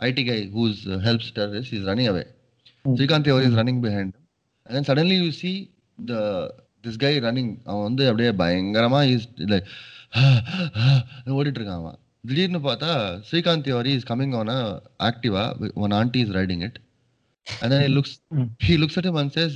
IT 0.00 0.24
guy 0.30 0.38
who's 0.56 0.80
helps 1.06 1.32
terrorist 1.38 1.74
is 1.78 1.86
running 1.90 2.10
away. 2.12 2.24
Srikant 2.98 3.28
Tiwari 3.28 3.46
is 3.48 3.58
running 3.60 3.82
behind 3.86 4.14
and 4.66 4.76
then 4.76 4.88
suddenly 4.90 5.18
you 5.22 5.30
see 5.42 5.52
the 5.98 6.14
this 6.84 7.00
guy 7.04 7.12
running 7.26 7.52
அவன் 7.70 7.86
வந்து 7.88 8.04
அப்படியே 8.10 8.32
பயங்கரமா 8.42 9.02
is 9.14 9.28
like 9.52 9.68
ஓடிட்டு 11.38 11.58
இருக்கான் 11.60 11.80
அவன். 11.82 11.98
திடீர்னு 12.29 12.59
பார்த்தா 12.69 12.91
Srikant 13.29 13.65
Tiwari 13.67 13.93
is 13.99 14.07
coming 14.11 14.35
on 14.41 14.51
Activa 15.09 15.43
one 15.85 15.95
aunty 15.99 16.19
is 16.25 16.33
riding 16.39 16.63
it 16.69 16.79
and 17.61 17.71
then 17.75 17.93
looks 17.97 18.17
Mm. 18.37 18.47
He 18.65 18.75
looks 18.83 18.99
at 19.01 19.09
and 19.23 19.33
says 19.37 19.55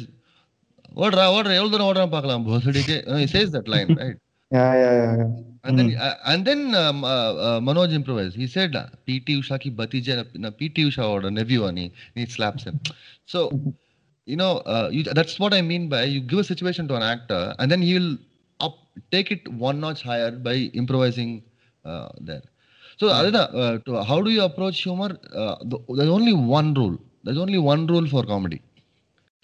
ஓடுறா 1.04 1.26
ஓடுற 1.38 1.52
எவ்வளவு 1.60 1.74
தூரம் 1.74 1.90
ஓடுறான் 1.92 2.14
பார்க்கலாம் 2.16 2.46
போசடிக்கு 2.50 2.98
says 3.36 3.54
that 3.58 3.72
line 3.76 3.92
right 4.04 4.22
Yeah, 4.52 4.74
yeah, 4.82 4.92
yeah, 4.98 5.14
yeah. 5.20 5.32
And 5.66 5.80
then, 5.80 5.88
uh, 5.98 6.14
and 6.32 6.42
then 6.50 6.60
um, 6.82 7.00
uh, 7.04 7.32
uh, 7.48 7.60
Manoj 7.60 7.94
improvised. 7.98 8.36
He 8.42 8.48
said, 8.48 8.76
uh, 8.76 8.86
"PT 9.08 9.28
Usha 9.40 9.60
ki 9.64 9.70
batije 9.80 10.12
na 10.44 10.50
PT 10.60 10.86
Usha 10.90 11.06
or 11.14 11.32
nephew 11.32 11.66
ani 11.70 11.86
he 12.16 12.26
slaps 12.36 12.64
him." 12.64 12.76
So, 13.26 13.40
you 14.28 14.38
know, 14.42 14.52
uh, 14.76 14.88
you, 14.90 15.02
that's 15.20 15.36
what 15.44 15.54
I 15.54 15.62
mean 15.72 15.90
by 15.90 16.04
you 16.06 16.22
give 16.32 16.40
a 16.40 16.48
situation 16.52 16.88
to 16.92 16.96
an 16.96 17.06
actor, 17.10 17.42
and 17.60 17.70
then 17.70 17.82
he 17.82 17.94
will 17.98 18.14
up 18.60 18.78
take 19.16 19.32
it 19.32 19.44
one 19.66 19.82
notch 19.82 20.04
higher 20.04 20.32
by 20.48 20.56
improvising 20.74 21.34
uh, 21.86 22.08
there. 22.22 22.46
So, 22.99 23.09
Aditya, 23.11 23.45
to, 23.87 24.03
how 24.03 24.21
do 24.23 24.31
you 24.31 24.43
approach 24.43 24.83
humor? 24.83 25.11
Uh, 25.35 25.57
the, 25.63 25.79
there's 25.89 26.09
only 26.11 26.33
one 26.33 26.75
rule. 26.75 26.97
There's 27.25 27.39
only 27.39 27.59
one 27.59 27.87
rule 27.87 28.07
for 28.07 28.23
comedy: 28.25 28.61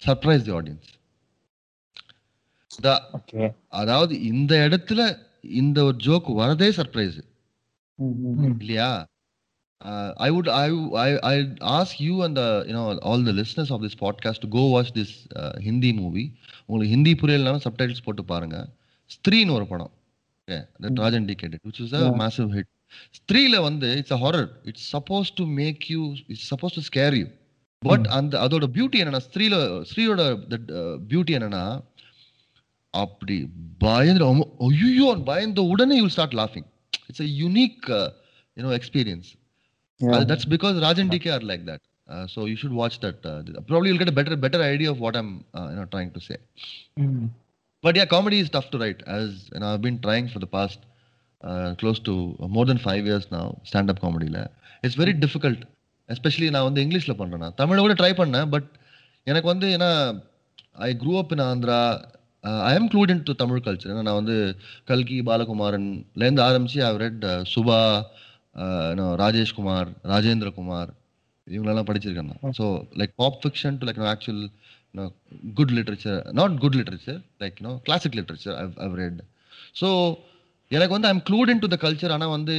surprise 0.01 0.43
the 0.43 0.53
audience. 0.53 0.87
The 2.71 2.95
okay 3.17 3.45
அதாவது 3.79 4.13
இந்த 4.31 4.53
இடத்துல 4.67 5.01
இந்த 5.61 5.77
ஒரு 5.89 5.97
joke 6.07 6.29
வரதே 6.41 6.69
surprise 6.79 7.17
Mm, 7.99 8.11
mm, 8.23 8.35
mm. 8.41 8.51
இல்லையா 8.61 8.89
I 10.25 10.27
would 10.35 10.49
I 10.57 11.09
I 11.29 11.33
ask 11.77 11.99
you 12.05 12.13
and 12.25 12.39
you know 12.69 12.83
all 13.09 13.25
the 13.29 13.31
listeners 13.39 13.71
of 13.75 13.81
this 13.85 13.97
podcast 14.03 14.45
go 14.55 14.63
watch 14.73 14.91
this 14.97 15.13
Hindi 15.67 15.91
movie 15.99 16.23
உங்களுக்கு 16.65 16.93
ஹிந்தி 16.95 17.13
புரியலனாலும் 17.21 17.65
subtitles 17.67 18.05
போட்டு 18.07 18.25
பாருங்க 18.31 18.57
ஸ்திரீன்னு 19.15 19.55
ஒரு 19.57 19.67
படம். 19.71 19.93
Raj and 21.01 21.27
D 21.29 21.35
K 21.41 21.55
which 21.69 21.81
is 21.85 21.95
a. 22.01 22.03
Massive 22.23 22.49
hit 22.57 22.71
ஸ்திரீல 23.18 23.56
வந்து 23.68 23.88
it's 24.00 24.14
a 24.16 24.20
horror 24.24 24.48
it's 24.70 24.86
supposed 24.94 25.30
to 25.40 25.44
make 25.60 25.84
you 25.94 26.02
it's 26.32 26.48
supposed 26.52 26.76
to 26.78 26.84
scare 26.90 27.16
you 27.20 27.26
but 27.82 28.06
அந்த 28.18 28.34
அதோட 28.44 28.66
பியூட்டி 28.76 29.00
என்னன்னா 29.02 29.22
ஸ்திரீல 29.28 29.56
ஸ்திரீயோட 29.90 30.22
பியூட்டி 31.12 31.34
என்னன்னா 31.38 31.64
அப்படி 32.94 33.36
பயந்து 33.84 34.26
ஐயோ 34.68 35.08
பயந்த 35.30 35.62
உடனே 35.72 35.96
you 36.02 36.08
start 36.16 36.36
லாஃபிங் 36.42 36.68
it's 37.08 37.24
a 37.28 37.30
unique 37.42 37.88
you know 38.56 38.76
experience 38.80 39.30
Yeah. 40.00 40.22
that's 40.30 40.44
because 40.44 40.76
Rajan 40.84 41.08
DK 41.10 41.26
are 41.34 41.42
like 41.50 41.64
that. 41.68 41.80
Uh, 42.08 42.24
so 42.26 42.38
you 42.44 42.56
should 42.60 42.72
watch 42.80 42.96
that. 43.00 43.18
Uh, 43.24 43.42
th- 43.42 43.60
probably 43.68 43.88
you'll 43.88 44.00
get 44.02 44.10
a 44.12 44.16
better 44.18 44.36
better 44.36 44.60
idea 44.64 44.88
of 44.90 44.98
what 44.98 45.14
I'm 45.20 45.28
uh, 45.54 45.66
you 45.70 45.76
know 45.76 45.84
trying 45.86 46.10
to 46.10 46.20
say. 46.20 46.36
But 47.84 47.94
yeah, 47.94 48.06
comedy 48.06 48.38
is 48.38 48.48
tough 48.50 48.68
to 48.72 48.78
write. 48.78 49.00
As 49.08 49.28
you 49.52 49.60
know, 49.60 49.68
I've 49.68 49.82
been 49.82 50.00
trying 50.00 50.28
for 50.28 50.40
the 50.40 50.48
past 50.48 50.80
close 51.75 51.99
to 51.99 52.13
uh, 52.39 52.47
more 52.47 52.65
than 52.65 52.77
five 52.79 53.05
years 53.05 53.25
now. 53.31 53.59
Stand 53.63 53.89
up 53.89 53.99
comedy 53.99 54.29
la. 54.29 54.45
It's 54.83 54.95
very 54.95 55.13
difficult. 55.25 55.59
Especially 56.09 56.47
நான் 56.53 56.65
வந்து 56.67 56.83
இங்கிலீஷில் 56.83 57.17
பண்ணுறேன் 57.17 57.43
நான் 57.45 57.57
தமிழை 57.59 57.79
கூட 57.81 57.93
try 57.97 58.11
பண்ணேன் 58.19 58.47
but 58.49 58.69
எனக்கு 59.27 59.47
வந்து 59.51 59.67
ஏன்னா 59.75 59.89
I 60.85 60.89
grew 61.01 61.13
up 61.19 61.33
in 61.35 61.43
Andhra 61.45 61.77
I 62.67 62.71
am 62.77 62.87
glued 62.93 63.11
in 63.13 63.21
to 63.27 63.33
Tamil 63.41 63.61
culture 63.67 63.91
ஏன்னா 63.93 64.03
நான் 64.07 64.19
வந்து 64.21 64.37
கல்கி 64.91 65.17
பாலகுமாரன்லேருந்து 65.27 66.43
ஆரம்பித்து 66.47 66.79
ஐ 66.87 66.89
ரெட் 67.03 67.25
சுபா 67.53 67.77
ராஜேஷ் 69.23 69.55
குமார் 69.59 69.89
ராஜேந்திர 70.13 70.51
குமார் 70.57 70.91
இவங்களெல்லாம் 71.47 71.89
படிச்சிருக்கேன் 71.89 72.31
நான் 72.31 72.57
so 72.59 72.67
like 73.01 73.13
pop 73.23 73.39
fiction 73.43 73.77
to 73.81 73.87
like 73.89 74.01
actual 74.13 74.43
good 75.59 75.75
literature 75.77 76.19
not 76.39 76.57
good 76.65 76.77
literature 76.79 77.19
like 77.43 77.59
you know 77.61 77.75
classic 77.87 78.17
literature 78.19 78.57
I've 78.85 78.97
read 79.03 79.21
so 79.81 79.89
எனக்கு 80.71 80.95
வந்து 80.95 81.09
I'm 81.11 81.21
glued 81.27 81.51
in 81.51 81.61
to 81.63 81.69
the 81.73 81.77
culture 81.83 82.13
ஆனால் 82.15 82.33
வந்து 82.37 82.55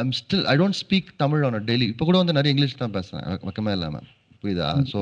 I'm 0.00 0.12
still 0.18 0.46
I 0.52 0.54
don't 0.60 0.78
speak 0.82 1.08
Tamil 1.22 1.42
on 1.46 1.58
daily 1.70 1.86
இப்போ 1.92 2.04
கூட 2.08 2.16
வந்து 2.22 2.36
நிறைய 2.38 2.52
English 2.54 2.80
தான் 2.82 2.94
பேசுகிறேன் 2.96 3.42
பக்கமே 3.48 3.74
இல்லாமல் 3.78 4.06
புரியுதா? 4.42 4.68
ஸோ 4.92 4.98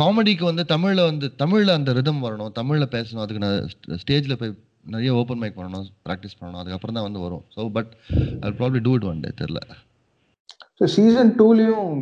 காமெடிக்கு 0.00 0.44
வந்து 0.50 0.64
தமிழ்ல 0.72 1.04
வந்து 1.10 1.26
தமிழ்ல 1.42 1.70
அந்த 1.78 1.92
ரிதம் 1.98 2.24
வரணும் 2.26 2.52
தமிழ்ல 2.60 2.86
பேசணும் 2.96 3.24
அதுக்கு 3.24 3.44
நான் 3.44 3.58
ஸ்டேஜ்ல 4.02 4.36
போய் 4.42 4.52
நிறைய 4.94 5.10
ஓப்பன் 5.20 5.40
மைக் 5.42 5.58
பண்ணணும் 5.58 5.86
ப்ராக்டிஸ் 6.06 6.38
பண்ணணும் 6.40 6.60
அதுக்கப்புறம் 6.62 6.96
தான் 6.98 7.06
வந்து 7.08 7.22
வரும். 7.24 7.44
So 7.54 7.60
but 7.76 7.90
I 8.46 8.52
probably 8.60 8.80
do 8.86 8.92
it 8.98 9.08
one 9.10 9.22
day 9.24 9.32
தெரில 9.40 9.60
ஸோ 10.80 10.86
சீசன் 10.96 11.32
டூலயும் 11.40 11.92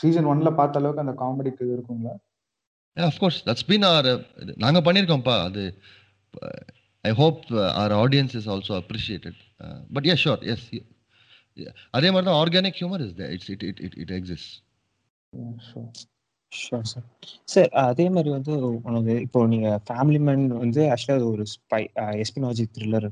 சீசன் 0.00 0.28
ஒன்ல 0.32 0.50
பார்த்த 0.60 0.80
அளவுக்கு 0.80 1.04
அந்த 1.04 1.14
காமெடிக்கு 1.22 1.62
இது 1.66 1.74
இருக்குங்களா? 1.76 2.14
அஃப்கோர்ஸ் 2.96 3.38
தட்ஸ் 3.48 3.68
பீன் 3.70 3.86
ஆர் 3.92 4.10
நாங்கள் 4.64 4.84
பண்ணியிருக்கோம்ப்பா. 4.88 5.36
அது 5.48 5.62
I 7.06 7.12
hope 7.14 7.40
our 7.76 7.94
audience 8.02 8.34
is 8.40 8.48
also 8.54 8.74
appreciated 8.82 9.40
but 9.92 10.08
yes 10.12 10.22
sure 10.26 10.44
yes 10.54 10.66
அதே 11.94 12.08
மாதிரி 12.10 12.26
தான் 12.28 12.38
organic 12.42 12.78
humour 12.80 13.02
is 13.06 13.14
it's 13.28 13.50
it 13.54 13.64
it 13.70 13.80
it 13.86 13.96
it 14.02 14.14
exist 14.18 14.52
sure 15.66 15.90
sure 16.52 16.86
sir 16.86 17.06
sir 17.48 17.70
அதே 17.84 18.06
மாதிரி 18.10 18.30
வந்து 18.36 18.54
உனக்கு 18.88 19.14
இப்போ 19.24 19.40
நீங்க 19.46 19.68
ஃபேமிலி 19.88 20.20
மேன் 20.28 20.44
வந்து 20.58 20.82
ஆக்சுவலாக 20.92 21.18
அது 21.20 21.28
ஒரு 21.34 21.44
spy 21.54 21.82
espionage 22.22 22.66
thriller 22.74 23.08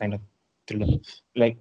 kind 0.00 0.16
of 0.18 0.26
thriller 0.68 0.92
like 1.36 1.56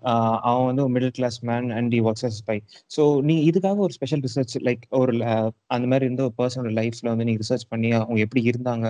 அவன் 0.48 0.68
வந்து 0.70 0.84
ஒரு 0.86 0.94
middle 0.96 1.16
class 1.18 1.38
man 1.50 1.68
and 1.78 1.92
the 1.94 2.00
works 2.08 2.38
spy 2.40 2.58
so 2.92 3.04
நீ 3.28 3.36
இதுக்காக 3.50 3.82
ஒரு 3.88 3.96
ஸ்பெஷல் 3.98 4.24
ரிசர்ச் 4.28 4.56
லைக் 4.68 4.84
ஒரு 5.02 5.14
uh, 5.30 5.48
அந்த 5.76 5.86
மாதிரி 5.92 6.08
இருந்த 6.08 6.24
ஒரு 6.28 6.36
பர்சனோட 6.40 6.74
லைஃப்ல 6.80 7.12
வந்து 7.14 7.28
நீங்க 7.30 7.42
ரிசர்ச் 7.46 7.70
பண்ணி 7.74 7.92
அவங்க 8.00 8.20
எப்படி 8.28 8.44
இருந்தாங்க 8.52 8.88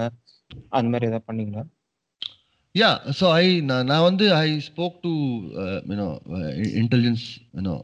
அந்த 0.71 0.87
மாதிரி 0.93 1.09
ஏதாவது 1.09 1.27
பண்ணீங்களா? 1.29 1.63
Yeah, 2.74 3.11
so 3.18 3.26
I 3.30 3.44
na- 3.68 3.84
நான் 3.90 4.07
வந்து 4.09 4.26
I 4.46 4.48
spoke 4.70 4.96
to 5.07 5.12
uh, 5.62 5.78
you 5.90 5.96
know 6.00 6.11
uh, 6.38 6.50
i- 6.62 6.72
intelligence 6.82 7.24
you 7.57 7.62
know 7.66 7.78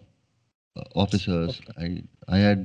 uh, 0.76 0.86
officers. 1.04 1.52
I 1.84 1.88
I 2.36 2.40
had 2.48 2.60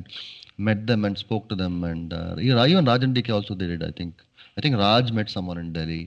met 0.68 0.80
them 0.90 1.02
and 1.08 1.18
spoke 1.26 1.46
to 1.52 1.56
them 1.64 1.76
and 1.92 2.14
uh, 2.20 2.34
even 2.46 2.58
even 2.72 2.86
Rajan 2.92 3.14
DK 3.18 3.32
also 3.38 3.56
they 3.62 3.68
did 3.74 3.84
I 3.90 3.94
think 4.00 4.14
I 4.58 4.62
think 4.66 4.76
Raj 4.86 5.12
met 5.20 5.30
someone 5.38 5.60
in 5.66 5.72
Delhi. 5.80 6.04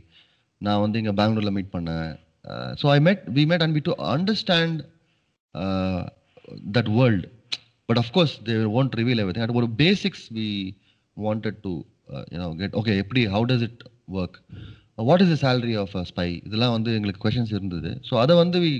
நான் 0.66 0.80
வந்து 0.84 0.98
இங்க 1.00 1.12
பெங்களூர்ல 1.18 1.50
meet 1.56 1.74
பண்ணேன் 1.74 2.08
uh, 2.50 2.70
so 2.80 2.86
I 2.88 2.98
met, 3.06 3.20
we 3.36 3.42
met, 3.50 3.62
and 3.64 3.72
we 3.76 3.80
to 3.88 3.94
understand 4.14 4.84
uh, 5.54 6.02
that 6.76 6.88
world. 6.98 7.26
But 7.88 7.98
of 8.02 8.08
course, 8.16 8.38
they 8.48 8.56
won't 8.74 8.94
reveal 9.00 9.20
everything. 9.22 9.42
At 9.46 9.50
what 9.56 9.76
basics 9.76 10.30
we 10.30 10.48
wanted 11.26 11.62
to, 11.66 11.72
uh, 12.12 12.24
you 12.32 12.38
know, 12.42 12.50
get. 12.60 12.74
Okay, 12.80 12.96
எப்படி 13.04 13.22
how 13.34 13.42
does 13.52 13.62
it 13.68 13.78
work? 14.18 14.34
Uh, 14.98 15.04
what 15.08 15.20
is 15.24 15.28
the 15.34 15.40
salary 15.46 15.76
of 15.84 15.90
a 16.00 16.04
spy? 16.12 16.30
இதெல்லாம் 16.46 16.74
வந்து 16.76 16.90
எங்களுக்கு 16.98 17.24
questions 17.26 17.50
இருந்தது. 17.56 17.92
So 18.08 18.14
அதை 18.24 18.34
வந்து 18.44 18.58
we 18.64 18.72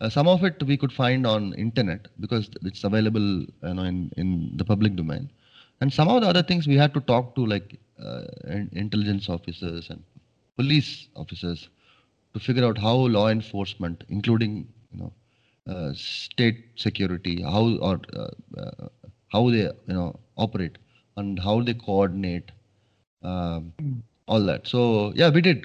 uh, 0.00 0.08
some 0.16 0.28
of 0.34 0.40
it 0.48 0.62
we 0.70 0.76
could 0.82 0.94
find 1.02 1.22
on 1.34 1.42
internet 1.66 2.02
because 2.22 2.44
it's 2.68 2.84
available 2.90 3.28
you 3.68 3.74
know 3.78 3.86
in, 3.92 3.98
in 4.22 4.28
the 4.60 4.66
public 4.72 4.92
domain 5.00 5.24
and 5.80 5.92
some 5.98 6.08
of 6.14 6.18
the 6.22 6.28
other 6.32 6.42
things 6.50 6.66
we 6.72 6.78
had 6.84 6.92
to 6.98 7.02
talk 7.12 7.26
to 7.36 7.42
like 7.54 7.68
uh, 8.06 8.22
in- 8.56 8.70
intelligence 8.84 9.26
officers 9.36 9.84
and 9.92 10.02
police 10.60 10.90
officers 11.22 11.60
to 12.34 12.40
figure 12.46 12.64
out 12.68 12.78
how 12.86 12.94
law 13.16 13.26
enforcement 13.36 13.98
including 14.16 14.54
you 14.92 14.98
know 15.00 15.12
uh, 15.72 15.90
state 15.94 16.60
security 16.86 17.36
how 17.54 17.64
or 17.88 17.96
uh, 18.22 18.32
uh, 18.62 18.88
how 19.34 19.42
they 19.54 19.64
you 19.90 19.96
know 19.98 20.08
operate 20.46 20.76
and 21.20 21.38
how 21.46 21.56
they 21.68 21.74
coordinate 21.88 22.48
um, 23.30 23.72
all 24.27 24.43
that 24.43 24.61
so 24.67 24.79
yeah 25.15 25.29
we 25.29 25.41
did 25.41 25.59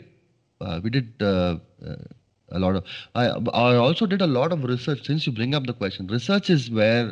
uh, 0.61 0.77
we 0.85 0.91
did 0.91 1.09
uh, 1.23 1.55
uh, 1.89 2.03
a 2.49 2.59
lot 2.59 2.77
of 2.79 2.85
I, 3.15 3.25
I 3.65 3.77
also 3.77 4.07
did 4.07 4.23
a 4.23 4.33
lot 4.39 4.53
of 4.53 4.63
research 4.65 5.01
since 5.07 5.27
you 5.27 5.33
bring 5.33 5.55
up 5.55 5.67
the 5.67 5.77
question 5.83 6.07
research 6.19 6.49
is 6.51 6.65
where 6.81 7.09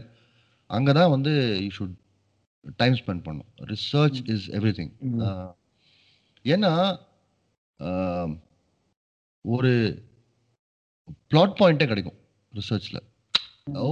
அங்கே 0.71 0.93
தான் 0.99 1.13
வந்து 1.15 1.33
you 1.65 1.71
should 1.77 1.95
time 2.83 2.97
spend 3.01 3.23
பண்ணும் 3.29 3.49
research 3.73 4.19
is 4.33 4.45
every 4.59 4.73
thing 4.79 4.93
ஏன்னா 6.45 6.73
ஒரு 9.45 9.73
plot 11.33 11.57
பாயிண்டே 11.61 11.87
கிடைக்கும் 11.93 12.19
ரிசர்ச்சில் 12.53 13.01
ஓ 13.85 13.89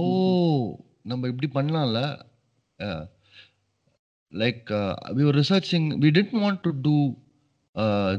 நம்ம 1.11 1.27
இப்படி 1.31 1.47
பண்ணலாம்ல 1.57 2.01
like 4.31 4.71
we 5.17 5.25
researching 5.41 5.87
we 6.03 6.11
tend 6.17 6.37
want 6.45 6.61
to 6.67 6.71
do 6.87 6.95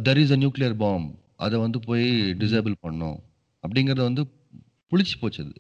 there 0.07 0.19
is 0.19 0.33
a 0.33 0.37
nuclear 0.37 0.77
bomb 0.77 1.15
அதை 1.37 1.59
வந்து 1.59 1.81
போய் 1.81 2.33
டிசேபிள் 2.33 2.75
பண்ணோம் 2.87 3.19
அப்படிங்கிறது 3.65 4.03
வந்து 4.03 4.27
புளிச்சு 4.93 5.17
போச்சு 5.21 5.43
அது 5.45 5.55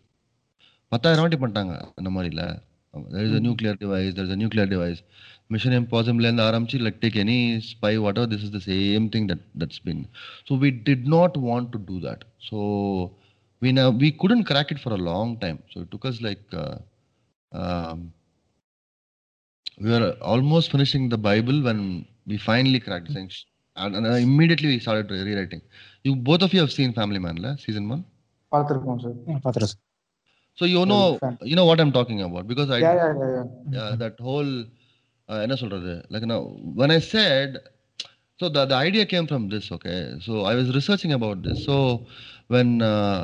பத்தாயிரம் 0.88 1.24
வாட்டி 1.24 1.36
பண்ணிட்டாங்க 1.36 1.74
அந்த 1.96 2.10
மாதிரில 2.10 2.42
there 2.94 3.26
is 3.28 3.36
a 3.40 3.42
nuclear 3.46 3.76
device 3.76 4.14
there 4.14 4.24
is 4.24 4.30
a 4.30 4.36
nuclear 4.36 4.68
device 4.68 5.02
mission 5.48 5.72
இம்பாசிபிள்லேருந்து 5.72 6.44
ஆரம்பிச்சு 6.48 6.78
like 6.78 7.00
take 7.04 7.16
any 7.16 7.60
spy 7.60 7.96
what 7.96 8.20
this 8.32 8.42
is 8.42 8.54
the 8.58 8.62
same 8.64 9.08
thing 9.08 9.28
that 9.32 9.44
that's 9.58 9.82
been 9.82 10.08
so 10.48 10.58
we 10.58 10.70
did 10.70 11.06
not 11.06 11.36
want 11.36 11.68
to 11.68 11.80
do 11.90 12.00
that 12.08 12.24
so 12.50 12.58
we 13.62 13.72
now 13.72 13.90
we 13.90 14.10
couldn't 14.10 14.44
crack 14.44 14.70
it 14.70 14.78
for 14.78 14.92
a 14.92 14.96
long 14.96 15.38
time 15.38 15.62
so 15.68 15.80
it 15.80 15.90
took 15.90 16.04
us 16.06 16.20
like 16.22 16.42
uh, 16.52 16.78
um, 17.52 18.12
we 19.78 19.90
were 19.90 20.16
almost 20.22 20.70
finishing 20.70 21.08
the 21.08 21.18
bible 21.18 21.62
when 21.62 22.06
we 22.26 22.38
and, 23.79 23.95
and 23.95 24.05
then 24.05 24.15
immediately 24.27 24.69
we 24.73 24.79
started 24.85 25.09
rewriting 25.27 25.61
you 26.03 26.15
both 26.15 26.41
of 26.41 26.53
you 26.53 26.61
have 26.63 26.71
seen 26.71 26.93
family 26.93 27.19
man 27.27 27.37
la, 27.45 27.53
season 27.65 27.87
one 27.95 28.03
பார்த்திருக்கோம் 28.53 28.99
sir 29.03 29.15
பாத்துறேன் 29.45 29.71
sir 29.71 29.81
so 30.59 30.65
you 30.73 30.81
know 30.89 31.05
fan. 31.21 31.33
you 31.49 31.55
know 31.59 31.65
what 31.69 31.79
i'm 31.83 31.93
talking 31.97 32.19
about 32.27 32.43
because 32.51 32.69
i 32.75 32.81
yeah 32.83 32.91
yeah 32.99 33.07
yeah 33.21 33.29
yeah 33.37 33.41
yeah, 33.77 33.89
that 34.03 34.17
whole 34.27 34.51
uh, 35.29 35.39
என்ன 35.45 35.55
சொல்றது 35.61 35.93
like 36.13 36.25
now 36.33 36.41
when 36.79 36.91
i 36.97 37.01
said 37.13 37.49
so 38.39 38.45
the, 38.55 38.63
the 38.71 38.77
idea 38.87 39.03
came 39.13 39.27
from 39.31 39.43
this 39.53 39.65
okay 39.77 39.99
so 40.25 40.33
i 40.51 40.55
was 40.59 40.69
researching 40.77 41.13
about 41.17 41.37
this 41.47 41.59
so 41.69 41.75
when 42.53 42.69
uh, 42.91 43.23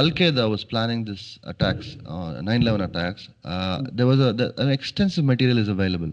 al 0.00 0.08
qaeda 0.20 0.44
was 0.54 0.62
planning 0.72 1.00
this 1.10 1.24
attacks 1.52 1.88
uh, 2.12 2.30
9/11 2.42 2.86
attacks 2.88 3.22
uh, 3.52 3.76
there 3.98 4.08
was 4.12 4.20
a 4.28 4.32
the, 4.40 4.48
an 4.64 4.70
extensive 4.78 5.26
material 5.32 5.60
is 5.64 5.70
available 5.76 6.12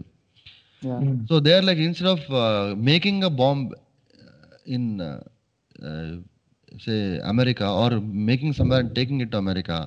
yeah 0.88 0.96
so 1.30 1.34
they're 1.46 1.64
like 1.68 1.80
instead 1.88 2.08
of 2.14 2.20
uh, 2.44 2.74
making 2.90 3.18
a 3.28 3.30
bomb 3.40 3.60
uh, 3.72 4.74
in 4.76 4.84
uh, 5.00 5.20
uh, 5.88 6.12
say 6.84 6.98
America 7.32 7.66
or 7.82 7.90
making 8.30 8.52
somewhere 8.58 8.80
and 8.84 8.94
taking 8.98 9.20
it 9.24 9.30
to 9.34 9.38
America, 9.44 9.78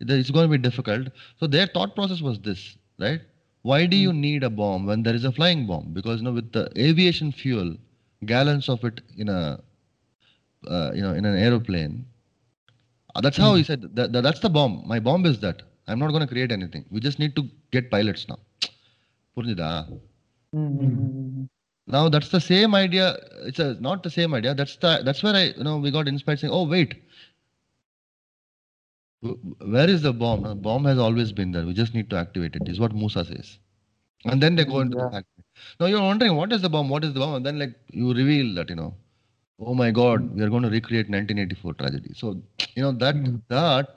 it- 0.00 0.10
it's 0.20 0.30
going 0.36 0.46
to 0.48 0.54
be 0.56 0.62
difficult. 0.68 1.04
So 1.40 1.46
their 1.54 1.66
thought 1.74 1.94
process 1.98 2.20
was 2.28 2.38
this, 2.48 2.60
right? 2.98 3.22
Why 3.62 3.80
do 3.92 3.96
you 3.96 4.12
need 4.26 4.42
a 4.42 4.52
bomb 4.60 4.86
when 4.90 5.02
there 5.06 5.16
is 5.20 5.24
a 5.24 5.32
flying 5.38 5.62
bomb? 5.70 5.86
Because 5.98 6.18
you 6.20 6.26
know, 6.28 6.36
with 6.40 6.50
the 6.52 6.64
aviation 6.88 7.30
fuel, 7.32 7.70
gallons 8.32 8.68
of 8.74 8.84
it 8.84 9.00
in 9.16 9.28
a 9.28 9.42
uh, 10.68 10.90
you 10.94 11.02
know 11.02 11.12
in 11.12 11.24
an 11.24 11.36
aeroplane. 11.36 11.94
uh, 13.14 13.20
That's 13.20 13.36
how 13.36 13.54
he 13.54 13.62
said 13.62 13.82
that, 13.94 14.12
that- 14.12 14.22
that's 14.22 14.40
the 14.40 14.50
bomb. 14.50 14.82
My 14.86 15.00
bomb 15.00 15.26
is 15.26 15.38
that. 15.40 15.62
I'm 15.88 15.98
not 15.98 16.10
going 16.14 16.26
to 16.26 16.32
create 16.34 16.52
anything. 16.52 16.84
We 16.90 17.00
just 17.00 17.18
need 17.18 17.34
to 17.36 17.44
get 17.76 17.90
pilots 17.90 18.24
now. 18.28 18.40
புரிஞ்சுதா 19.36 19.70
ம், 20.54 20.72
ம், 20.84 20.94
ம், 21.06 21.24
ம். 21.40 21.46
now 21.94 22.02
that's 22.14 22.30
the 22.36 22.40
same 22.52 22.72
idea 22.84 23.06
it's 23.48 23.60
a 23.64 23.68
not 23.88 23.98
the 24.06 24.12
same 24.16 24.32
idea 24.38 24.52
that's 24.60 24.76
the 24.84 24.92
that's 25.06 25.22
where 25.24 25.36
i 25.42 25.46
you 25.58 25.64
know 25.68 25.76
we 25.84 25.90
got 25.96 26.08
inspired 26.12 26.40
saying 26.42 26.54
oh 26.58 26.66
wait 26.74 26.92
Wh- 29.22 29.38
where 29.74 29.90
is 29.94 30.02
the 30.08 30.12
bomb 30.22 30.42
the 30.50 30.54
bomb 30.66 30.84
has 30.90 30.98
always 31.06 31.30
been 31.40 31.50
there 31.56 31.66
we 31.70 31.74
just 31.82 31.94
need 31.98 32.08
to 32.12 32.18
activate 32.24 32.54
it 32.60 32.68
is 32.72 32.78
what 32.84 32.94
musa 33.02 33.24
says 33.32 33.48
and 34.24 34.42
then 34.44 34.54
they 34.58 34.66
go 34.72 34.80
into 34.84 34.96
the 35.00 35.06
Yeah. 35.06 35.12
factory 35.16 35.44
now 35.80 35.88
you're 35.92 36.06
wondering 36.10 36.34
what 36.40 36.52
is 36.56 36.62
the 36.66 36.72
bomb 36.76 36.88
what 36.94 37.04
is 37.08 37.12
the 37.16 37.22
bomb 37.24 37.34
and 37.38 37.46
then 37.48 37.58
like 37.64 37.74
you 38.00 38.08
reveal 38.22 38.48
that 38.58 38.70
you 38.74 38.78
know 38.82 38.90
oh 39.68 39.74
my 39.82 39.90
god 40.00 40.20
we 40.36 40.42
are 40.46 40.52
going 40.54 40.66
to 40.68 40.74
recreate 40.78 41.08
1984 41.16 41.74
tragedy 41.82 42.12
so 42.22 42.26
you 42.76 42.82
know 42.84 42.92
that 43.04 43.16
that 43.56 43.88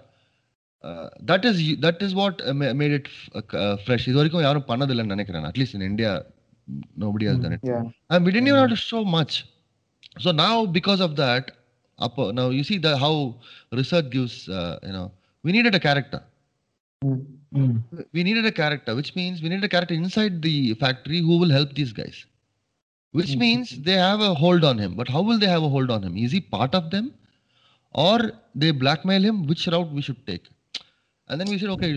uh, 0.84 1.10
that 1.32 1.44
is 1.50 1.58
that 1.86 2.02
is 2.08 2.14
what 2.22 2.42
uh, 2.50 2.54
ma- 2.62 2.74
made 2.82 2.94
it 3.00 3.08
f- 3.16 3.30
uh, 3.40 3.46
uh, 3.64 3.76
fresh 3.88 4.06
இது 4.10 4.18
வரைக்கும் 4.22 4.46
யாரும் 4.48 4.70
பண்ணதில்லைன்னு 4.72 5.16
நினைக்கிறேன் 5.16 5.48
at 5.52 5.58
least 5.62 5.76
in 5.80 5.84
india 5.92 6.12
nobody 7.05 7.27
has 7.31 7.39
done 7.45 7.55
it 7.57 7.63
Yeah. 7.71 7.85
and 8.11 8.25
we 8.25 8.33
didn't 8.35 8.49
even 8.51 8.61
have 8.61 8.73
to 8.77 8.83
show 8.91 9.03
much. 9.19 9.35
So 10.25 10.31
now, 10.33 10.67
because 10.79 11.01
of 11.07 11.17
that, 11.17 11.53
up, 12.07 12.19
now 12.39 12.49
you 12.51 12.65
see 12.71 12.79
the 12.87 12.97
how 13.05 13.15
research 13.81 14.09
gives, 14.11 14.49
uh, 14.49 14.79
you 14.89 14.93
know, 14.97 15.07
we 15.45 15.53
needed 15.57 15.75
a 15.75 15.83
character. 15.89 16.21
ம். 17.09 17.19
ம் 17.61 17.77
We 18.17 18.23
needed 18.29 18.47
a 18.51 18.55
character, 18.61 18.93
which 18.99 19.11
means 19.19 19.43
we 19.43 19.49
needed 19.51 19.67
a 19.69 19.73
character 19.75 19.95
inside 20.03 20.35
the 20.47 20.57
factory 20.83 21.21
who 21.27 21.35
will 21.43 21.53
help 21.59 21.71
these 21.79 21.93
guys. 22.01 22.19
Which 23.19 23.33
Mhm. 23.35 23.43
means 23.45 23.67
they 23.89 23.99
have 24.09 24.21
a 24.29 24.33
hold 24.43 24.65
on 24.71 24.79
him. 24.85 24.93
But 25.01 25.09
how 25.15 25.23
will 25.29 25.39
they 25.43 25.51
have 25.55 25.65
a 25.69 25.73
hold 25.75 25.91
on 25.97 26.03
him? 26.07 26.17
Is 26.25 26.33
he 26.37 26.41
part 26.57 26.75
of 26.81 26.91
them? 26.95 27.07
Or 28.07 28.17
they 28.63 28.71
blackmail 28.85 29.23
him? 29.29 29.37
Which 29.51 29.67
route 29.75 29.93
we 29.99 30.03
should 30.09 30.23
take? 30.31 30.47
And 31.29 31.41
then 31.41 31.49
we 31.53 31.59
said, 31.61 31.71
okay, 31.77 31.91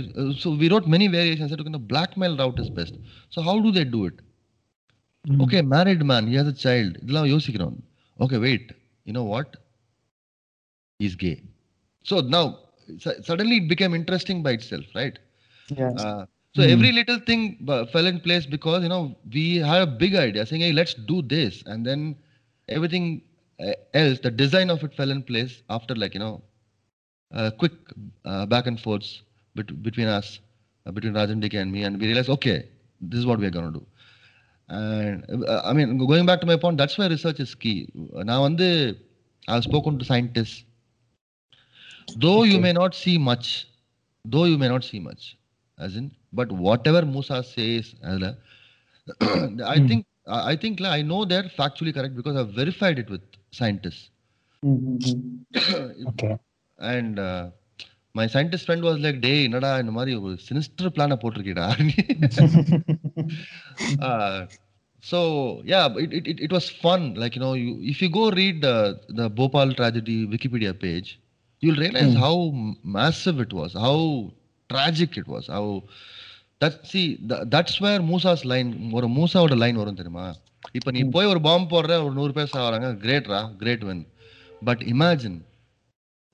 so 0.43 0.51
we 0.61 0.69
wrote 0.71 0.87
many 0.95 1.07
variations. 1.17 1.47
I 1.47 1.51
Said, 1.51 1.61
okay, 1.61 1.71
the 1.71 1.85
blackmail 1.93 2.37
route 2.41 2.59
is 2.59 2.69
best. 2.79 2.95
So 3.29 3.41
how 3.41 3.59
do 3.65 3.71
they 3.77 3.85
do 3.97 4.05
it? 4.05 4.17
okay 5.44 5.60
married 5.74 6.02
man 6.10 6.26
he 6.30 6.34
has 6.40 6.48
a 6.54 6.58
child 6.64 6.92
இதெல்லாம் 7.02 7.28
யோசிக்கிறோம் 7.34 7.76
okay 8.24 8.38
wait 8.46 8.66
you 9.08 9.14
know 9.16 9.26
what 9.34 9.48
he's 10.98 11.14
gay 11.16 11.42
so 12.02 12.20
now 12.20 12.44
su- 12.98 13.18
suddenly 13.22 13.56
it 13.62 13.68
became 13.68 13.94
interesting 13.94 14.42
by 14.42 14.52
itself 14.52 14.84
right 14.94 15.18
Yeah. 15.68 15.92
uh, 15.96 16.24
so 16.54 16.62
every 16.62 16.92
little 16.92 17.18
thing 17.28 17.42
b- 17.64 17.86
fell 17.92 18.06
in 18.06 18.20
place 18.20 18.46
because 18.46 18.82
you 18.82 18.88
know 18.88 19.16
we 19.32 19.56
had 19.70 19.82
a 19.82 19.86
big 20.04 20.14
idea 20.14 20.46
saying 20.46 20.62
hey 20.62 20.72
let's 20.72 20.94
do 21.12 21.22
this 21.22 21.62
and 21.66 21.84
then 21.86 22.16
everything 22.68 23.22
uh, 23.60 23.72
else 23.94 24.18
the 24.20 24.30
design 24.30 24.70
of 24.70 24.82
it 24.84 24.94
fell 24.94 25.10
in 25.10 25.22
place 25.22 25.62
after 25.70 25.94
like 25.94 26.14
you 26.14 26.20
know 26.20 26.42
uh, 27.34 27.50
quick 27.58 27.72
uh, 28.24 28.46
back 28.46 28.66
and 28.66 28.80
forths 28.80 29.22
bet- 29.54 29.82
between 29.82 30.08
us 30.08 30.40
uh, 30.86 30.92
between 30.92 31.14
Rajan 31.14 31.40
Dike 31.40 31.54
and 31.54 31.72
me 31.72 31.82
and 31.84 31.98
we 32.00 32.06
realized 32.06 32.30
okay 32.30 32.68
this 33.00 33.18
is 33.18 33.26
what 33.26 33.38
we 33.38 33.46
are 33.46 33.50
going 33.58 33.72
to 33.72 33.78
do 33.78 33.86
and 34.70 35.24
uh, 35.48 35.62
I 35.64 35.72
mean, 35.72 35.90
going 36.12 36.26
back 36.26 36.40
to 36.40 36.46
my 36.46 36.56
point, 36.56 36.76
that's 36.78 36.96
why 36.98 37.06
research 37.06 37.40
is 37.40 37.54
key. 37.54 37.78
Now, 38.30 38.38
on 38.44 38.56
the, 38.56 38.70
I've 39.48 39.64
spoken 39.64 39.98
to 40.00 40.04
scientists. 40.04 40.64
Though 42.24 42.42
you 42.44 42.54
Okay. 42.54 42.62
may 42.66 42.72
not 42.72 42.94
see 42.94 43.16
much, 43.30 43.68
though 44.24 44.44
you 44.44 44.58
may 44.58 44.68
not 44.68 44.84
see 44.84 45.00
much, 45.00 45.22
as 45.78 45.96
in, 45.96 46.06
but 46.32 46.50
whatever 46.66 47.02
Musa 47.14 47.38
says, 47.54 47.86
அதுல, 48.08 48.28
I 49.74 49.78
Hmm. 49.78 49.86
think 49.88 50.02
I 50.26 50.40
I 50.52 50.56
think 50.62 50.80
like, 50.84 50.94
I 50.98 51.02
know 51.10 51.20
they're 51.32 51.50
factually 51.60 51.92
correct 51.96 52.14
because 52.20 52.36
I've 52.40 52.54
verified 52.60 52.98
it 53.02 53.08
with 53.14 53.24
scientists. 53.58 54.04
ம், 54.62 54.80
ம், 54.90 54.98
ம். 55.10 55.22
Okay 56.10 56.30
and 56.78 57.18
uh, 57.18 57.44
my 58.18 58.26
scientist 58.26 58.64
friend 58.68 58.82
was 58.88 58.98
like, 59.04 59.18
டேய் 59.26 59.44
என்னடா 59.48 59.70
இந்த 59.82 59.92
மாதிரி 59.98 60.14
ஒரு 60.24 60.34
sinister 60.48 60.94
பிளானை 60.96 61.16
போட்டிருக்கீடா 61.22 61.66
uh, 63.99 64.37
so 65.03 65.19
yeah 65.63 65.85
it, 65.95 66.11
it, 66.21 66.39
it, 66.39 66.51
was 66.51 66.69
fun 66.83 67.13
like 67.15 67.35
you 67.35 67.41
know 67.41 67.53
you, 67.53 67.71
if 67.83 68.01
you 68.01 68.09
go 68.09 68.29
read 68.31 68.61
the 68.61 68.75
the 69.19 69.27
bhopal 69.29 69.73
tragedy 69.73 70.27
wikipedia 70.27 70.73
page 70.85 71.09
you'll 71.63 71.81
realize 71.85 72.13
Hmm. 72.13 72.21
how 72.25 72.35
massive 72.97 73.39
it 73.39 73.53
was 73.53 73.73
how 73.85 73.97
tragic 74.69 75.17
it 75.17 75.27
was 75.27 75.47
how 75.47 75.65
that 76.61 76.75
see 76.87 77.05
th- 77.29 77.45
that's 77.49 77.75
where 77.81 78.01
Moosa's 78.01 78.43
line 78.43 78.91
ஒரு 78.91 79.07
மூசாவோட 79.07 79.55
line 79.55 79.75
வரும் 79.75 79.95
தெரியுமா 79.95 80.25
இப்போ 80.71 80.91
நீ 80.91 81.01
போய் 81.03 81.25
ஒரு 81.25 81.41
பாம்பு 81.41 81.67
போடுற 81.75 81.93
ஒரு 82.03 82.13
நூறு 82.13 82.33
பேர் 82.33 82.53
சாவறாங்க 82.53 82.89
கிரேட்ரா 83.03 83.39
great 83.57 83.83
when 83.83 84.03
but 84.63 84.81
imagine 84.93 85.39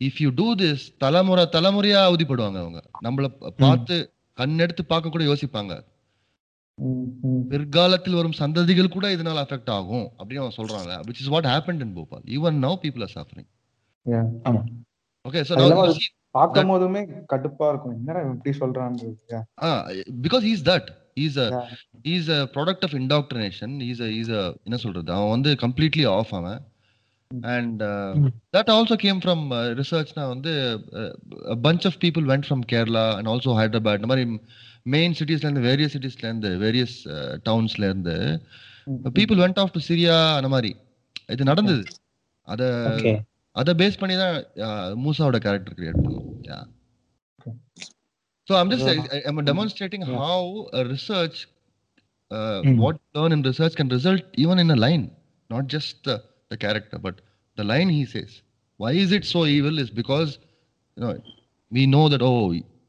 if 0.02 0.20
you 0.24 0.30
do 0.36 0.56
this 0.56 0.84
தலைமுறை 0.98 1.46
தலைமுறையா 1.52 2.02
அவதிப்படுவாங்க 2.10 2.60
அவங்க 2.66 2.80
நம்மள 3.04 3.28
பார்த்து 3.64 3.98
கண்ணெடுத்து 4.38 4.82
பார்க்க 4.82 5.10
கூட 5.10 5.24
யோசிப்பாங்க. 5.24 5.74
பிற்காலத்தில் 7.52 8.18
வரும் 8.20 8.38
சந்ததிகள் 8.40 8.96
கூட 8.96 9.06
இதனால 9.16 9.44
அஃபெக்ட் 9.46 9.72
ஆகும் 9.78 10.08
அப்படின்னு 10.18 10.44
அவன் 10.44 10.58
சொல்றாங்க 10.60 10.98
which 11.08 11.22
is 11.24 11.30
what 11.36 11.46
happened 11.56 11.82
in 11.86 11.92
Bhopal 11.98 12.22
even 12.38 12.60
now 12.66 12.74
people 12.86 13.04
are 13.08 13.14
suffering 13.18 13.48
Yeah. 14.06 14.26
ஆமா 14.50 14.62
okay 15.26 15.42
so 15.48 15.52
அது 15.56 15.64
now 15.64 15.68
இல்லாம 15.68 15.88
you 15.90 15.98
see 16.00 16.12
பார்க்கும் 16.38 16.72
போதுமே 16.74 17.02
கடுப்பா 17.34 17.68
இருக்கும் 17.72 17.96
என்னடா 17.98 18.22
இவன் 18.26 18.38
இப்படி 18.38 18.54
Yeah. 19.34 19.44
ah, 19.68 19.80
because 20.26 20.44
he's 20.50 20.64
that 20.70 20.86
he's 21.20 21.36
a 21.46 21.50
Yeah. 21.52 21.68
he's 22.08 22.28
a 22.38 22.42
product 22.56 22.82
of 22.88 22.94
indoctrination 23.02 23.70
he's 23.88 24.02
a 24.08 24.10
he's 24.16 24.32
a 24.40 24.44
என்ன 24.68 24.80
சொல்றது 24.86 25.12
அவன் 25.18 25.34
வந்து 25.36 25.54
completely 25.66 26.06
off 26.18 26.32
அவன் 26.40 26.60
and 27.56 27.80
uh, 27.84 28.12
Mm. 28.18 28.28
that 28.56 28.68
also 28.76 28.96
came 29.06 29.18
from 29.26 29.40
uh, 29.52 29.64
research 29.80 30.10
நான் 30.18 30.32
வந்து 30.34 30.52
uh, 31.00 31.12
a 31.56 31.58
bunch 31.66 31.86
of 31.90 31.96
people 32.06 32.24
went 32.34 32.46
from 32.50 32.60
Kerala 32.72 33.06
and 33.18 33.28
also 33.34 33.50
Hyderabad 33.60 33.96
இந்த 34.00 34.10
மாதிரி 34.12 34.26
main 34.88 35.16
சிட்டிஸ்ல 35.18 35.48
இருந்து 35.48 35.66
வேரியஸ் 35.68 35.94
சிட்டிஸ்ல 35.96 36.26
இருந்து 36.30 36.50
வேரியஸ் 36.64 36.98
டவுன்ஸ்ல 37.48 37.84
இருந்து 37.90 38.16
ம், 38.88 39.00
people 39.18 39.40
went 39.44 39.60
off 39.64 39.74
to 39.76 39.82
Syria 39.88 40.18
அந்த 40.38 40.50
மாதிரி. 40.54 40.72
இது 41.30 41.50
நடந்தது. 41.50 41.84
அத 42.48 42.62
அத 43.56 43.70
பேஸ் 43.80 44.00
பண்ணி 44.02 44.16
தான் 44.22 44.36
uh, 44.66 44.88
மூசாவோட 45.04 45.40
character 45.46 45.78
create 45.80 46.02
Okay. 47.40 47.54
So 48.48 48.54
I'm 48.58 48.70
just 48.74 48.90
I'm 49.28 49.40
demonstrating. 49.50 50.04
How 50.18 50.52
research. 50.92 51.40
What 52.82 53.00
learn 53.16 53.34
in 53.36 53.46
research 53.48 53.76
can 53.78 53.92
result 53.96 54.26
even 54.44 54.60
in 54.64 54.74
a 54.74 54.80
line 54.84 55.04
not 55.50 55.68
just 55.74 56.08
the 56.52 56.58
character 56.64 57.02
but 57.06 57.20
the 57.58 57.66
line 57.72 57.92
he 57.96 58.04
says 58.14 58.36
why 58.80 58.92
is 59.02 59.14
it 59.18 59.28
so 59.34 59.42
evil 59.54 59.80
is 59.84 59.94
because 60.00 60.32
you know 60.98 61.12
we 61.72 61.84
know 61.96 62.04
that 62.14 62.26
ஓ 62.26 62.32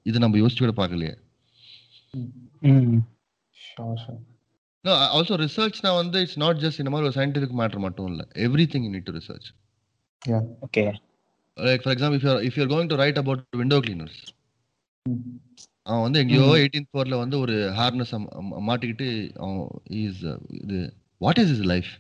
இது 0.07 0.19
நம்ம 0.25 0.39
யோசிச்சு 0.43 0.65
கூட 0.65 0.75
பார்க்கலையே. 0.81 1.15
No, 4.85 4.93
I- 4.95 5.21
also 5.21 5.37
research 5.37 5.79
now 5.83 5.95
வந்து 5.95 6.21
it's 6.21 6.37
not 6.37 6.57
just 6.57 6.79
இந்த 6.79 6.91
மாதிரி 6.91 7.09
ஒரு 7.09 7.27
scientific 7.27 7.59
matter 7.59 7.79
மட்டும் 7.79 8.07
இல்லை 8.07 8.25
everything 8.71 8.83
you 8.83 8.91
need 8.91 9.03
to 9.03 9.13
research 9.13 9.49
Yeah. 10.29 10.43
Okay 10.61 10.95
like 11.57 11.83
for 11.83 11.95
example 11.95 12.17
if 12.19 12.27
you're 12.29 12.43
if 12.49 12.59
you're 12.61 12.71
going 12.73 12.87
to 12.87 12.95
write 12.95 13.19
about 13.19 13.45
window 13.57 13.79
cleaners. 13.79 14.21
அவன் 15.83 16.03
வந்து 16.03 16.19
எங்கேயோ. 16.19 16.41
எயிட்டீன் 16.55 16.87
ஃப்ளோர்ல 16.93 17.17
வந்து 17.17 17.39
ஒரு 17.39 17.53
ஹார்னஸ் 17.53 18.13
மாட்டிக்கிட்டு 18.67 19.09
அவன் 19.37 19.69
இஸ் 19.85 20.25
இது 20.49 20.95
what 21.19 21.39
is 21.39 21.51
is 21.51 21.65
life 21.65 21.91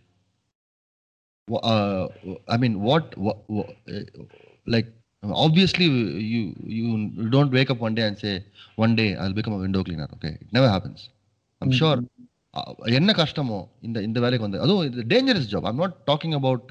I 2.44 2.58
mean 2.58 2.74
what 2.74 3.14
like 4.66 4.97
obviously 5.42 5.86
you 6.32 6.40
you 6.76 6.84
don't 7.30 7.54
wake 7.54 7.70
up 7.70 7.82
one 7.86 7.96
day 7.96 8.04
and 8.04 8.20
say 8.20 8.32
one 8.78 8.94
day 8.98 9.06
I 9.18 9.28
become 9.36 9.56
a 9.56 9.62
window 9.62 9.82
cleaner 9.86 10.12
okay 10.16 10.30
it 10.36 10.52
never 10.56 10.72
happens 10.74 11.04
I'm 11.60 11.70
hmm, 11.70 11.76
sure 11.78 12.02
என்ன 12.94 13.10
கஷ்டமோ 13.18 13.58
இந்த 13.82 13.98
இந்த 14.06 14.18
வேலைக்கு 14.20 14.46
வந்து 14.46 14.60
அதுவும் 14.62 14.84
இது 14.88 15.04
dangerous 15.10 15.48
job 15.50 15.66
I'm 15.66 15.80
not 15.82 15.96
talking 16.06 16.36
about 16.38 16.66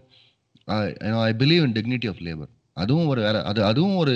I 1.23 1.33
believe 1.41 1.63
in 1.67 1.75
dignity 1.77 2.09
of 2.09 2.21
labour 2.27 2.51
அதுவும் 2.77 3.07
ஒரு 3.07 3.21
வேலை 3.21 3.39
அது 3.49 3.59
அதுவும் 3.69 3.97
ஒரு 3.97 4.13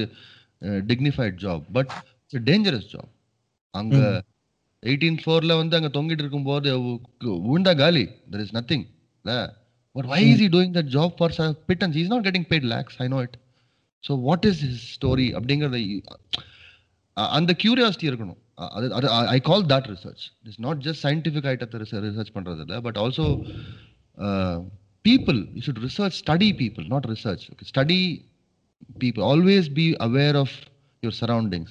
dignified 0.90 1.38
job 1.44 1.64
but 1.74 1.92
dangerous 2.44 2.90
job 2.90 3.12
அங்க 3.74 3.96
எயிட்டீன் 4.84 5.20
ஃப்ளோர்ல 5.22 5.54
வந்து 5.58 5.76
அங்க 5.78 5.90
தொங்கிட்டு 5.96 6.24
இருக்கும்போது 6.24 6.70
உ- 6.84 7.00
விழுந்தா 7.46 7.74
காலி. 7.78 8.04
There 8.32 8.44
is 8.46 8.56
nothing 8.58 8.86
but 9.96 10.08
why 10.08 10.20
is 10.28 10.42
he 10.42 10.50
doing 10.54 10.74
that 10.76 10.92
job 10.94 11.14
for 11.18 11.34
pittance 11.70 11.98
is 12.02 12.12
not 12.12 12.26
getting 12.28 12.48
paid 12.52 12.68
lakhs 12.72 12.98
I 13.00 13.10
know 13.10 13.20
it 13.22 13.36
so 14.05 14.15
what 14.21 14.45
is 14.45 14.63
his 14.65 14.85
story 14.97 15.29
அப்படிங்கிறத 15.33 15.79
இ- 15.87 16.03
அ- 17.17 17.31
அந்த 17.31 17.53
கியூரியாசிட்டி 17.53 18.07
இருக்கணும் 18.11 18.41
அ- 18.59 18.73
அது 18.73 18.95
அது 18.95 19.07
I 19.29 19.41
call 19.41 19.65
that 19.65 19.89
research 19.93 20.25
it's 20.45 20.61
not 20.61 20.81
just 20.81 21.03
scientific 21.07 21.49
ஐட்டத்தை 21.53 21.79
research 22.07 22.35
பண்றது 22.35 22.61
இல்லை 22.61 22.81
but 22.81 22.97
also 22.97 23.27
people 25.05 25.39
you 25.55 25.63
should 25.63 25.79
research 25.79 26.15
study 26.15 26.53
people 26.53 26.85
not 26.85 27.07
research 27.07 27.51
okay 27.53 27.65
study 27.65 27.99
people 28.99 29.23
always 29.23 29.69
be 29.71 29.97
aware 30.01 30.37
of 30.37 30.51
your 31.03 31.13
surroundings 31.13 31.71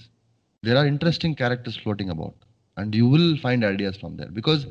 there 0.64 0.78
are 0.78 0.88
interesting 0.88 1.36
characters 1.36 1.76
floating 1.76 2.10
about 2.10 2.36
and 2.78 2.96
you 2.96 3.08
will 3.08 3.38
find 3.38 3.64
ideas 3.66 3.98
from 3.98 4.16
there 4.18 4.32
because 4.32 4.62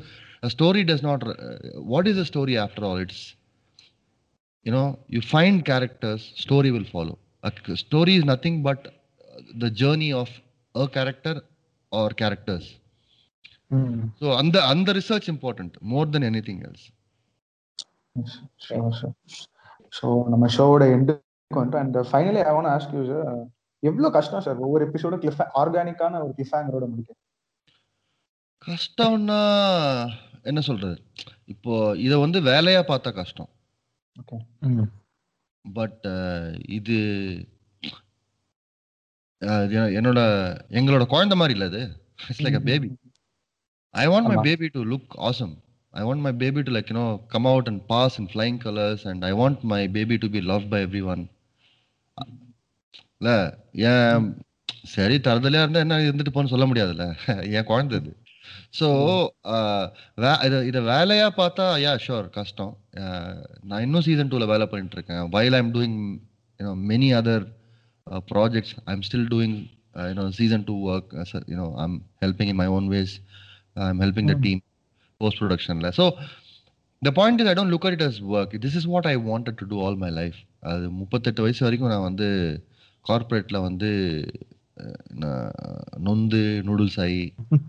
a 0.43 0.49
story 0.49 0.83
does 0.83 1.01
not 1.01 1.21
uh, 1.25 1.35
what 1.85 2.07
is 2.07 2.17
a 2.17 2.25
story 2.25 2.57
after 2.57 2.83
all 2.83 2.97
it's 2.97 3.19
you 4.65 4.71
know 4.71 4.87
you 5.07 5.21
find 5.27 5.63
characters 5.63 6.33
story 6.37 6.71
will 6.71 6.85
follow 6.85 7.17
a 7.42 7.76
story 7.84 8.14
is 8.20 8.24
nothing 8.32 8.56
but 8.68 8.80
uh, 8.86 9.40
the 9.62 9.70
journey 9.82 10.10
of 10.22 10.28
a 10.74 10.86
character 10.96 11.34
or 11.92 12.08
characters. 12.22 12.64
ம் 13.76 14.00
so 14.20 14.26
and 14.38 14.50
the, 14.54 14.60
and 14.70 14.82
the 14.88 14.94
research 15.00 15.26
important 15.34 15.72
more 15.94 16.06
than 16.14 16.24
anything 16.32 16.58
else. 16.68 16.84
Sure 18.66 18.94
sure 19.00 19.14
so 19.98 20.06
நம்ம 20.32 20.46
ஷோவோட 20.56 20.84
எண்டுக்கு 20.94 21.58
வந்துட்டோம் 21.58 21.82
and 21.84 21.98
finally 22.10 22.40
I 22.48 22.52
want 22.56 22.70
ask 22.74 22.94
you 22.98 23.02
sir 23.10 23.28
எவ்வளோ 23.82 24.08
கஷ்டம் 24.16 24.44
sir 24.46 24.58
ஒவ்வொரு 24.64 24.82
எபிசோட 24.88 25.16
Cliff 25.24 25.42
ஆர்கானிக்கான 25.60 26.20
ஒரு 26.24 26.32
கிளிஃபேங்கரோட 26.38 26.86
முடிக்க. 26.92 27.10
கஷ்டம்னா 28.66 29.40
என்ன 30.50 30.60
சொல்றது? 30.68 30.96
இப்போ 31.52 31.72
இத 32.06 32.12
வந்து 32.24 32.38
வேலையா 32.50 32.82
பார்த்தா 32.90 33.10
கஷ்டம். 33.20 33.50
ஓகே 34.20 34.38
பட் 35.64 36.04
இது 36.76 36.98
அஹ், 39.42 39.64
இது 39.66 39.76
என்னோட 39.98 40.20
எங்களோட 40.78 41.04
குழந்தை 41.12 41.36
மாதிரி 41.36 41.54
இல்ல 41.56 41.66
அது. 41.70 41.82
It's 42.24 42.42
like 42.44 42.58
a 42.58 42.64
baby 42.66 42.88
I 43.94 44.06
want 44.10 44.28
my. 44.30 44.36
Baby 44.46 44.66
to 44.74 44.80
look 44.90 45.14
awesome 45.28 45.54
I 45.94 46.02
want 46.06 46.24
my 46.24 46.32
baby 46.40 46.62
to 46.62 46.72
like 46.72 46.90
you know 46.92 47.04
come 47.32 47.46
out 47.46 47.68
and 47.70 47.82
pass 47.88 48.16
in 48.20 48.28
flying 48.32 48.58
colours 48.64 49.04
and 49.10 49.24
I 49.24 49.34
want 49.38 49.62
my 49.70 49.80
baby 49.96 50.16
to 50.18 50.30
be 50.30 50.42
love 50.50 50.66
by 50.70 50.80
everyone 51.08 51.24
இல்ல 53.20 53.30
ஏன் 53.88 54.26
சரி 54.90 55.16
தரதலையா 55.24 55.62
இருந்தா 55.64 55.84
என்ன 55.84 56.00
இருந்துட்டு 56.04 56.34
போன்னு 56.34 56.52
சொல்ல 56.52 56.66
முடியாதுல்ல. 56.68 57.06
என் 57.52 57.66
குழந்தை 57.66 57.96
இது 57.98 58.12
ஸோ 58.78 58.88
இதை 60.46 60.58
இதை 60.68 60.80
வேலையா 60.88 61.28
பார்த்தா 61.36 61.66
யா 61.82 61.92
ஷோர் 62.04 62.26
கஷ்டம். 62.36 62.72
அஹ், 63.02 63.38
நான் 63.64 63.82
இன்னும் 63.82 64.06
சீசன் 64.06 64.30
டூல 64.32 64.46
வேலை 64.50 64.66
பண்ணிட்டு 64.70 64.96
இருக்கேன் 64.98 65.24
while 65.34 65.56
I'm 65.58 65.72
doing 65.74 65.98
you know 66.60 66.72
many 66.90 67.10
other 67.18 67.46
projects 68.30 68.74
I'm 68.88 69.04
still 69.06 69.28
doing 69.32 69.56
you know 70.08 70.26
season 70.38 70.66
two 70.68 70.76
work 70.88 71.12
you know 71.52 71.66
I'm 71.84 71.96
helping 72.22 72.52
in 72.52 72.60
my 72.60 72.68
own 72.76 72.88
ways 72.94 73.14
I'm 73.86 74.02
helping 74.04 74.30
the. 74.30 74.36
Team 74.44 74.62
post 75.20 75.40
ப்ரொடக்ஷன்ல 75.42 75.90
so 75.96 76.06
the 77.02 77.12
point 77.16 77.40
is 77.42 77.50
I 77.50 77.56
don't 77.56 77.74
look 77.74 77.86
at 77.88 77.96
it 77.96 78.06
as 78.06 78.20
work 78.32 78.54
this 78.62 78.76
is 78.80 78.88
what 78.90 79.08
I 79.08 79.16
wanted 79.26 79.58
to 79.60 79.68
do 79.70 79.78
all 79.84 79.98
my 80.00 80.10
life 80.16 80.38
அது 80.70 80.86
முப்பத்தெட்டு 81.00 81.44
வயசு 81.44 81.62
வரைக்கும் 81.66 81.92
நான் 81.92 82.08
வந்து 82.08 82.28
கார்ப்பரேட்ல 83.06 83.58
வந்து 83.64 83.90
நான் 85.22 85.48
நொந்து 86.04 86.40
noodles 86.66 87.00
ஆகி 87.02 87.24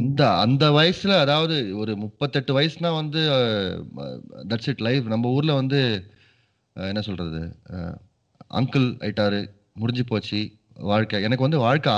இந்த 0.00 0.22
அந்த 0.42 0.64
வயசுல 0.70 1.12
அதாவது 1.22 1.56
ஒரு 1.76 1.92
முப்பத்தெட்டு 2.02 2.52
வயசுனா 2.58 2.90
வந்து 2.98 3.22
தட்ஸ் 4.50 4.68
இட் 4.72 4.84
லைஃப் 4.88 5.06
நம்ம 5.12 5.30
ஊர்ல 5.36 5.54
வந்து 5.54 5.80
என்ன 6.76 7.00
சொல்றது? 7.00 7.40
அங்கிள் 8.50 8.86
ஆயிட்டாரு 9.02 9.40
முடிஞ்சு 9.80 10.04
போச்சு 10.10 10.40
வாழ்க்கை. 10.90 11.18
எனக்கு 11.26 11.46
வந்து 11.46 11.60
வாழ்க்கை 11.66 11.92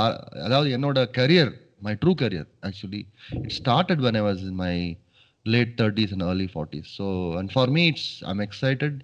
அதாவது 0.47 0.69
என்னோட 0.77 0.99
career 1.19 1.53
my 1.87 1.95
true 2.03 2.13
career 2.23 2.49
actually 2.69 3.03
it 3.39 3.55
started 3.59 4.03
when 4.07 4.19
I 4.21 4.25
was 4.29 4.43
in 4.49 4.59
my 4.65 4.73
late 5.47 5.75
thirties 5.83 6.15
and 6.17 6.27
early 6.31 6.49
forties 6.55 6.91
so 6.99 7.07
and 7.41 7.53
for 7.53 7.73
me 7.77 7.85
it's 7.93 8.11
I'm 8.33 8.43
excited 8.49 8.99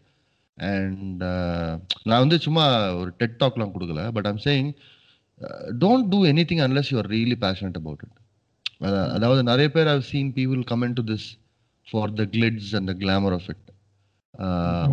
and 0.59 1.23
நான் 2.09 2.23
வந்து 2.25 2.39
சும்மா 2.49 2.67
ஒரு 3.03 3.13
டெட் 3.17 3.39
டாக்லாம் 3.43 3.75
கொடுக்கல 3.77 4.03
but 4.13 4.29
I'm 4.33 4.43
saying 4.49 4.71
don't 5.85 6.11
do 6.15 6.21
anything 6.53 6.65
unless 6.69 6.93
you 6.93 6.99
are 6.99 7.11
really 7.17 7.39
passionate 7.47 7.81
about 7.83 8.05
it 8.07 8.19
அதாவது 9.17 9.43
நிறைய 9.51 9.69
பேர் 9.77 9.91
how 9.93 10.07
seen 10.13 10.33
people 10.39 10.63
comment 10.73 10.99
to 11.01 11.05
this 11.13 11.29
for 11.87 12.13
the 12.21 12.25
glitz 12.35 12.73
and 12.79 12.89
the 12.91 12.95
glamour 13.05 13.37
of 13.39 13.49
it 13.53 13.63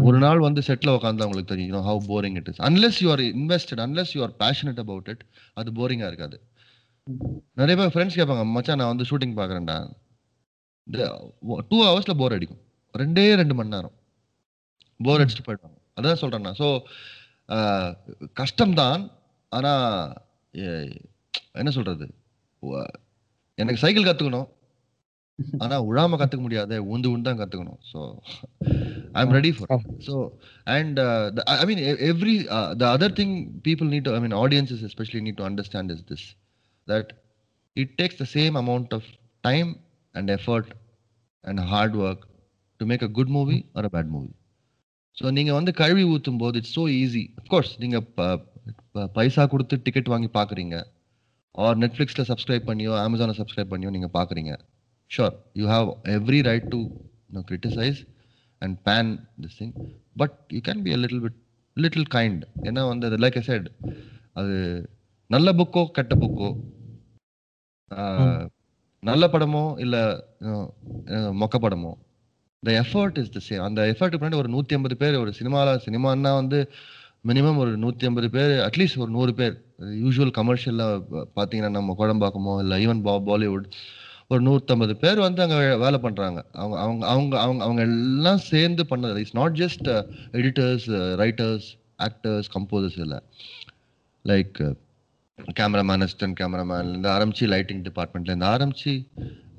ஒரு 0.07 0.17
நாள் 0.23 0.45
வந்து 0.47 0.61
செட்டில் 0.67 0.95
உட்காந்து 0.97 1.23
அவங்களுக்கு 1.25 1.51
தெரியும் 1.53 1.85
how 1.89 2.01
boring 2.11 2.37
it 2.41 2.49
is 2.51 2.61
unless 2.69 2.99
you 3.03 3.09
are 3.15 3.23
invested 3.27 3.81
unless 3.85 4.11
you 4.15 4.21
are 4.27 4.33
passionate 4.43 4.81
about 4.83 5.09
it 5.13 5.23
அது 5.59 5.69
போரிங்காக 5.79 6.09
இருக்காது. 6.11 6.37
நிறைய 7.59 7.75
பேர் 7.79 7.93
ஃப்ரெண்ட்ஸ் 7.93 8.17
கேட்பாங்க 8.19 8.43
மச்சான் 8.55 8.79
நான் 8.81 8.91
வந்து 8.93 9.07
ஷூட்டிங் 9.11 9.35
பார்க்குறேன்டா. 9.39 9.77
டூ 11.71 11.77
ஹவர்ஸில் 11.87 12.19
போர் 12.21 12.35
அடிக்கும். 12.37 12.61
ரெண்டே 12.95 13.25
ரெண்டு 13.41 13.55
மணி 13.59 13.73
நேரம். 13.75 13.95
போர் 14.99 15.21
அடிச்சுட்டு 15.21 15.47
போயிடுவாங்க. 15.47 15.77
அதான் 15.97 16.21
சொல்கிறேன் 16.23 16.45
நான். 16.47 16.59
ஸோ 16.61 16.67
கஷ்டம்தான் 18.41 19.01
ஆனால் 19.51 20.13
என்ன 21.61 21.69
சொல்கிறது 21.77 22.05
எனக்கு 23.61 23.83
சைக்கிள் 23.83 24.09
கற்றுக்கணும் 24.09 24.49
ஆனா 25.63 25.75
உழாம 25.87 26.17
கத்துக்க 26.19 26.43
முடியாது 26.45 26.75
உந்து 26.93 27.07
உண்டு 27.11 27.27
தான் 27.27 27.39
கத்துக்கணும். 27.39 27.79
So 27.91 27.99
I 29.15 29.21
am 29.23 29.33
ready 29.37 29.51
for 29.55 29.69
so 30.07 30.15
and 30.67 30.99
I 31.53 31.65
mean 31.69 31.81
every 32.09 32.35
the 32.81 32.85
other 32.95 33.15
thing 33.19 33.33
people 33.67 33.89
need 33.93 34.09
I 34.13 34.19
mean 34.25 34.35
audiences 34.41 34.83
especially 34.89 35.21
need 35.27 35.39
to 35.41 35.45
understand 35.49 35.93
is 35.95 36.03
this 36.11 36.25
that 36.87 37.11
it 37.75 37.93
takes 37.99 38.19
the 38.21 38.27
same 38.35 38.57
amount 38.61 38.93
of 38.99 39.09
time 39.43 39.71
and 40.15 40.31
effort 40.37 40.71
and 41.43 41.63
hard 41.71 41.97
work 42.01 42.23
to 42.79 42.85
make 42.85 43.05
a 43.09 43.11
good 43.19 43.33
movie 43.37 43.57
or 43.73 43.87
a 43.89 43.93
bad 43.95 44.11
movie 44.11 44.31
so 45.17 45.31
நீங்கள் 45.37 45.57
வந்து 45.59 45.73
கழுவி 45.81 46.05
ஊற்றும் 46.13 46.41
போது 46.43 46.57
it's 46.61 46.75
so 46.77 46.85
easy 46.99 47.25
of course 47.41 47.73
நீங்கள் 47.79 48.05
பைசா 49.15 49.45
கொடுத்து 49.45 49.75
ticket 49.87 50.13
வாங்கி 50.13 50.31
பார்க்குறீங்க 50.33 50.75
ஆர் 51.55 51.77
நெட்ஃப்ளிக்ஸில் 51.77 52.27
சப்ஸ்கிரைப் 52.31 52.67
பண்ணியோ 52.69 52.93
அமேசானை 53.05 53.35
சப்ஸ்கிரைப் 53.39 53.71
பண்ணியோ 53.73 53.89
நீங்கள் 53.89 54.13
பார்க்குறீங்க 54.13 54.53
sure 55.11 55.35
you 55.55 55.65
have 55.67 55.87
every 56.17 56.41
right 56.41 56.67
to 56.69 56.79
criticise 57.47 57.99
and 58.61 58.77
pan 58.79 59.11
this 59.41 59.57
thing 59.59 59.73
but 60.15 60.35
you 60.49 60.61
can 60.61 60.83
be 60.83 60.93
a 60.93 60.99
little 61.03 61.23
bit 61.25 61.39
little 61.77 62.07
kind 62.15 62.43
ஏன்னா 62.63 62.81
வந்து 62.87 63.07
அது 63.07 63.17
லைக் 63.17 63.39
சைட் 63.41 63.67
அது 64.35 64.55
நல்ல 65.29 65.49
புக்கோ 65.53 65.83
கெட்ட 65.97 66.13
புக்கோ 66.15 66.49
நல்ல 69.03 69.25
படமோ 69.27 69.63
இல்லை 69.79 70.01
மொக்க 71.41 71.57
படமோ. 71.57 71.91
The 72.63 72.71
effort 72.81 73.17
is 73.17 73.31
the 73.31 73.39
same 73.39 73.63
அந்த 73.63 73.81
எஃபர்ட் 73.93 74.15
பின்னாடி 74.15 74.35
ஒரு 74.35 74.49
நூற்றி 74.49 74.75
ஐம்பது 74.75 74.95
பேர் 74.97 75.15
ஒரு 75.17 75.31
சினிமாவில் 75.33 75.81
சினிமான்னா 75.85 76.31
வந்து 76.35 76.59
மினிமம் 77.29 77.59
ஒரு 77.63 77.71
நூற்றி 77.77 78.07
ஐம்பது 78.07 78.27
பேர் 78.35 78.53
அட்லீஸ்ட் 78.67 79.01
ஒரு 79.03 79.11
நூறு 79.17 79.31
பேர். 79.39 79.55
யூஸ்வல் 80.03 80.33
கமர்ஷியலில் 80.37 80.85
பார்த்தீங்கன்னா 81.37 81.71
நம்ம 81.77 81.95
குழம்பாக்கமோ 81.99 82.53
இல்லை 82.63 82.77
ஈவன் 82.85 83.01
பா 83.07 83.13
பாலிவுட் 83.27 83.67
ஒரு 84.27 84.41
நூற்றம்பது 84.47 84.93
பேர் 85.03 85.19
வந்து 85.19 85.41
அங்கே 85.45 85.59
வேலை 85.83 85.97
பண்ணுறாங்க 86.03 86.39
அவங்க 86.61 86.75
அவங்க 86.83 87.03
அவங்க 87.13 87.33
அவங்க 87.39 87.61
அவங்க 87.65 87.81
எல்லாம் 87.89 88.41
சேர்ந்து 88.51 88.83
பண்ணது. 88.91 89.21
It's 89.23 89.37
not 89.41 89.57
just 89.63 89.89
editors 90.39 90.87
writers 91.23 91.67
actors 92.07 92.49
composers 92.55 92.99
இல்லை. 93.05 93.19
லைக் 94.25 94.59
கேமராமேன் 95.59 96.03
அசிஸ்டன்ட் 96.05 96.37
கேமராமேன்லேருந்து 96.41 97.11
ஆரம்பிச்சு 97.17 97.45
லைட்டிங் 97.53 97.83
டிபார்ட்மெண்ட்லேருந்து 97.87 98.51
ஆரம்பிச்சு 98.55 98.93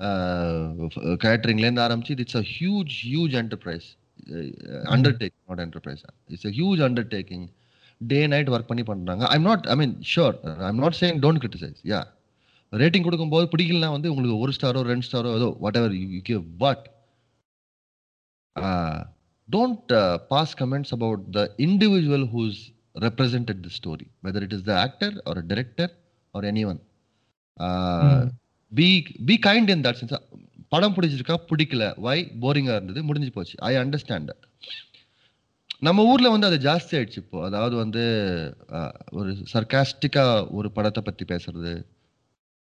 uh, 0.07 1.17
கேட்ரிங்லேருந்து 1.25 1.85
ஆரம்பிச்சு 1.87 2.15
it's 2.25 2.39
a 2.41 2.45
huge 2.55 2.93
huge 3.09 3.35
enterprise 3.41 3.89
undertake 4.95 5.35
not 5.49 5.61
enterprise 5.65 6.03
it's 6.33 6.47
a 6.51 6.53
huge 6.59 6.81
undertaking 6.87 7.45
day 8.01 8.19
night 8.33 8.51
work 8.55 8.69
பண்ணி 8.71 8.83
பண்ணுறாங்க 8.91 9.23
I'm 9.35 9.47
not 9.49 9.65
I 9.73 9.77
mean 9.81 9.95
sure 10.13 10.35
I'm 10.69 10.81
not 10.85 10.99
saying 11.01 11.21
don't 11.25 11.41
criticise 11.43 11.79
ya 11.93 12.01
rating 12.73 13.05
கொடுக்கும்போது 13.07 13.47
பிடிக்கலனா 13.53 13.89
வந்து 13.95 14.11
உங்களுக்கு 14.13 14.37
ஒரு 14.43 14.53
ஸ்டாரோ 14.57 14.83
ரெண்டு 14.91 15.07
ஸ்டாரோ 15.09 15.31
ஏதோ 15.39 15.49
whatever 15.81 15.95
you 16.15 16.21
give 16.31 16.43
but 16.65 16.85
don't 19.49 19.93
pass 20.33 20.55
comments 20.61 20.93
about 20.97 21.25
the 21.37 21.41
individual 21.67 22.27
who's 22.35 22.61
represented 22.95 23.63
the 23.63 23.69
story, 23.69 24.07
whether 24.21 24.43
it 24.43 24.53
is 24.53 24.63
the 24.63 24.73
actor 24.73 25.11
or 25.25 25.39
a 25.39 25.41
director 25.41 25.89
or 26.35 26.45
anyone. 26.45 26.79
Uh, 27.57 28.03
mm. 28.03 28.31
Be 28.71 29.15
be 29.23 29.37
kind 29.39 29.69
in 29.69 29.81
that 29.83 29.97
sense. 29.97 30.13
படம் 30.73 30.95
பிடிச்சிருக்கா? 30.95 31.35
பிடிக்கல. 31.51 31.85
வை 32.05 32.19
போரிங்கா 32.41 32.75
இருந்தது. 32.77 33.03
முடிஞ்சு 33.09 33.31
போச்சு. 33.37 33.55
I 33.69 33.71
understand 33.75 34.33
நம்ம 35.87 36.03
ஊர்ல 36.11 36.29
வந்து 36.35 36.47
அது 36.47 36.57
ஜாஸ்தி 36.67 36.91
ஆயிடுச்சு 36.97 37.21
இப்போ. 37.23 37.39
அதாவது 37.49 37.75
வந்து 37.75 38.03
ஒரு 39.11 39.31
சர்காஸ்டிக்கா 39.53 40.25
ஒரு 40.59 40.71
படத்தை 40.77 41.03
பத்தி 41.07 41.25
பேசுறது. 41.33 41.73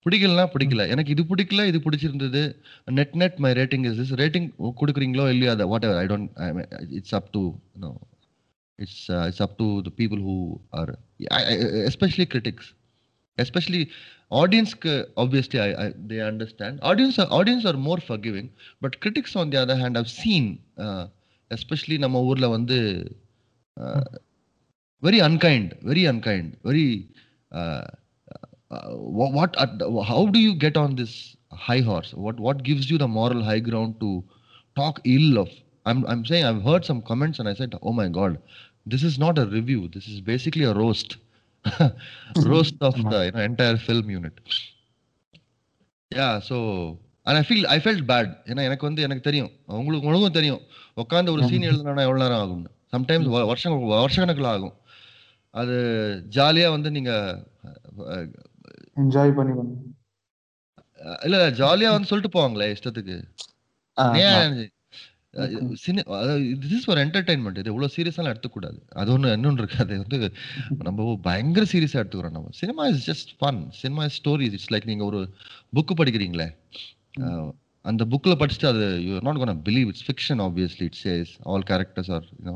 பிடிக்கலனா 0.06 0.45
பிடிக்கல. 0.56 0.84
எனக்கு 0.95 1.14
இது 1.16 1.24
பிடிக்கல 1.30 1.66
இது 1.72 1.80
பிடிச்சிருந்தது. 1.86 2.41
Net 2.99 3.16
net 3.24 3.38
my 3.45 3.51
rating 3.53 3.86
is 3.91 3.99
this 4.01 4.18
rating 4.24 4.49
கொடுக்குறீங்களோ 4.82 5.26
இல்லையோ 5.36 5.51
அதை 5.51 5.66
whatever 5.89 6.01
I 6.03 6.06
don't 6.12 6.91
it's 6.99 7.16
up 7.20 7.32
to 7.38 7.43
no 7.86 7.91
uh, 8.80 9.26
it's 9.30 9.41
up 9.43 9.53
to 9.60 9.66
the 9.86 9.91
people 9.99 10.20
who 10.26 10.36
are 10.80 10.89
I, 11.32 11.43
I, 11.45 11.53
especially 13.39 13.83
critics 13.83 13.89
especially 13.89 13.91
audience 14.31 14.75
obviously 15.16 15.61
I, 15.61 15.87
I, 15.87 15.93
they 16.07 16.21
understand 16.21 16.79
audience 16.83 17.18
are, 17.18 17.27
audience 17.31 17.64
are 17.64 17.73
more 17.73 17.99
forgiving 17.99 18.51
but 18.81 19.01
critics 19.01 19.37
on 19.37 19.51
the 19.51 19.57
other 19.57 19.77
hand 19.77 19.99
i've 19.99 20.11
seen 20.11 20.59
uh, 20.79 21.07
especially 21.51 21.99
நம்ம 21.99 22.25
ஊர்ல 22.25 22.49
வந்து 22.57 23.07
very 25.03 25.21
unkind 25.21 25.77
very 25.83 26.05
unkind 26.05 26.57
very 26.64 27.09
uh, 27.53 27.87
what 28.91 29.57
how 30.05 30.27
do 30.27 30.39
you 30.39 30.55
get 30.55 30.77
on 30.77 30.97
this 30.97 31.37
high 31.51 31.81
horse 31.81 32.14
what 32.14 32.39
what 32.39 32.62
gives 32.62 32.91
you 32.91 32.99
the 32.99 33.09
moral 33.09 33.43
high 33.43 33.59
ground 33.59 33.99
to 34.01 34.23
talk 34.77 35.01
ill 35.05 35.39
of 35.39 35.49
I'm 35.87 36.07
I'm 36.07 36.25
saying 36.25 36.45
I've 36.45 36.62
heard 36.62 36.85
some 36.85 37.03
comments 37.03 37.39
and 37.39 37.49
I 37.49 37.55
said, 37.55 37.75
oh 37.83 37.93
my 37.93 38.09
god, 38.09 38.39
this 38.87 39.03
is 39.03 39.18
not 39.18 39.39
a 39.39 39.47
review. 39.47 39.89
This 39.89 40.09
is 40.09 40.21
basically 40.21 40.64
a 40.64 40.75
roast, 40.75 41.16
roast 42.51 42.82
of 42.88 42.95
the 43.11 43.20
you 43.26 43.32
know, 43.32 43.43
entire 43.43 43.78
film 43.78 44.09
unit. 44.09 44.34
Yeah, 46.16 46.39
so 46.39 46.57
and 47.26 47.38
I 47.38 47.43
feel 47.43 47.66
I 47.68 47.80
felt 47.80 48.01
bad. 48.07 48.28
ஏன்னா 48.45 48.63
எனக்கு 48.63 48.86
வந்து 48.86 49.01
எனக்கு 49.01 49.22
தெரியும். 49.22 49.51
உங்களுக்கு 49.66 50.07
உங்களுக்கும் 50.07 50.32
தெரியும். 50.32 50.61
உட்காந்து 50.95 51.32
ஒரு 51.32 51.47
சீன் 51.47 51.68
எழுதுனா 51.72 52.01
எவ்வளவு 52.01 52.18
நேரம் 52.18 52.39
ஆகும்? 52.39 52.66
சம்டைம்ஸ் 52.91 53.45
வருஷம் 53.45 53.80
வருஷக்கணக்கில் 53.80 54.47
ஆகும். 54.47 54.76
அது 55.49 55.76
ஜாலியா 56.30 56.70
வந்து 56.70 56.91
நீங்க 56.91 57.11
என்ஜாய் 58.95 59.36
பண்ணி 59.36 59.53
இல்ல 61.24 61.49
ஜாலியா 61.51 61.89
வந்து 61.89 62.07
சொல்லிட்டு 62.07 62.39
போவாங்களே 62.39 62.76
இஷ்டத்துக்கு. 62.76 63.18
ஏன் 63.97 64.75
திஸ் 65.36 66.86
ஃபார் 66.88 67.02
என்டர்டைன்மெண்ட் 67.06 67.60
இது 67.62 67.72
இவ்வளோ 67.74 67.90
சீரியஸாலாம் 67.98 68.34
எடுத்துக்கூடாது. 68.34 68.80
அது 69.02 69.12
ஒன்று 69.16 69.34
இன்னொன்று 69.38 69.64
இருக்கு 69.64 69.82
அது 69.86 69.98
வந்து 70.04 70.20
நம்ம 70.88 71.18
பயங்கர 71.30 71.66
சீரியஸாக 71.74 72.04
எடுத்துக்கிறோம் 72.04 72.38
நம்ம. 72.38 72.54
Cinema 72.62 72.86
is 72.94 73.06
just 73.12 73.32
fun 73.42 73.62
cinema 73.82 74.06
is 74.10 74.18
stories 74.22 74.56
it's 74.58 74.72
like 74.76 74.90
நீங்கள் 74.92 75.10
ஒரு 75.12 75.22
புக்கு 75.78 75.96
படிக்கிறீங்களே. 76.02 76.48
அந்த 77.92 78.04
புக்கில் 78.12 78.40
படிச்சுட்டு 78.42 78.70
அது 78.74 78.86
you 79.08 79.18
not 79.30 79.42
gonna 79.42 79.62
believe 79.70 79.90
it's 79.94 80.06
fiction 80.10 80.42
obviously 80.48 80.88
it 80.92 81.02
says 81.04 81.34
all 81.52 81.66
characters 81.72 82.12
are 82.18 82.28
you know 82.40 82.56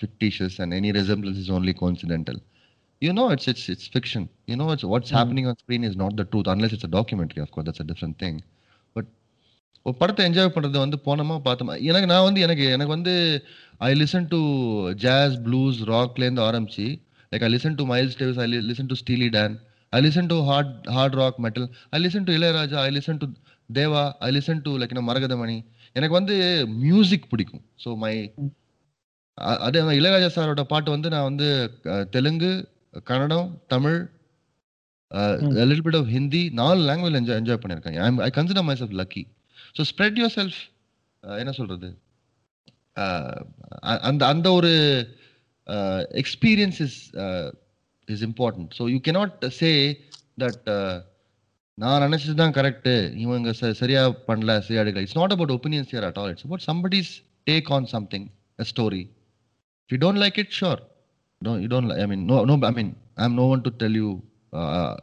fictitious 0.00 0.58
and 0.58 0.72
any 0.74 0.92
resemblance 0.92 1.38
is 1.38 1.50
only 1.50 1.72
coincidental. 1.72 2.36
You 3.02 3.12
know 3.12 3.30
it's 3.30 3.48
it's 3.48 3.68
it's 3.68 3.86
fiction. 3.86 4.28
You 4.46 4.56
know 4.56 4.70
it's 4.72 4.84
what's 4.84 5.10
mm. 5.10 5.16
happening 5.16 5.46
on 5.46 5.56
screen 5.56 5.84
is 5.84 5.96
not 5.96 6.16
the 6.16 6.24
truth 6.24 6.46
unless 6.46 6.72
it's 6.72 6.84
a 6.84 6.88
documentary 6.88 7.42
of 7.42 7.50
course. 7.50 7.66
That's 7.66 7.80
a 7.80 7.84
different 7.84 8.18
thing. 8.18 8.42
ஒரு 9.86 9.94
படத்தை 10.00 10.22
enjoy 10.28 10.52
பண்ணுறது 10.54 10.78
வந்து 10.84 10.98
போனோமா 11.06 11.36
பார்த்தோமா? 11.46 11.74
எனக்கு 11.90 12.08
நான் 12.12 12.26
வந்து 12.28 12.40
எனக்கு 12.46 12.64
எனக்கு 12.76 12.92
வந்து 12.96 13.14
I 13.88 13.90
listen 14.00 14.28
to 14.34 14.40
jazz 15.04 15.36
blues 15.46 15.78
ராக்லேருந்து 15.92 16.42
ஆரம்பிச்சு 16.48 16.86
like 17.32 17.44
I 17.46 17.50
listen 17.54 17.78
to 17.80 17.84
Miles 17.92 18.18
Davis 18.20 18.40
I 18.44 18.46
listen 18.70 18.90
to 18.92 18.98
Steely 19.02 19.28
Dan 19.38 19.54
I 19.92 20.00
listen 20.06 20.30
to 20.32 20.38
hard 20.50 20.74
hard 20.96 21.16
rock 21.22 21.38
metal 21.46 21.68
I 21.96 22.00
listen 22.04 22.26
to 22.28 22.34
Ilaiyaraaja 22.38 22.78
I 22.86 22.90
listen 22.98 23.20
to 23.22 23.28
Deva 23.70 24.04
I 24.28 24.30
listen 24.36 24.62
to 24.66 24.72
like 24.82 24.94
Maragathamani 25.10 25.58
எனக்கு 25.96 26.14
வந்து 26.18 26.34
music 26.84 27.30
பிடிக்கும். 27.30 27.64
So 27.84 27.90
my 28.02 28.14
அதே 29.66 29.80
இளையராஜா 30.00 30.28
சாரோட 30.36 30.62
பாட்டு 30.72 30.88
வந்து 30.94 31.08
நான் 31.14 31.28
வந்து 31.30 31.48
Telugu 32.14 32.52
Kannada 33.10 33.50
Tamil 33.74 33.98
little 35.58 35.84
bit 35.86 35.98
of 36.00 36.10
Hindi 36.16 36.42
நாலு 36.60 36.80
லாங்குவேஜ் 36.88 37.18
என்ஜாய் 37.20 37.38
என்ஜாய் 37.40 37.60
பண்ணியிருக்கேன். 37.62 38.18
I 38.26 38.30
consider 38.38 38.66
myself 38.80 38.98
lucky 39.00 39.22
so 39.77 39.83
spread 39.91 40.19
your 40.21 40.35
self 40.39 40.59
என்ன 41.41 41.51
சொல்றது 41.59 41.89
அந்த 44.07 44.21
அந்த 44.33 44.47
ஒரு 44.59 44.73
experience 46.21 46.79
is 46.85 46.99
is 48.07 48.23
important 48.29 48.71
so 48.79 48.85
you 48.93 48.99
cannot 49.09 49.45
say 49.59 49.71
that 50.43 50.67
நான் 51.77 52.03
நினைச்சது 52.07 52.35
தான் 52.41 52.55
கரெக்டு 52.57 52.93
இவங்க 53.23 53.53
சரியா 53.81 54.01
பண்ணல 54.29 54.51
சரியா 54.67 54.83
எடுக்கல 54.83 55.05
it's 55.05 55.19
not 55.21 55.33
about 55.35 55.55
opinions 55.57 55.91
here 55.93 56.07
at 56.09 56.19
all 56.21 56.31
it's 56.33 56.45
about 56.47 56.65
somebody's 56.71 57.11
take 57.51 57.71
on 57.77 57.87
something 57.95 58.27
a 58.63 58.67
story 58.73 59.03
if 59.83 59.95
you 59.95 59.99
don't 60.05 60.21
like 60.25 60.39
it 60.43 60.53
sure 60.61 60.81
no 61.41 61.53
you 61.55 61.67
don't 61.67 61.91
i 61.93 62.05
mean 62.05 62.25
no 62.25 62.35
no 62.49 62.53
i 62.67 62.71
mean 62.71 62.89
i'm 63.17 63.35
no 63.35 63.45
one 63.45 63.61
to 63.61 63.71
tell 63.81 63.91
you 63.91 64.09
uh, 64.53 64.93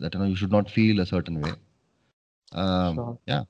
that 0.00 0.12
you 0.14 0.20
know 0.20 0.28
you 0.32 0.36
should 0.40 0.50
not 0.50 0.70
feel 0.76 1.00
a 1.00 1.06
certain 1.06 1.36
way 1.44 1.52
um 2.52 2.94
Sure. 2.98 3.14
yeah 3.32 3.42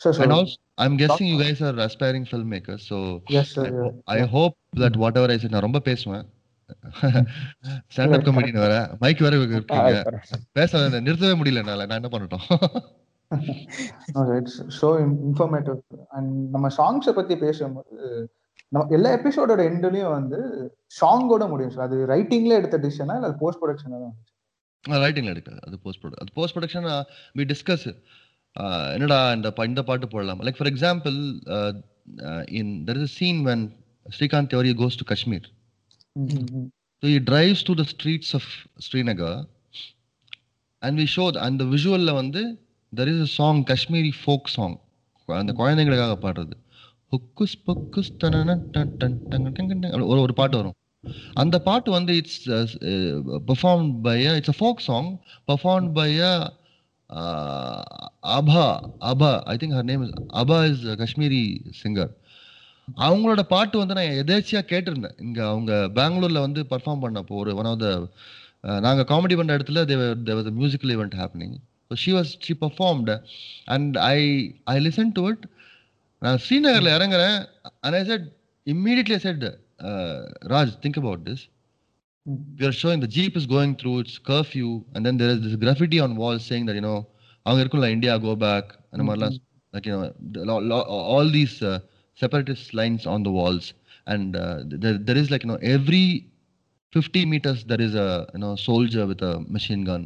Sure, 0.00 0.12
sure. 0.12 0.22
and 0.22 0.32
also 0.32 0.56
i'm 0.78 0.94
guessing 0.98 1.28
you 1.32 1.38
guys 1.42 1.60
are 1.60 1.76
aspiring 1.84 2.24
filmmakers 2.24 2.82
so 2.88 2.96
Yes, 3.30 3.48
sir. 3.54 3.66
I, 4.04 4.18
yeah. 4.18 4.24
I 4.24 4.28
hope 4.28 4.56
that 4.76 4.96
whatever 4.96 5.28
i 5.30 5.38
said 5.38 5.50
நான் 5.50 5.60
ரொம்ப 5.60 5.78
பேசுவேன். 5.78 6.26
Stand up 7.94 8.26
காமெடின்னு 8.26 8.62
வேற. 8.64 8.96
Mic 8.98 9.18
வேற 9.18 9.36
இருக்கீங்க. 9.42 10.02
பேச 10.52 10.78
நிறுத்தவே 10.78 11.34
முடியல 11.40 11.54
என்னால. 11.54 11.86
நான் 11.86 12.02
என்ன 12.02 12.18
பண்ணட்டும்? 12.18 12.46
So 14.68 14.98
in- 14.98 15.34
informative. 15.34 15.78
And 16.10 16.50
நம்ம 16.50 16.68
சாங்ஸை 16.68 17.12
பத்தி 17.12 17.36
பேசும்போது 17.36 18.30
நம்ம 18.68 18.94
எல்லா 18.94 19.10
எபிசோடோட 19.10 19.62
எண்ட்லயும் 19.68 20.10
வந்து 20.10 20.38
சாங்கோட 21.00 21.48
முடியும் 21.48 21.72
சார் 21.72 21.84
அது 21.84 22.06
ரைட்டிங்ல 22.06 22.52
எடுத்த 22.52 22.78
டிசிஷனா 22.78 23.14
இல்ல 23.14 23.32
போஸ்ட் 23.32 23.62
ப்ரொடக்ஷனா 23.62 23.98
தான்? 24.04 24.16
ரைட்டிங்ல 24.84 25.24
எடுக்காது 25.24 25.60
அது 25.66 25.78
போஸ்ட் 25.78 26.04
ப்ரொடக்ஷன் 26.04 26.20
அது 26.20 26.32
போஸ்ட் 26.34 26.56
ப்ரொடக்ஷன் 26.56 26.86
வி 27.36 27.44
டிஸ்கஸ் 27.52 27.86
என்னடா 28.90 29.32
இந்த 29.32 29.52
இந்த 29.58 29.82
பாட்டு 29.82 30.08
போடலாம். 30.08 30.40
Like 30.40 30.54
for 30.58 30.72
example 30.72 31.38
in 32.52 32.84
there 32.84 33.00
is 33.00 33.12
scene 33.12 33.46
when 33.46 33.70
Srikanth 34.18 34.22
Tiwari 34.22 34.74
goes 34.74 34.94
to 34.96 35.04
Kashmir 35.04 35.50
So 37.00 37.10
he 37.10 37.18
drives 37.18 37.52
to 37.52 37.76
the 37.76 37.84
streets 37.84 38.32
of 38.32 38.42
Srinagar 38.92 39.44
and 40.80 40.98
we 40.98 41.06
show 41.16 41.34
the- 41.34 41.42
and 41.42 41.60
the 41.60 41.66
visual 41.66 42.14
வந்து 42.14 42.60
there 42.96 43.08
is 43.08 43.22
a 43.22 43.26
song 43.38 43.62
Kashmiri 43.62 44.12
folk 44.26 44.40
song. 44.56 44.78
அந்த 45.26 45.52
குழந்தைங்களுக்காக 45.52 46.16
பாடுறது. 46.22 46.52
ஹுக்குஸ் 47.10 47.52
பொக்குஸ் 47.66 48.42
ஒரு 50.02 50.06
ஒரு 50.06 50.34
பாட்டு 50.34 50.56
வரும். 50.56 50.74
அந்த 51.32 51.60
பாட்டு 51.60 51.90
வந்து 51.90 52.16
it's 52.16 52.50
perform 52.50 54.02
by 54.02 54.24
it's 54.24 54.62
a 54.62 54.66
folk 54.66 54.80
song 54.80 55.20
perform 55.46 55.92
by 55.92 56.20
Aba 58.36 58.62
Aba 59.10 59.30
I 59.46 59.56
think 59.56 59.76
her 59.76 59.88
name 59.90 60.02
is 60.02 60.14
Aba 60.34 60.58
is 60.66 60.84
Kashmiri 60.98 61.42
singer 61.82 62.12
அவங்களோட 62.98 63.42
பாட்டு 63.46 63.76
வந்து 63.78 63.96
நான் 63.98 64.16
எதேச்சியா 64.22 64.60
கேட்டிருந்தேன். 64.68 65.16
இங்க 65.18 65.40
அவங்க 65.46 65.72
பெங்களூர்ல 65.94 66.40
வந்து 66.40 66.60
பர்ஃபார்ம் 66.64 67.02
பண்ணப்போ 67.04 67.34
ஒரு 67.34 67.52
ஒன் 67.54 67.66
ஆஃப் 67.66 67.80
த 67.80 67.88
நாங்க 68.80 69.02
காமெடி 69.02 69.34
பண்ண 69.36 69.56
இடத்துல 69.56 69.84
there 69.84 70.36
was 70.36 70.50
musical 70.60 70.92
event 70.96 71.16
happening 71.22 71.56
so 71.90 71.96
she 72.04 72.12
was 72.12 72.32
she 72.46 72.54
performed 72.54 73.16
and 73.66 73.96
I 74.06 74.18
I 74.64 74.76
listen 74.78 75.12
to 75.12 75.24
it 75.28 75.44
நான் 76.22 76.40
ஸ்ரீநகர்ல 76.46 76.94
இறங்குறேன் 76.98 77.38
and 77.80 77.96
I 77.96 78.04
said 78.04 78.26
immediately 78.66 79.18
said 79.18 79.44
Raj 80.54 80.72
think 80.82 80.98
about 80.98 81.24
this 81.30 81.44
we 82.57 82.65
are 82.65 82.73
showing 82.73 82.99
the 82.99 83.09
jeep 83.09 83.33
is 83.35 83.45
going 83.47 83.71
through 83.75 83.97
its 83.99 84.15
curfew 84.21 84.67
and 84.93 85.01
then 85.05 85.15
there 85.17 85.31
is 85.35 85.39
this 85.41 85.55
graffiti 85.55 85.99
on 85.99 86.11
walls 86.15 86.43
saying 86.45 86.65
that 86.65 86.77
you 86.79 86.85
know 86.87 86.97
அவங்க 87.45 87.61
இருக்கும்ல 87.63 87.87
India 87.95 88.13
go 88.25 88.33
back 88.43 88.69
அந்த 88.91 89.03
மாதிரிலாம் 89.05 89.37
like 89.73 89.85
you 89.87 89.93
know 89.95 90.03
the 90.33 90.41
lo- 90.49 90.63
lo- 90.71 90.85
all 91.13 91.27
these 91.31 91.55
uh, 91.63 91.77
separatist 92.17 92.67
lines 92.79 93.03
on 93.13 93.21
the 93.23 93.33
walls 93.37 93.65
and 94.07 94.29
uh, 94.35 94.55
there, 94.83 94.97
there 95.07 95.19
is 95.21 95.27
like 95.33 95.43
you 95.45 95.51
know 95.51 95.61
every 95.75 96.03
50 96.93 97.23
meters 97.33 97.59
there 97.63 97.81
is 97.81 97.93
a 98.05 98.09
you 98.33 98.41
know 98.43 98.53
soldier 98.67 99.05
with 99.11 99.21
a 99.23 99.33
machine 99.57 99.83
gun 99.83 100.03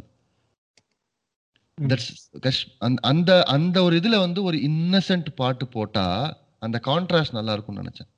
that's 1.78 2.08
கஷ்- 2.46 2.68
அந்த- 2.80 3.04
அந்த 3.04 3.32
அந்த 3.56 3.78
ஒரு 3.88 3.96
இதுல 4.02 4.20
வந்து 4.20 4.44
ஒரு 4.50 4.58
Innocent 4.70 5.30
பாட்டு 5.42 5.68
போட்டா 5.68 6.06
அந்த 6.60 6.78
கான்ட்ராஸ்ட் 6.90 7.38
நல்லா 7.40 7.54
இருக்கும்னு 7.54 7.84
நினைச்சேன் 7.84 8.10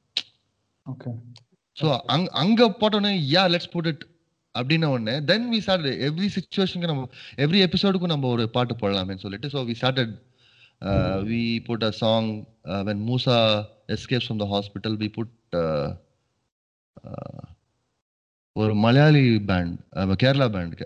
ஓகே 0.85 1.11
ஸோ 1.77 1.87
அங் 2.05 2.27
அங்க 2.33 2.61
போட்டோன்னே 2.79 3.11
யா 3.33 3.43
லெட்ஸ் 3.53 3.73
புட் 3.73 3.89
இட் 3.91 4.03
அப்படின்ன 4.55 4.85
உடனே 4.85 5.15
தென் 5.25 5.47
வி 5.51 5.59
ஸ்டார்ட் 5.59 5.87
எவ்ரி 6.07 6.27
சுச்சுவேஷனுக்கு 6.35 6.91
நம்ம 6.91 7.03
எவ்ரி 7.37 7.59
எபிசோடுக்கும் 7.65 8.13
நம்ம 8.13 8.27
ஒரு 8.27 8.45
பாட்டு 8.49 8.75
போடலாமேன்னு 8.75 9.23
சொல்லிட்டு 9.25 9.49
so 9.49 9.61
we 9.67 9.75
started 9.81 10.13
we 11.23 11.43
put 11.59 11.83
a 11.83 11.91
song 11.99 12.29
when 12.83 13.03
Moosa 13.09 13.37
escapes 13.87 14.27
from 14.27 14.41
the 14.43 14.47
hospital 14.55 14.97
we 14.97 15.09
put 15.09 15.33
ஒரு 18.55 18.73
Malayali 18.75 19.23
band 19.45 19.75
Kerala 20.15 20.47
band 20.47 20.81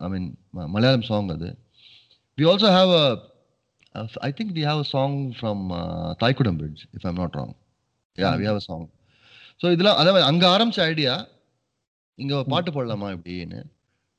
I 0.00 0.08
mean 0.08 0.28
Malayalam 0.74 1.08
song 1.10 1.30
அது 1.36 1.50
we 2.38 2.46
also 2.52 2.70
have 2.78 2.92
a 2.94 3.06
I 4.28 4.30
think 4.38 4.52
we 4.52 4.64
have 4.70 4.80
a 4.80 4.88
song 4.94 5.16
from 5.38 5.62
Thaikkudam 6.18 6.58
Bridge 6.62 6.82
if 6.96 7.06
I'm 7.06 7.20
not 7.22 7.36
wrong 7.40 7.54
yeah 8.18 8.32
we 8.42 8.46
have 8.50 8.60
a 8.62 8.66
song 8.68 8.86
so 9.61 9.67
இதெல்லாம் 9.75 9.99
அதாவது 10.01 10.29
அங்க 10.29 10.43
ஆரம்பிச்ச 10.55 10.79
idea 10.91 11.13
இங்க 12.19 12.43
பாட்டு 12.53 12.71
போடலாமா 12.77 13.09
இப்படின்னு 13.17 13.59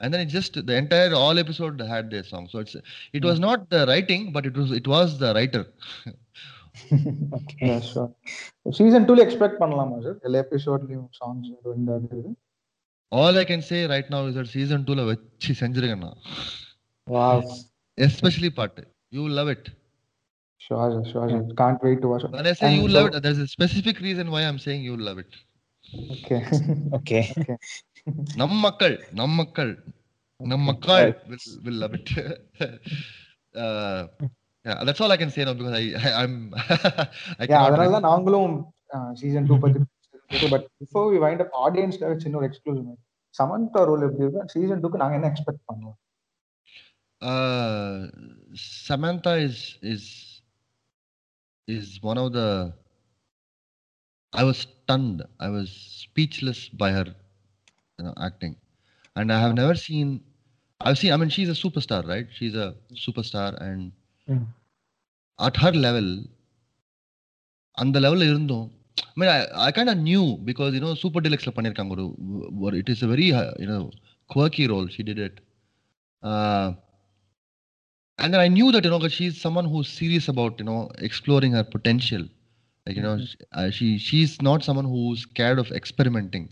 it 0.00 0.30
just 0.36 0.54
the 0.68 0.76
entire 0.82 1.12
all 1.22 1.38
episode 1.42 1.80
had 1.92 2.04
their 2.12 2.24
song 2.24 2.44
so 2.52 2.58
it's 2.64 2.76
it 3.18 3.24
was 3.28 3.38
not 3.46 3.68
the 3.74 3.80
writing 3.88 4.22
but 4.32 4.44
it 4.50 4.56
was 4.60 4.70
it 4.80 4.86
was 4.94 5.08
the 5.24 5.30
writer 5.36 5.64
okay 7.36 7.68
season 8.78 9.06
டூல 9.08 9.20
expect 9.26 9.58
பண்ணலாமா 9.62 9.96
சார் 10.04 10.18
எல்லா 10.26 10.38
எபிசோட்லயும் 10.44 11.08
சாங்ஸ் 11.18 11.50
இந்த 11.78 11.92
அது 11.98 12.20
all 13.12 13.36
i 13.42 13.44
can 13.50 13.62
say 13.70 13.78
right 13.92 14.08
now 14.14 14.20
is 14.28 14.34
that 14.38 14.48
season 14.56 14.80
2 14.86 14.96
ல 14.98 15.04
வச்சு 15.10 15.52
செஞ்சிருக்கேன் 15.62 16.06
wow 17.06 17.50
especially 17.98 18.50
பாட்டு 18.60 18.82
you 19.14 19.22
will 19.24 19.38
love 20.60 20.92
it 20.92 21.06
sure 21.06 21.06
sure 21.10 21.32
can't 21.60 21.80
wait 21.86 22.02
to 22.02 22.08
watch 22.10 22.26
when 22.36 22.48
i 22.50 22.54
say 22.60 22.70
you 22.74 22.82
will 22.86 22.96
love 22.98 23.08
it 23.10 23.16
there's 23.26 23.42
a 23.46 23.50
specific 23.56 23.96
reason 24.08 24.26
why 24.34 24.42
i'm 24.48 24.60
saying 24.66 24.82
you 24.88 24.96
love 25.10 25.20
it 25.24 25.32
okay 26.14 26.36
okay 26.96 27.20
நம் 28.40 28.58
மக்கள் 28.66 28.96
நம் 29.20 29.36
மக்கள் 29.40 29.72
நம் 30.40 30.66
மக்கள் 30.70 31.08
will, 31.30 31.46
will 31.64 31.78
love 31.84 31.94
it 31.98 32.10
uh, 33.54 34.00
yeah 34.66 34.78
that's 34.86 35.00
all 35.02 35.12
i 35.16 35.20
can 35.22 35.32
say 35.34 35.44
now 35.48 35.54
because 35.60 35.76
i, 35.80 35.86
I 36.02 36.10
i'm 36.20 36.34
i 37.40 37.46
cannot 37.46 37.66
அதனால 37.66 37.88
தான் 37.96 38.08
நாங்களும் 38.10 38.54
season 39.22 39.48
two 39.50 39.56
பத்தி 39.64 39.80
but 40.54 40.66
before 40.82 41.08
we 41.14 41.20
wind 41.26 41.42
up 41.46 41.56
ஆடியன்ஸ்க்காக 41.64 42.18
சின்ன 42.24 42.38
ஒரு 42.40 42.48
எக்ஸ்க்ளூசிவ் 42.50 42.88
சமந்தா 43.34 43.82
ரோல் 43.90 44.06
எப்படி 44.08 44.24
இருக்கு 44.26 44.52
சீசன் 44.54 44.82
டூக்கு 44.84 45.02
நாங்க 45.04 45.18
என்ன 45.20 45.30
எக்ஸ்பெக்ட் 45.32 45.66
பண்ணுவோம் 45.70 45.98
uh, 47.22 48.08
Samantha 48.86 49.32
is 49.36 49.56
is 51.67 51.83
is 51.83 52.01
one 52.01 52.17
of 52.17 52.33
the. 52.33 52.73
I 54.33 54.43
was 54.43 54.57
stunned. 54.57 55.23
I 55.39 55.49
was 55.49 55.69
speechless 55.71 56.69
by 56.69 56.91
her, 56.91 57.05
you 57.99 58.05
know, 58.05 58.13
acting, 58.17 58.55
and 59.15 59.31
I 59.31 59.39
have 59.39 59.53
never 59.53 59.75
seen. 59.75 60.21
I've 60.81 60.97
seen. 60.97 61.11
I 61.13 61.17
mean, 61.17 61.29
she's 61.29 61.49
a 61.49 61.59
superstar, 61.63 62.05
right? 62.07 62.27
She's 62.31 62.55
a 62.55 62.75
superstar, 63.07 63.61
and 63.61 63.91
Mm. 64.29 64.45
at 65.39 65.57
her 65.57 65.71
level, 65.71 66.23
அந்த 67.73 67.99
லெவல்ல 67.99 68.25
இருந்தும் 68.25 68.71
I 68.99 69.19
mean, 69.19 69.29
I, 69.29 69.67
I 69.67 69.71
kind 69.71 69.89
of 69.89 69.97
knew 69.97 70.37
because 70.37 70.73
you 70.73 70.79
know, 70.79 70.93
Super 70.93 71.21
Deluxe 71.21 71.51
பண்ணிருக்காங்க 71.51 71.89
ஒரு 71.89 72.05
ஒரு 72.59 72.77
it 72.77 72.89
is 72.89 73.03
a 73.03 73.07
very 73.07 73.33
uh, 73.33 73.51
you 73.59 73.67
know 73.67 73.91
quirky 74.27 74.67
role. 74.67 74.87
She 74.87 75.03
did 75.03 75.19
it. 75.19 75.35
Uh, 76.23 76.73
and 78.19 78.33
then 78.33 78.41
I 78.41 78.47
knew 78.47 78.71
that 78.71 78.83
you 78.83 78.91
know 78.91 78.99
that 78.99 79.11
she's 79.11 79.39
someone 79.45 79.65
who's 79.65 79.89
serious 79.89 80.27
about 80.27 80.59
you 80.59 80.65
know 80.65 80.89
exploring 80.99 81.51
her 81.51 81.63
potential. 81.63 82.23
Like 82.87 82.95
you 82.97 83.03
know, 83.03 83.15
Mhm. 83.17 83.25
sh- 83.27 83.35
uh, 83.51 83.69
she 83.77 83.87
she's 83.97 84.33
not 84.41 84.63
someone 84.63 84.85
who's 84.85 85.21
scared 85.21 85.59
of 85.59 85.71
experimenting, 85.71 86.45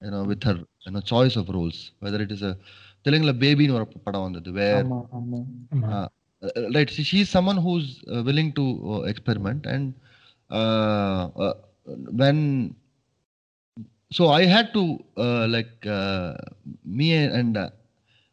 you 0.00 0.10
know, 0.10 0.22
with 0.24 0.42
her 0.44 0.56
you 0.86 0.92
know 0.92 1.00
choice 1.00 1.36
of 1.36 1.48
roles. 1.48 1.92
Whether 2.00 2.20
it 2.22 2.32
is 2.32 2.42
a 2.42 2.54
தெலுங்குல 3.06 3.32
பேபின்னு 3.40 3.74
ஒரு 3.78 3.86
படம் 4.06 4.24
வந்தது 4.26 4.50
வேர் 4.60 4.84
ஆமா 4.84 4.98
ஆமா 5.74 5.90
uh, 5.98 6.08
right 6.76 6.90
she, 6.94 7.02
she's 7.10 7.28
someone 7.36 7.58
who's 7.66 7.88
uh, 8.14 8.22
willing 8.28 8.50
to 8.58 8.64
uh, 8.92 9.00
experiment 9.12 9.66
and 9.74 9.84
uh, 10.50 11.22
uh, 11.44 11.54
when 12.20 12.38
so 14.10 14.28
i 14.28 14.44
had 14.54 14.72
to 14.76 14.82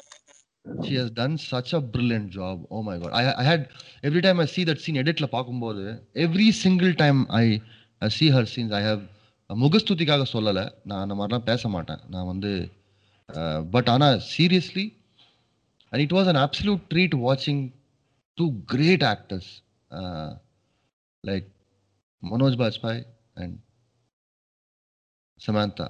she 0.86 0.94
has 0.96 1.10
done 1.12 1.34
such 1.44 1.70
a 1.74 1.82
brilliant 1.94 2.28
job 2.30 2.58
oh 2.70 2.82
my 2.84 2.96
god 2.98 3.12
i, 3.12 3.24
I 3.34 3.44
had 3.44 3.62
every 4.04 4.22
time 4.22 4.40
i 4.40 4.48
see 4.56 4.64
that 4.64 4.80
scene 4.84 4.98
editல 4.98 5.28
பார்க்கும்போது 5.28 5.84
every 6.26 6.50
single 6.60 6.94
time 6.96 7.20
i 7.40 7.48
I 8.02 8.10
see 8.10 8.30
her 8.30 8.46
scenes 8.46 8.74
i 8.74 8.84
have 8.90 9.02
முகஸ்துதிக்காக 9.50 10.26
சொல்லலை 10.34 10.66
நான் 10.84 11.02
அந்த 11.02 11.16
மாதிரிலாம் 11.16 11.48
பேச 11.50 11.68
மாட்டேன் 11.68 12.02
நான் 12.08 12.26
வந்து 12.26 12.52
but 13.72 13.90
ஆனா 13.90 14.08
seriously 14.34 14.86
and 15.92 16.04
it 16.06 16.16
was 16.18 16.30
an 16.34 16.42
absolute 16.44 16.84
treat 16.94 17.16
வாட்சிங் 17.26 17.64
Two 18.41 18.64
great 18.64 19.03
actors 19.03 19.62
like 21.24 21.49
Manoj 22.22 22.59
Bajpayee 22.62 23.05
and 23.35 23.57
Samantha 25.47 25.89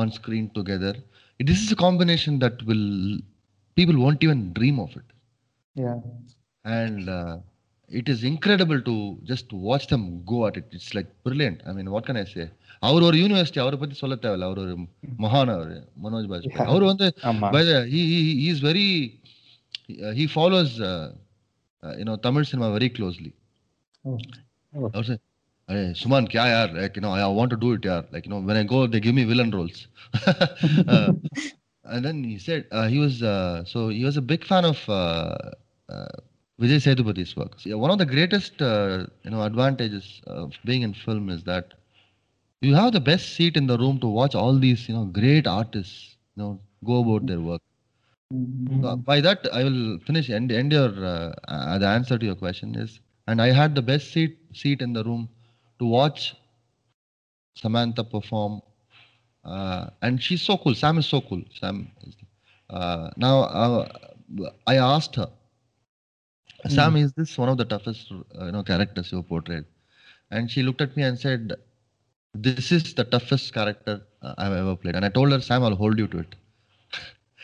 on 0.00 0.10
screen 0.10 0.50
together 0.50 0.94
this 1.40 1.64
is 1.64 1.72
a 1.72 1.76
combination 1.76 2.38
that 2.44 2.56
will 2.68 3.18
people 3.76 3.96
won't 4.04 4.22
even 4.26 4.52
dream 4.52 4.78
of 4.84 4.90
it 5.00 5.08
yeah 5.76 5.94
and 6.64 7.08
uh, 7.08 7.38
it 7.90 8.08
is 8.08 8.24
incredible 8.24 8.80
to 8.80 9.18
just 9.22 9.52
watch 9.52 9.86
them 9.86 10.24
go 10.24 10.46
at 10.46 10.56
it. 10.56 10.64
It's 10.72 10.94
like 10.94 11.08
brilliant. 11.22 11.60
I 11.66 11.72
mean, 11.72 11.90
what 11.90 12.06
can 12.06 12.16
I 12.16 12.24
say? 12.24 12.48
அவர் 12.82 13.02
ஒரு 13.02 13.22
university 13.22 13.60
அவரை 13.62 13.80
பத்தி 13.80 13.94
சொல்ல 13.94 14.14
தேவையில்ல 14.22 14.46
அவர் 14.48 14.58
ஒரு 14.58 14.74
மகான் 15.24 15.52
அவர் 15.54 15.88
மனோஜ் 16.04 16.28
பாஜ்பாய் 16.32 16.68
அவர் 16.72 16.82
வந்து 16.82 17.06
ஆமா 17.22 17.50
by 17.56 17.62
the 17.70 17.76
he 17.92 18.00
you 21.97 22.05
know 22.05 22.15
Tamil 22.17 22.45
cinema 22.45 22.71
very 22.71 22.89
closely. 22.89 23.33
Oh. 24.05 24.17
Oh. 24.75 24.91
I 24.93 24.97
was 24.97 25.09
like, 25.09 25.21
"Hey, 25.67 25.93
Suman, 26.01 26.29
kya 26.29 26.45
yaar? 26.53 26.81
Like 26.81 26.95
you 26.95 27.01
know, 27.01 27.11
I, 27.11 27.25
want 27.27 27.51
to 27.51 27.57
do 27.57 27.73
it, 27.73 27.81
yaar. 27.81 28.05
Like 28.11 28.25
you 28.25 28.31
know, 28.31 28.39
when 28.39 28.57
I 28.57 28.63
go, 28.63 28.87
they 28.87 28.99
give 28.99 29.15
me 29.15 29.23
villain 29.23 29.51
roles. 29.51 29.87
uh, 30.27 31.13
and 31.85 32.05
then 32.05 32.23
he 32.23 32.37
said 32.37 32.65
uh, 32.71 32.87
he 32.87 32.99
was 32.99 33.23
uh, 33.23 33.63
so 33.65 33.89
he 33.89 34.03
was 34.03 34.17
a 34.17 34.21
big 34.21 34.45
fan 34.45 34.65
of 34.65 34.77
uh, 34.89 35.35
uh, 35.89 36.07
Vijay 36.61 36.79
Sethupathiy's 36.85 37.35
work. 37.35 37.59
So, 37.59 37.69
yeah, 37.69 37.75
one 37.75 37.91
of 37.91 37.97
the 37.97 38.05
greatest 38.05 38.61
uh, 38.61 39.05
you 39.23 39.31
know 39.31 39.43
advantages 39.43 40.21
of 40.27 40.53
being 40.65 40.81
in 40.83 40.93
film 40.93 41.29
is 41.29 41.43
that 41.43 41.73
you 42.61 42.75
have 42.75 42.91
the 42.93 42.99
best 42.99 43.33
seat 43.35 43.55
in 43.55 43.67
the 43.67 43.77
room 43.77 43.99
to 44.01 44.07
watch 44.07 44.35
all 44.35 44.57
these 44.57 44.87
you 44.87 44.95
know 44.95 45.05
great 45.05 45.47
artists 45.47 46.17
you 46.35 46.43
know 46.43 46.59
go 46.85 47.01
about 47.01 47.25
their 47.27 47.39
work. 47.39 47.61
Mm-hmm. 48.33 48.83
So 48.83 48.95
by 48.97 49.21
that, 49.21 49.47
I 49.51 49.63
will 49.63 49.99
finish 50.05 50.29
end 50.29 50.51
end 50.51 50.71
your 50.71 50.89
uh, 51.05 51.77
the 51.79 51.87
answer 51.87 52.17
to 52.17 52.25
your 52.25 52.35
question 52.35 52.75
is, 52.75 52.99
and 53.27 53.41
I 53.41 53.51
had 53.51 53.75
the 53.75 53.81
best 53.81 54.11
seat 54.13 54.37
seat 54.53 54.81
in 54.81 54.93
the 54.93 55.03
room 55.03 55.29
to 55.79 55.85
watch 55.85 56.35
Samantha 57.55 58.03
perform, 58.03 58.61
uh, 59.45 59.89
and 60.01 60.21
she's 60.21 60.41
so 60.41 60.57
cool. 60.57 60.75
Sam 60.75 60.97
is 60.97 61.05
so 61.07 61.21
cool. 61.21 61.43
Sam. 61.59 61.89
Uh, 62.69 63.09
now 63.17 63.41
uh, 63.43 63.89
I 64.67 64.75
asked 64.77 65.15
her, 65.15 65.29
Sam, 66.67 66.95
is 66.97 67.13
this 67.13 67.37
one 67.37 67.49
of 67.49 67.57
the 67.57 67.65
toughest 67.65 68.11
uh, 68.11 68.45
you 68.45 68.51
know 68.51 68.63
characters 68.63 69.11
you 69.11 69.21
portrayed? 69.23 69.65
And 70.31 70.49
she 70.51 70.63
looked 70.63 70.81
at 70.81 70.95
me 70.95 71.03
and 71.03 71.17
said, 71.19 71.53
"This 72.33 72.71
is 72.71 72.93
the 72.93 73.03
toughest 73.05 73.53
character 73.53 74.01
uh, 74.21 74.35
I've 74.37 74.53
ever 74.53 74.75
played." 74.75 74.95
And 74.95 75.05
I 75.05 75.09
told 75.09 75.31
her, 75.31 75.41
"Sam, 75.41 75.63
I'll 75.63 75.75
hold 75.75 75.97
you 75.97 76.07
to 76.07 76.19
it." 76.19 76.35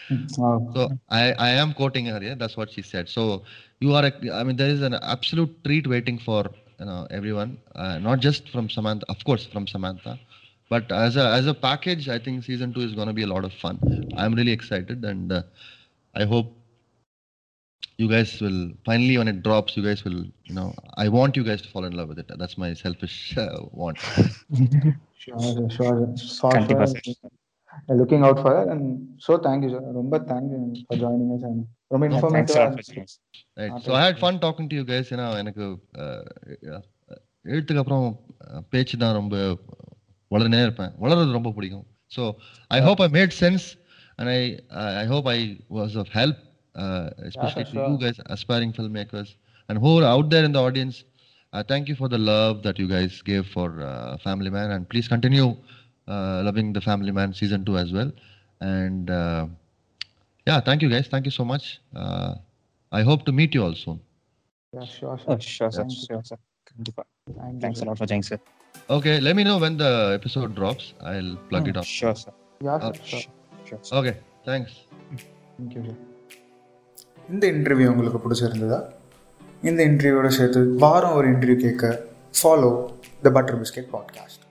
Hmm. 0.09 0.25
Wow. 0.37 0.73
So 0.73 0.89
I, 1.09 1.31
I 1.33 1.49
am 1.49 1.73
quoting 1.73 2.05
her. 2.05 2.21
Yeah, 2.21 2.35
that's 2.35 2.57
what 2.57 2.71
she 2.71 2.81
said. 2.81 3.09
So 3.09 3.43
you 3.79 3.93
are, 3.93 4.05
a, 4.05 4.31
I 4.31 4.43
mean, 4.43 4.55
there 4.57 4.69
is 4.69 4.81
an 4.81 4.93
absolute 4.95 5.63
treat 5.63 5.87
waiting 5.87 6.17
for 6.19 6.45
you 6.79 6.85
know 6.85 7.07
everyone, 7.09 7.57
uh, 7.75 7.97
not 7.99 8.19
just 8.19 8.49
from 8.49 8.69
Samantha, 8.69 9.05
of 9.09 9.23
course, 9.23 9.45
from 9.45 9.67
Samantha, 9.67 10.19
but 10.69 10.91
as 10.91 11.15
a 11.17 11.27
as 11.29 11.47
a 11.47 11.53
package, 11.53 12.09
I 12.09 12.19
think 12.19 12.43
season 12.43 12.73
two 12.73 12.81
is 12.81 12.93
going 12.93 13.07
to 13.07 13.13
be 13.13 13.23
a 13.23 13.27
lot 13.27 13.43
of 13.45 13.53
fun. 13.53 13.79
I'm 14.17 14.33
really 14.33 14.51
excited, 14.51 15.03
and 15.03 15.31
uh, 15.31 15.43
I 16.15 16.25
hope 16.25 16.53
you 17.97 18.07
guys 18.09 18.39
will 18.41 18.71
finally 18.85 19.17
when 19.17 19.27
it 19.27 19.41
drops 19.43 19.75
you 19.77 19.83
guys 19.83 20.03
will 20.05 20.21
you 20.49 20.55
know 20.57 20.73
i 20.97 21.07
want 21.07 21.35
you 21.37 21.43
guys 21.43 21.61
to 21.61 21.69
fall 21.69 21.85
in 21.85 21.93
love 21.99 22.09
with 22.09 22.19
it 22.19 22.31
that's 22.37 22.57
my 22.57 22.73
selfish 22.73 23.37
uh, 23.37 23.57
want 23.71 23.97
sure 25.17 25.69
sure, 25.69 26.15
sure. 27.03 27.29
Sir 27.74 27.98
Looking 28.00 28.22
out 28.28 28.38
for 28.44 28.50
that 28.56 28.68
and 28.74 28.84
so 29.26 29.32
thank 29.46 29.60
you, 29.64 29.70
sir. 29.74 29.82
ரொம்ப 29.98 30.18
thank 30.30 30.46
you 30.54 30.62
for 30.88 30.96
joining 31.04 31.28
us 31.36 31.42
and 31.50 31.60
ரொம்ப 31.92 32.06
thanks 32.06 32.56
informative 32.56 33.08
Right. 33.60 33.72
Ah, 33.74 33.78
So 33.84 33.90
I 33.98 34.02
had 34.06 34.16
fun 34.24 34.34
talking 34.44 34.66
to 34.70 34.74
you 34.78 34.84
guys. 34.90 35.06
You 35.12 35.18
know, 35.20 35.30
எனக்கு 35.42 35.64
uh, 36.04 36.22
uh, 36.74 36.80
எழுத்துக்கு 37.52 37.82
அப்புறம் 37.82 38.06
uh, 38.46 38.60
பேச்சு 38.72 38.96
தான் 39.02 39.16
ரொம்ப 39.20 39.36
வளர்னே 40.30 40.60
இருப்பேன் 40.66 40.92
வளர்றது 41.04 41.36
ரொம்ப 41.38 41.50
பிடிக்கும் 41.58 41.86
so 42.16 42.22
I 42.76 42.80
hope 42.86 43.00
I 43.06 43.08
made 43.18 43.34
sense 43.42 43.66
and 44.18 44.30
I 44.36 44.40
I 45.02 45.04
hope 45.12 45.28
I 45.34 45.38
was 45.78 45.96
of 46.02 46.10
help 46.18 46.40
especially 47.28 47.64
to 47.68 47.74
sure. 47.74 47.88
You 47.90 47.96
guys 48.04 48.20
aspiring 48.34 48.72
filmmakers 48.78 49.30
and 49.68 49.78
who 49.82 49.90
are 49.98 50.06
out 50.14 50.26
there 50.32 50.44
in 50.48 50.52
the 50.56 50.62
audience 50.68 50.96
uh, 51.52 51.62
thank 51.70 51.84
you 51.90 51.96
for 52.00 52.08
the 52.14 52.20
love 52.32 52.56
that 52.66 52.78
you 52.82 52.88
guys 52.96 53.14
gave 53.30 53.44
for 53.56 53.68
uh, 53.90 54.12
family 54.26 54.50
man 54.58 54.68
and 54.76 54.82
please 54.92 55.08
continue 55.14 55.48
uh, 55.50 55.80
loving 56.46 56.68
the 56.72 56.80
family 56.80 57.12
man 57.12 57.30
season 57.32 57.60
2 57.64 57.78
as 57.78 57.90
well 57.92 58.10
and 58.74 59.06
uh, 59.12 59.42
yeah 60.46 60.60
thank 60.60 60.80
you 60.84 60.90
guys 60.90 61.06
thank 61.06 61.24
you 61.24 61.34
so 61.36 61.44
much 61.44 61.66
uh, 61.94 62.30
i 62.92 63.02
hope 63.02 63.22
to 63.24 63.32
meet 63.32 63.52
you 63.56 63.64
all 63.66 63.76
soon 63.84 63.98
Yeah, 64.72 64.88
sure, 64.88 65.14
sure. 65.20 65.36
Sure 65.48 65.72
sir 65.76 65.78
Thank 65.78 65.94
you. 65.94 66.02
Sure 66.08 66.26
sir 66.30 66.40
கண்டிப்பா 66.70 67.02
Thank 67.38 67.52
you, 67.52 67.60
thanks 67.62 67.80
sir. 67.80 67.86
Lot 67.88 68.00
for 68.00 68.10
joining 68.12 68.26
sir 68.30 68.42
okay 68.96 69.14
let 69.26 69.34
me 69.38 69.42
know 69.48 69.56
when 69.64 69.74
the 69.82 69.90
episode 70.18 70.50
drops 70.58 70.84
i'll 71.12 71.32
plug 71.50 71.66
it 71.72 71.78
up 71.80 71.88
sure 71.94 72.20
sir 72.22 72.36
Yeah, 72.60 72.78
Uh, 72.78 72.92
sir, 73.10 73.20
sure. 73.68 73.80
Sure 73.88 73.98
okay 74.00 74.14
thanks 74.48 74.72
Thank 75.56 75.72
you, 75.76 75.82
sir. 75.88 75.96
இந்த 77.28 77.44
interview 77.54 77.88
உங்களுக்கு 77.92 78.20
பிடிச்சிருந்ததா 78.24 78.80
இந்த 79.62 79.80
இன்டர்வியூவோட 79.90 80.30
சேர்த்து 80.38 80.60
வாரம் 80.84 81.16
ஒரு 81.18 81.28
interview 81.32 81.58
கேட்க 81.66 81.86
follow 82.40 82.70
the 83.24 83.30
Butter 83.36 83.58
Biscuit 83.62 83.90
podcast 83.96 84.43